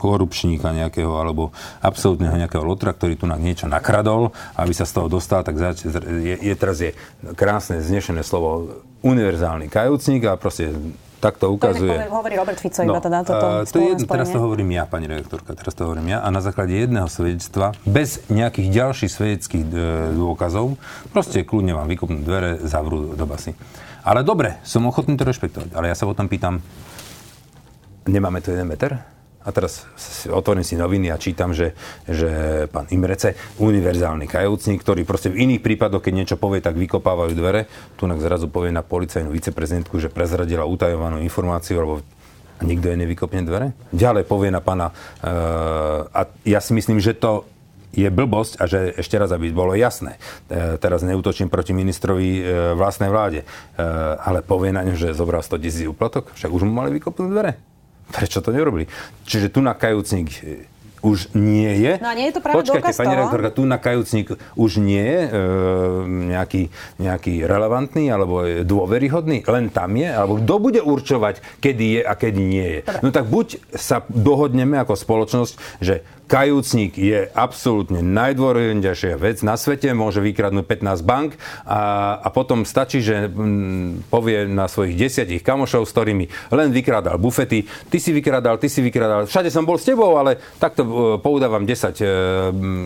korupčníka 0.00 0.72
nejakého 0.72 1.12
alebo 1.12 1.52
absolútneho 1.84 2.32
nejakého 2.40 2.64
lotra, 2.64 2.96
ktorý 2.96 3.20
tu 3.20 3.28
na 3.28 3.36
niečo 3.36 3.68
nakradol, 3.68 4.32
aby 4.56 4.72
sa 4.72 4.88
z 4.88 4.96
toho 4.96 5.12
dostal, 5.12 5.44
tak 5.44 5.60
zač- 5.60 5.84
je, 5.84 6.40
je 6.40 6.54
teraz 6.56 6.80
je 6.80 6.96
krásne 7.36 7.84
znešené 7.84 8.24
slovo 8.24 8.80
univerzálny 9.04 9.68
kajúcnik 9.68 10.24
a 10.24 10.40
proste 10.40 10.72
tak 11.20 11.36
to 11.36 11.52
ukazuje. 11.52 11.92
To 11.92 12.16
hovorí 12.16 12.34
Robert 12.40 12.56
Fico, 12.56 12.80
no, 12.80 12.96
iba 12.96 13.00
teda 13.04 13.20
toto 13.20 13.46
uh, 13.60 13.68
to 13.68 13.76
je, 13.76 14.08
Teraz 14.08 14.32
to 14.32 14.40
hovorím 14.40 14.72
ja, 14.72 14.88
pani 14.88 15.04
redaktorka, 15.04 15.52
teraz 15.52 15.76
to 15.76 15.84
hovorím 15.84 16.16
ja. 16.16 16.24
A 16.24 16.32
na 16.32 16.40
základe 16.40 16.72
jedného 16.72 17.06
svedectva, 17.12 17.76
bez 17.84 18.24
nejakých 18.32 18.68
ďalších 18.72 19.12
svedeckých 19.12 19.64
e, 19.68 19.76
dôkazov, 20.16 20.80
proste 21.12 21.44
kľudne 21.44 21.76
vám 21.76 21.92
vykopnú 21.92 22.24
dvere, 22.24 22.64
zavrú 22.64 23.12
do 23.12 23.24
basy. 23.28 23.52
Ale 24.00 24.24
dobre, 24.24 24.56
som 24.64 24.88
ochotný 24.88 25.20
to 25.20 25.28
rešpektovať. 25.28 25.76
Ale 25.76 25.92
ja 25.92 25.96
sa 25.96 26.08
potom 26.08 26.24
pýtam, 26.24 26.64
nemáme 28.08 28.40
tu 28.40 28.56
jeden 28.56 28.64
meter? 28.64 29.19
A 29.40 29.48
teraz 29.56 29.88
otvorím 30.28 30.60
si 30.60 30.76
noviny 30.76 31.08
a 31.08 31.16
čítam, 31.16 31.56
že, 31.56 31.72
že 32.04 32.64
pán 32.68 32.84
Imrece, 32.92 33.32
univerzálny 33.56 34.28
kajúcnik, 34.28 34.84
ktorý 34.84 35.08
proste 35.08 35.32
v 35.32 35.48
iných 35.48 35.64
prípadoch, 35.64 36.04
keď 36.04 36.12
niečo 36.12 36.36
povie, 36.36 36.60
tak 36.60 36.76
vykopávajú 36.76 37.32
dvere. 37.32 37.64
Tu 37.96 38.04
zrazu 38.20 38.52
povie 38.52 38.68
na 38.68 38.84
policajnú 38.84 39.32
viceprezidentku, 39.32 39.96
že 39.96 40.12
prezradila 40.12 40.68
utajovanú 40.68 41.24
informáciu, 41.24 41.80
alebo 41.80 41.94
nikto 42.60 42.92
jej 42.92 42.98
nevykopne 43.00 43.40
dvere. 43.48 43.72
Ďalej 43.96 44.28
povie 44.28 44.52
na 44.52 44.60
pána... 44.60 44.92
Uh, 45.24 46.04
a 46.12 46.28
ja 46.44 46.60
si 46.60 46.76
myslím, 46.76 47.00
že 47.00 47.16
to 47.16 47.48
je 47.90 48.06
blbosť 48.06 48.62
a 48.62 48.64
že 48.70 48.94
ešte 48.94 49.18
raz, 49.18 49.34
aby 49.34 49.50
bolo 49.50 49.74
jasné, 49.74 50.22
e, 50.46 50.78
teraz 50.78 51.02
neutočím 51.02 51.50
proti 51.50 51.74
ministrovi 51.74 52.28
e, 52.38 52.42
vlastnej 52.78 53.10
vláde, 53.10 53.42
e, 53.42 53.46
ale 54.14 54.46
povie 54.46 54.70
na 54.70 54.86
ňu, 54.86 54.94
že 54.94 55.10
zobral 55.10 55.42
100 55.42 55.58
tisíc 55.58 55.86
úplatok, 55.90 56.30
však 56.38 56.54
už 56.54 56.62
mu 56.66 56.70
mali 56.70 56.94
vykopnúť 56.94 57.28
dvere. 57.30 57.58
Prečo 58.10 58.42
to 58.42 58.50
nerobili? 58.50 58.90
Čiže 59.24 59.54
tu 59.54 59.62
na 59.62 59.74
kajúcnik 59.74 60.28
e, 60.42 60.66
už 61.00 61.32
nie 61.32 61.70
je. 61.80 61.92
No 61.96 62.12
a 62.12 62.14
nie 62.16 62.28
je 62.28 62.34
to 62.36 62.40
práve 62.44 62.60
Počkajte, 62.60 62.92
pani 62.92 63.14
redaktorka, 63.16 63.48
tu 63.56 63.64
na 63.64 63.80
kajúcnik 63.80 64.36
už 64.56 64.84
nie 64.84 65.00
je 65.00 65.20
e, 65.24 65.30
nejaký, 66.36 66.62
nejaký 67.00 67.34
relevantný 67.48 68.12
alebo 68.12 68.44
dôveryhodný, 68.64 69.48
len 69.48 69.72
tam 69.72 69.96
je, 69.96 70.08
alebo 70.08 70.36
kto 70.38 70.54
bude 70.60 70.80
určovať, 70.84 71.40
kedy 71.64 71.84
je 71.98 72.00
a 72.04 72.12
kedy 72.12 72.40
nie 72.40 72.68
je. 72.68 72.80
Dobre. 72.84 73.00
No 73.00 73.08
tak 73.10 73.24
buď 73.32 73.46
sa 73.72 74.04
dohodneme 74.12 74.76
ako 74.76 74.94
spoločnosť, 74.94 75.52
že 75.80 76.04
Kajúcnik 76.30 76.94
je 76.94 77.26
absolútne 77.34 78.06
najdôležitejšia 78.06 79.18
vec 79.18 79.42
na 79.42 79.58
svete, 79.58 79.90
môže 79.90 80.22
vykradnúť 80.22 80.62
15 80.62 81.02
bank 81.02 81.34
a, 81.66 82.14
a 82.22 82.28
potom 82.30 82.62
stačí, 82.62 83.02
že 83.02 83.26
mm, 83.26 84.06
povie 84.14 84.46
na 84.46 84.70
svojich 84.70 84.94
desiatich 84.94 85.42
kamošov, 85.42 85.82
s 85.82 85.90
ktorými 85.90 86.30
len 86.54 86.70
vykradal 86.70 87.18
bufety, 87.18 87.66
ty 87.66 87.98
si 87.98 88.14
vykradal, 88.14 88.62
ty 88.62 88.70
si 88.70 88.78
vykradal, 88.78 89.26
všade 89.26 89.50
som 89.50 89.66
bol 89.66 89.74
s 89.74 89.90
tebou, 89.90 90.14
ale 90.22 90.38
takto 90.62 90.86
e, 90.86 90.90
poudávam 91.18 91.66
10 91.66 91.98
e, 91.98 92.06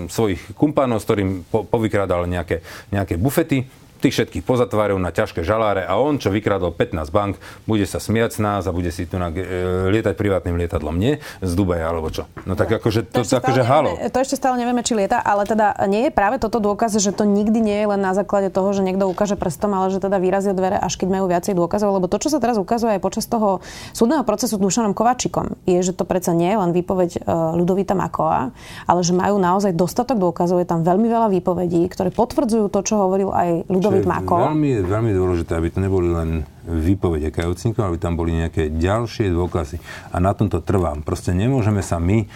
svojich 0.08 0.56
kumpánov, 0.56 1.04
s 1.04 1.06
ktorým 1.06 1.44
po, 1.44 1.68
nejaké, 1.68 2.64
nejaké 2.96 3.20
bufety 3.20 3.83
tých 4.00 4.14
všetkých 4.20 4.44
pozatvárajú 4.44 4.98
na 5.00 5.14
ťažké 5.14 5.40
žaláre 5.46 5.86
a 5.86 5.96
on, 5.96 6.20
čo 6.20 6.28
vykradol 6.28 6.74
15 6.76 7.08
bank, 7.08 7.40
bude 7.64 7.86
sa 7.88 7.96
smiať 7.96 8.36
z 8.36 8.40
nás 8.44 8.62
a 8.68 8.74
bude 8.74 8.92
si 8.92 9.08
tu 9.08 9.16
na, 9.16 9.32
e, 9.32 9.88
lietať 9.88 10.12
privátnym 10.18 10.60
lietadlom. 10.60 10.96
Nie? 10.98 11.22
Z 11.40 11.52
Dubaja 11.56 11.88
alebo 11.88 12.12
čo? 12.12 12.28
No 12.44 12.58
tak 12.58 12.68
akože 12.68 13.08
to, 13.08 13.24
to, 13.24 13.40
akože 13.40 13.62
halo. 13.64 13.96
To 13.96 14.18
ešte 14.20 14.36
stále 14.36 14.60
nevieme, 14.60 14.84
či 14.84 14.92
lieta, 14.92 15.22
ale 15.24 15.48
teda 15.48 15.78
nie 15.88 16.08
je 16.08 16.12
práve 16.12 16.36
toto 16.36 16.60
dôkaz, 16.60 17.00
že 17.00 17.16
to 17.16 17.24
nikdy 17.24 17.64
nie 17.64 17.78
je 17.80 17.86
len 17.88 18.00
na 18.04 18.12
základe 18.12 18.52
toho, 18.52 18.68
že 18.76 18.84
niekto 18.84 19.08
ukáže 19.08 19.40
prstom, 19.40 19.72
ale 19.72 19.88
že 19.88 20.04
teda 20.04 20.20
vyrazia 20.20 20.52
dvere, 20.52 20.76
až 20.76 21.00
keď 21.00 21.08
majú 21.08 21.24
viacej 21.30 21.56
dôkazov. 21.56 21.96
Lebo 21.96 22.10
to, 22.10 22.20
čo 22.20 22.28
sa 22.28 22.42
teraz 22.42 22.60
ukazuje 22.60 22.98
aj 22.98 23.00
počas 23.00 23.24
toho 23.24 23.64
súdneho 23.96 24.26
procesu 24.26 24.58
s 24.58 24.62
Dušanom 24.62 24.92
Kovačikom, 24.92 25.56
je, 25.64 25.80
že 25.80 25.96
to 25.96 26.04
predsa 26.04 26.36
nie 26.36 26.52
je 26.52 26.58
len 26.60 26.70
výpoveď 26.76 27.24
uh, 27.24 27.56
Ludovita 27.56 27.96
Makoa, 27.96 28.52
ale 28.84 29.00
že 29.00 29.16
majú 29.16 29.40
naozaj 29.40 29.72
dostatok 29.72 30.20
dôkazov. 30.20 30.60
Je 30.60 30.68
tam 30.68 30.84
veľmi 30.84 31.08
veľa 31.08 31.28
výpovedí, 31.40 31.88
ktoré 31.88 32.12
potvrdzujú 32.12 32.68
to, 32.68 32.80
čo 32.84 33.00
hovoril 33.00 33.32
aj 33.32 33.70
Ludovit 33.70 33.83
David 33.84 34.06
Mako. 34.08 34.34
Veľmi, 34.52 34.70
veľmi 34.84 35.12
dôležité, 35.12 35.52
aby 35.56 35.68
to 35.68 35.78
neboli 35.84 36.08
len 36.08 36.48
výpovede 36.64 37.28
kajúcnikov, 37.28 37.92
aby 37.92 37.98
tam 38.00 38.16
boli 38.16 38.32
nejaké 38.32 38.72
ďalšie 38.72 39.28
dôkazy. 39.30 39.76
A 40.12 40.16
na 40.20 40.32
tomto 40.32 40.64
trvám. 40.64 41.04
Proste 41.04 41.36
nemôžeme 41.36 41.84
sa 41.84 42.00
my 42.00 42.24
e, 42.24 42.26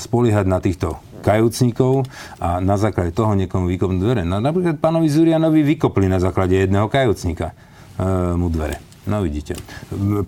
spoliehať 0.00 0.46
na 0.48 0.58
týchto 0.58 0.96
kajúcnikov 1.22 2.08
a 2.42 2.58
na 2.58 2.74
základe 2.80 3.14
toho 3.14 3.36
niekomu 3.38 3.70
vykopnúť 3.70 4.00
dvere. 4.02 4.22
No, 4.26 4.42
napríklad 4.42 4.82
pánovi 4.82 5.06
Zurianovi 5.06 5.62
vykopli 5.62 6.10
na 6.10 6.18
základe 6.18 6.58
jedného 6.58 6.90
kajúcnika 6.90 7.52
e, 7.52 7.54
mu 8.34 8.50
dvere. 8.50 8.91
No 9.02 9.18
vidíte. 9.18 9.58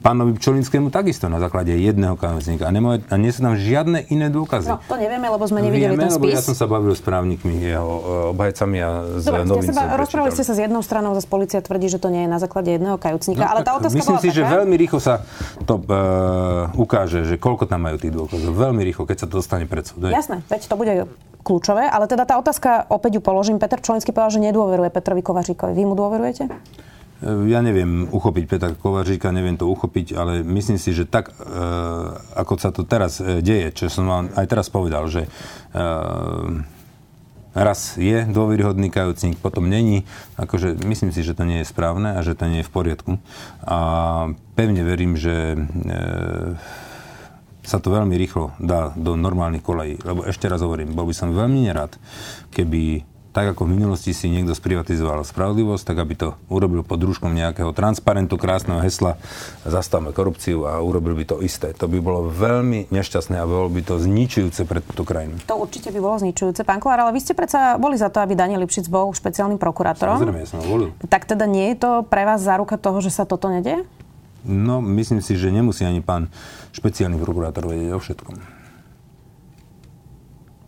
Pánovi 0.02 0.34
Pčolinskému 0.34 0.90
takisto 0.90 1.30
na 1.30 1.38
základe 1.38 1.70
jedného 1.78 2.18
kajúcnika. 2.18 2.66
A, 2.66 2.74
nemoj, 2.74 3.06
a 3.06 3.14
nie 3.14 3.30
sú 3.30 3.46
tam 3.46 3.54
žiadne 3.54 4.10
iné 4.10 4.26
dôkazy. 4.34 4.66
No, 4.66 4.82
to 4.82 4.98
nevieme, 4.98 5.30
lebo 5.30 5.46
sme 5.46 5.62
nevideli 5.62 5.94
Vieme, 5.94 6.10
ten 6.10 6.18
spis. 6.18 6.34
Ja 6.34 6.42
som 6.42 6.58
sa 6.58 6.66
bavil 6.66 6.90
s 6.90 6.98
právnikmi, 6.98 7.54
jeho 7.62 7.86
e, 7.86 8.02
obhajcami 8.34 8.78
a 8.82 8.90
s 9.22 9.30
Dobre, 9.30 9.46
novincom. 9.46 9.78
Ja 9.78 9.94
rozprávali 9.94 10.34
ste 10.34 10.42
sa 10.42 10.58
s 10.58 10.60
jednou 10.66 10.82
stranou, 10.82 11.14
zase 11.14 11.30
policia 11.30 11.62
tvrdí, 11.62 11.86
že 11.86 12.02
to 12.02 12.10
nie 12.10 12.26
je 12.26 12.30
na 12.34 12.42
základe 12.42 12.74
jedného 12.74 12.98
kajúcnika. 12.98 13.46
No, 13.46 13.50
ale 13.54 13.62
tá 13.62 13.78
otázka 13.78 13.94
Myslím 13.94 14.18
bola 14.18 14.24
si, 14.26 14.30
taká... 14.34 14.38
že 14.42 14.42
veľmi 14.42 14.74
rýchlo 14.74 14.98
sa 14.98 15.14
to 15.62 15.74
uh, 15.78 16.74
ukáže, 16.74 17.30
že 17.30 17.38
koľko 17.38 17.70
tam 17.70 17.86
majú 17.86 18.02
tých 18.02 18.10
dôkazov. 18.10 18.50
Veľmi 18.58 18.82
rýchlo, 18.82 19.06
keď 19.06 19.22
sa 19.22 19.26
to 19.30 19.38
dostane 19.38 19.70
pred 19.70 19.86
súd. 19.86 20.10
Jasné, 20.10 20.42
veď 20.50 20.66
to 20.66 20.74
bude 20.74 20.92
kľúčové, 21.46 21.86
ale 21.86 22.10
teda 22.10 22.26
tá 22.26 22.34
otázka, 22.42 22.90
opäť 22.90 23.16
ju 23.16 23.22
položím. 23.22 23.62
Peter 23.62 23.78
Čolinský 23.78 24.10
povedal, 24.10 24.34
že 24.34 24.40
nedôveruje 24.50 24.90
Petrovi 24.90 25.22
Kovaříkovi. 25.22 25.78
Vy 25.78 25.84
mu 25.86 25.94
dôverujete? 25.94 26.50
Ja 27.24 27.64
neviem 27.64 28.04
uchopiť 28.12 28.44
Petra 28.44 28.76
Kovaříka, 28.76 29.32
neviem 29.32 29.56
to 29.56 29.64
uchopiť, 29.64 30.12
ale 30.12 30.32
myslím 30.44 30.76
si, 30.76 30.92
že 30.92 31.08
tak, 31.08 31.32
e, 31.32 31.34
ako 32.36 32.52
sa 32.60 32.68
to 32.68 32.84
teraz 32.84 33.16
e, 33.16 33.40
deje, 33.40 33.72
čo 33.72 33.88
som 33.88 34.04
vám 34.04 34.24
aj 34.36 34.44
teraz 34.44 34.68
povedal, 34.68 35.08
že 35.08 35.24
e, 35.24 35.28
raz 37.56 37.96
je 37.96 38.28
dôveryhodný 38.28 38.92
kajúcnik, 38.92 39.40
potom 39.40 39.72
není. 39.72 40.04
Akože 40.36 40.76
myslím 40.84 41.16
si, 41.16 41.24
že 41.24 41.32
to 41.32 41.48
nie 41.48 41.64
je 41.64 41.70
správne 41.72 42.12
a 42.12 42.20
že 42.20 42.36
to 42.36 42.44
nie 42.44 42.60
je 42.60 42.68
v 42.68 42.74
poriadku. 42.76 43.12
A 43.64 43.78
pevne 44.52 44.84
verím, 44.84 45.16
že 45.16 45.56
sa 47.64 47.78
to 47.80 47.94
veľmi 47.94 48.12
rýchlo 48.20 48.52
dá 48.58 48.92
do 48.92 49.16
normálnych 49.16 49.64
kolejí. 49.64 49.96
Lebo 50.02 50.26
ešte 50.26 50.50
raz 50.50 50.60
hovorím, 50.60 50.92
bol 50.92 51.06
by 51.08 51.14
som 51.14 51.30
veľmi 51.30 51.70
nerad, 51.70 51.94
keby 52.52 53.13
tak 53.34 53.50
ako 53.50 53.66
v 53.66 53.74
minulosti 53.74 54.14
si 54.14 54.30
niekto 54.30 54.54
sprivatizoval 54.54 55.26
spravodlivosť, 55.26 55.82
tak 55.82 55.98
aby 55.98 56.14
to 56.14 56.28
urobil 56.46 56.86
pod 56.86 57.02
družkom 57.02 57.34
nejakého 57.34 57.74
transparentu, 57.74 58.38
krásneho 58.38 58.78
hesla, 58.78 59.18
zastavme 59.66 60.14
korupciu 60.14 60.70
a 60.70 60.78
urobil 60.78 61.18
by 61.18 61.26
to 61.26 61.36
isté. 61.42 61.74
To 61.82 61.90
by 61.90 61.98
bolo 61.98 62.30
veľmi 62.30 62.94
nešťastné 62.94 63.34
a 63.34 63.42
bolo 63.42 63.66
by 63.74 63.82
to 63.82 63.98
zničujúce 63.98 64.62
pre 64.70 64.78
túto 64.78 65.02
krajinu. 65.02 65.42
To 65.50 65.58
určite 65.58 65.90
by 65.90 65.98
bolo 65.98 66.22
zničujúce. 66.22 66.62
Pán 66.62 66.78
Kolár, 66.78 67.02
ale 67.02 67.10
vy 67.10 67.26
ste 67.26 67.34
predsa 67.34 67.74
boli 67.74 67.98
za 67.98 68.06
to, 68.06 68.22
aby 68.22 68.38
Daniel 68.38 68.62
Lipšic 68.62 68.86
bol 68.86 69.10
špeciálnym 69.10 69.58
prokurátorom. 69.58 70.22
Samozrejme, 70.22 70.38
ja 70.38 70.46
som 70.46 70.62
ho 70.62 70.66
volil. 70.70 70.94
Tak 71.10 71.26
teda 71.26 71.50
nie 71.50 71.74
je 71.74 71.82
to 71.82 71.90
pre 72.06 72.22
vás 72.22 72.38
záruka 72.38 72.78
toho, 72.78 73.02
že 73.02 73.10
sa 73.10 73.26
toto 73.26 73.50
nedie? 73.50 73.82
No, 74.46 74.78
myslím 74.78 75.18
si, 75.18 75.34
že 75.34 75.50
nemusí 75.50 75.82
ani 75.82 76.06
pán 76.06 76.30
špeciálny 76.70 77.18
prokurátor 77.18 77.66
vedieť 77.66 77.90
o 77.96 77.98
všetkom. 77.98 78.34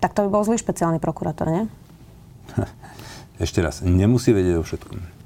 Tak 0.02 0.18
to 0.18 0.26
by 0.26 0.34
bol 0.34 0.42
zlý 0.42 0.58
špeciálny 0.58 0.98
prokurátor, 0.98 1.46
nie? 1.46 1.85
Ešte 3.44 3.60
raz, 3.60 3.84
nemusí 3.84 4.32
vedieť 4.32 4.56
o 4.60 4.64
všetkom. 4.64 5.16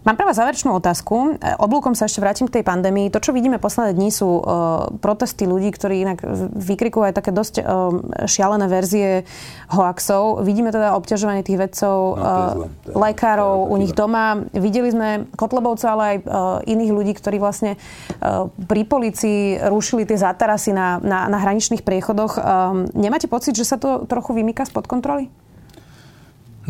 Mám 0.00 0.16
pre 0.16 0.24
vás 0.24 0.40
záverečnú 0.40 0.72
otázku. 0.80 1.36
E, 1.36 1.60
oblúkom 1.60 1.92
sa 1.92 2.08
ešte 2.08 2.24
vrátim 2.24 2.48
k 2.48 2.60
tej 2.60 2.64
pandémii. 2.64 3.12
To, 3.12 3.20
čo 3.20 3.36
vidíme 3.36 3.60
posledné 3.60 3.92
dní, 3.92 4.08
sú 4.08 4.40
uh, 4.40 4.88
protesty 4.96 5.44
ľudí, 5.44 5.68
ktorí 5.68 6.08
inak 6.08 6.24
vykrikujú 6.56 7.12
aj 7.12 7.14
také 7.20 7.36
dosť 7.36 7.60
uh, 7.60 7.92
šialené 8.24 8.64
verzie 8.72 9.28
hoaxov. 9.68 10.40
Vidíme 10.40 10.72
teda 10.72 10.96
obťažovanie 10.96 11.44
tých 11.44 11.60
vedcov, 11.60 12.16
no, 12.16 12.24
uh, 12.24 12.96
lekárov 12.96 13.68
u 13.68 13.76
nich 13.76 13.92
doma. 13.92 14.40
Videli 14.56 14.88
sme 14.88 15.28
Kotlebovca, 15.36 15.92
ale 15.92 16.02
aj 16.02 16.16
uh, 16.16 16.24
iných 16.64 16.92
ľudí, 16.96 17.12
ktorí 17.20 17.36
vlastne 17.36 17.76
uh, 17.76 18.48
pri 18.56 18.88
policii 18.88 19.68
rušili 19.68 20.08
tie 20.08 20.16
zátarasy 20.16 20.72
na, 20.72 20.96
na, 21.04 21.28
na 21.28 21.38
hraničných 21.44 21.84
priechodoch. 21.84 22.40
Uh, 22.40 22.88
nemáte 22.96 23.28
pocit, 23.28 23.52
že 23.52 23.68
sa 23.68 23.76
to 23.76 24.08
trochu 24.08 24.32
vymýka 24.32 24.64
spod 24.64 24.88
kontroly? 24.88 25.28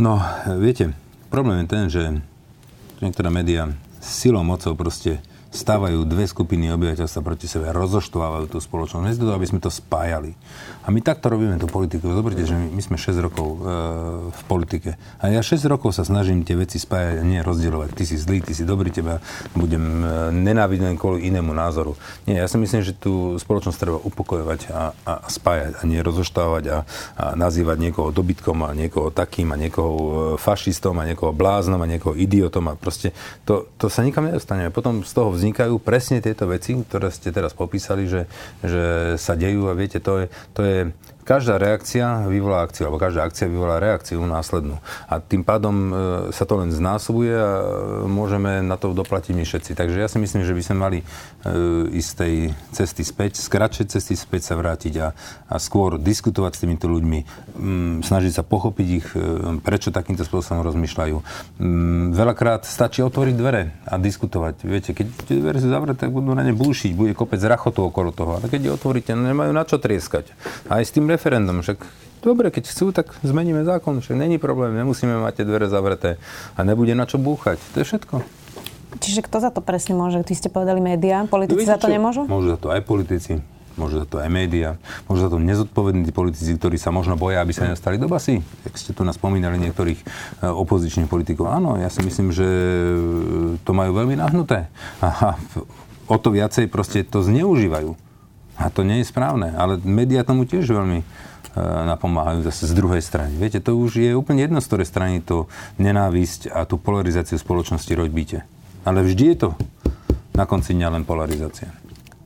No, 0.00 0.16
viete, 0.56 0.96
problém 1.28 1.60
je 1.60 1.66
ten, 1.68 1.84
že 1.92 2.24
niektoré 3.04 3.28
médiá 3.28 3.68
silou, 4.00 4.40
mocou 4.40 4.72
proste 4.72 5.20
stávajú 5.50 6.06
dve 6.06 6.30
skupiny 6.30 6.70
obyvateľstva 6.70 7.20
proti 7.26 7.50
sebe, 7.50 7.74
rozoštvávajú 7.74 8.46
tú 8.54 8.62
spoločnosť, 8.62 9.02
bez 9.02 9.18
toho, 9.18 9.34
aby 9.34 9.46
sme 9.50 9.58
to 9.58 9.66
spájali. 9.66 10.38
A 10.86 10.94
my 10.94 11.02
takto 11.02 11.26
robíme 11.26 11.58
tú 11.58 11.66
politiku. 11.66 12.14
Zoberte, 12.14 12.46
že 12.46 12.54
my, 12.54 12.78
sme 12.78 12.94
6 12.94 13.18
rokov 13.18 13.48
e, 13.50 13.58
v 14.30 14.42
politike. 14.46 14.94
A 15.18 15.28
ja 15.28 15.42
6 15.42 15.66
rokov 15.66 15.98
sa 15.98 16.06
snažím 16.06 16.46
tie 16.46 16.54
veci 16.54 16.78
spájať 16.78 17.20
a 17.20 17.26
nie 17.26 17.42
rozdielovať. 17.42 17.98
Ty 17.98 18.04
si 18.06 18.16
zlý, 18.16 18.40
ty 18.46 18.54
si 18.54 18.62
dobrý, 18.62 18.94
teba 18.94 19.18
budem 19.58 19.82
e, 19.82 20.06
nenávidieť 20.38 20.94
kvôli 20.94 21.26
inému 21.26 21.50
názoru. 21.50 21.98
Nie, 22.30 22.40
ja 22.40 22.46
si 22.46 22.54
myslím, 22.54 22.86
že 22.86 22.94
tú 22.94 23.34
spoločnosť 23.36 23.78
treba 23.78 23.98
upokojovať 23.98 24.60
a, 24.70 24.94
a 25.02 25.12
spájať 25.26 25.78
a 25.78 25.82
nie 25.82 25.98
rozoštávať 25.98 26.64
a, 26.70 26.78
a 27.18 27.24
nazývať 27.34 27.90
niekoho 27.90 28.14
dobytkom 28.14 28.62
a 28.64 28.70
niekoho 28.70 29.10
takým 29.10 29.50
a 29.50 29.58
niekoho 29.58 29.92
e, 29.98 30.10
fašistom 30.38 30.94
a 31.02 31.08
niekoho 31.10 31.34
bláznom 31.34 31.82
a 31.82 31.90
niekoho 31.90 32.14
idiotom 32.14 32.70
a 32.70 32.78
proste 32.78 33.10
to, 33.42 33.66
to 33.76 33.90
sa 33.90 34.06
nikam 34.06 34.30
nedostane. 34.30 34.70
Potom 34.70 35.02
z 35.02 35.10
toho 35.10 35.34
vznikajú 35.40 35.81
presne 35.81 36.20
tieto 36.20 36.44
veci, 36.44 36.76
ktoré 36.76 37.09
ste 37.09 37.33
teraz 37.33 37.57
popísali, 37.57 38.05
že, 38.05 38.29
že 38.61 39.16
sa 39.16 39.33
dejú 39.33 39.72
a 39.72 39.74
viete, 39.74 39.96
to 40.05 40.22
je, 40.22 40.26
to 40.53 40.61
je 40.61 40.79
každá 41.30 41.62
reakcia 41.62 42.26
vyvolá 42.26 42.66
akciu, 42.66 42.90
alebo 42.90 42.98
každá 42.98 43.22
akcia 43.22 43.46
vyvolá 43.46 43.78
reakciu 43.78 44.18
následnú. 44.26 44.83
A 45.06 45.22
tým 45.22 45.46
pádom 45.46 45.74
e, 45.78 45.92
sa 46.35 46.42
to 46.42 46.58
len 46.58 46.74
znásobuje 46.74 47.31
a 47.31 47.52
e, 47.62 47.64
môžeme 48.10 48.66
na 48.66 48.74
to 48.74 48.90
doplatiť 48.90 49.38
my 49.38 49.46
všetci. 49.46 49.78
Takže 49.78 50.02
ja 50.02 50.10
si 50.10 50.18
myslím, 50.18 50.42
že 50.42 50.50
by 50.50 50.62
sme 50.66 50.76
mali 50.83 50.98
e, 50.98 51.04
ísť 51.94 52.10
tej 52.18 52.35
cesty 52.74 53.06
späť, 53.06 53.38
z 53.38 53.46
kratšej 53.46 53.87
cesty 53.94 54.18
späť 54.18 54.50
sa 54.50 54.58
vrátiť 54.58 54.94
a, 54.98 55.14
a 55.46 55.56
skôr 55.62 56.02
diskutovať 56.02 56.58
s 56.58 56.62
týmito 56.66 56.90
ľuďmi, 56.90 57.18
mm, 57.22 57.94
snažiť 58.02 58.33
sa 58.35 58.42
pochopiť 58.42 58.88
ich, 58.90 59.06
prečo 59.62 59.94
takýmto 59.94 60.26
spôsobom 60.26 60.66
rozmýšľajú. 60.66 61.16
Mm, 61.62 62.10
veľakrát 62.10 62.66
stačí 62.66 63.06
otvoriť 63.06 63.35
dvere 63.38 63.78
a 63.87 64.02
diskutovať. 64.02 64.66
Viete, 64.66 64.90
keď 64.90 65.06
tie 65.31 65.38
dvere 65.38 65.62
sú 65.62 65.70
zavreté, 65.70 66.10
tak 66.10 66.10
budú 66.10 66.35
na 66.35 66.42
ne 66.42 66.50
búšiť, 66.50 66.90
bude 66.98 67.14
kopec 67.14 67.38
rachotu 67.38 67.87
okolo 67.87 68.10
toho. 68.10 68.42
Ale 68.42 68.50
keď 68.50 68.66
je 68.66 68.70
otvoríte, 68.74 69.12
nemajú 69.14 69.54
na 69.54 69.62
čo 69.62 69.78
trieskať. 69.78 70.35
Aj 70.66 70.83
s 70.83 70.90
tým 70.90 71.06
referendum. 71.21 71.60
Však 71.60 71.85
dobre, 72.25 72.48
keď 72.48 72.73
chcú, 72.73 72.96
tak 72.96 73.12
zmeníme 73.21 73.60
zákon. 73.68 74.00
Však 74.00 74.16
není 74.16 74.40
problém, 74.40 74.73
nemusíme 74.73 75.21
mať 75.21 75.44
tie 75.44 75.44
dvere 75.44 75.68
zavreté 75.68 76.16
a 76.56 76.64
nebude 76.64 76.96
na 76.96 77.04
čo 77.04 77.21
búchať. 77.21 77.60
To 77.77 77.85
je 77.85 77.85
všetko. 77.85 78.16
Čiže 79.04 79.21
kto 79.29 79.37
za 79.44 79.52
to 79.52 79.60
presne 79.60 79.92
môže? 79.92 80.25
Ty 80.25 80.33
ste 80.33 80.48
povedali 80.48 80.81
médiá, 80.81 81.29
politici 81.29 81.68
no, 81.68 81.73
za 81.77 81.79
to 81.79 81.87
čo? 81.87 81.94
nemôžu? 81.94 82.23
Môžu 82.25 82.56
za 82.56 82.58
to 82.58 82.75
aj 82.75 82.83
politici, 82.83 83.38
môžu 83.79 84.02
za 84.02 84.06
to 84.08 84.18
aj 84.18 84.27
médiá, 84.27 84.83
môžu 85.06 85.29
za 85.29 85.31
to 85.31 85.38
nezodpovední 85.38 86.10
politici, 86.10 86.58
ktorí 86.58 86.75
sa 86.75 86.90
možno 86.90 87.14
boja, 87.14 87.38
aby 87.38 87.54
sa 87.54 87.71
nedostali 87.71 88.02
do 88.02 88.10
basy. 88.10 88.42
Jak 88.66 88.75
ste 88.75 88.90
tu 88.90 89.06
nás 89.06 89.14
spomínali 89.14 89.62
niektorých 89.62 90.00
e, 90.02 90.06
opozičných 90.42 91.06
politikov. 91.06 91.54
Áno, 91.54 91.79
ja 91.79 91.87
si 91.87 92.02
myslím, 92.02 92.35
že 92.35 92.48
to 93.62 93.71
majú 93.71 93.94
veľmi 93.94 94.18
nahnuté. 94.18 94.66
A 95.06 95.38
o 96.10 96.16
to 96.18 96.35
viacej 96.35 96.66
proste 96.66 97.06
to 97.06 97.23
zneužívajú. 97.23 98.10
A 98.61 98.69
to 98.69 98.85
nie 98.85 99.00
je 99.00 99.08
správne, 99.08 99.56
ale 99.56 99.81
médiá 99.81 100.21
tomu 100.21 100.44
tiež 100.44 100.69
veľmi 100.69 101.00
e, 101.00 101.04
napomáhajú 101.88 102.44
zase 102.44 102.69
z 102.69 102.77
druhej 102.77 103.00
strany. 103.00 103.33
Viete, 103.40 103.56
to 103.56 103.73
už 103.73 103.96
je 103.96 104.13
úplne 104.13 104.44
jedno, 104.44 104.61
z 104.61 104.69
ktorej 104.69 104.87
strany 104.87 105.25
to 105.25 105.48
nenávisť 105.81 106.52
a 106.52 106.69
tú 106.69 106.77
polarizáciu 106.77 107.40
spoločnosti 107.40 107.88
robíte. 107.96 108.44
Ale 108.85 109.00
vždy 109.00 109.25
je 109.33 109.37
to 109.48 109.48
na 110.37 110.44
konci 110.44 110.77
dňa 110.77 111.00
len 111.00 111.08
polarizácia. 111.08 111.73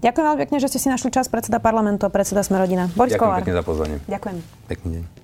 Ďakujem 0.02 0.24
veľmi 0.26 0.40
pekne, 0.44 0.58
že 0.60 0.68
ste 0.68 0.82
si 0.82 0.88
našli 0.92 1.08
čas 1.08 1.32
predseda 1.32 1.62
parlamentu 1.62 2.04
a 2.04 2.12
predseda 2.12 2.44
Smerodina. 2.44 2.92
Boris 2.92 3.16
Ďakujem 3.16 3.30
Kolár. 3.30 3.40
pekne 3.40 3.54
za 3.56 3.64
pozvanie. 3.64 3.96
Ďakujem. 4.04 4.36
Pekný 4.68 4.88
deň. 5.00 5.23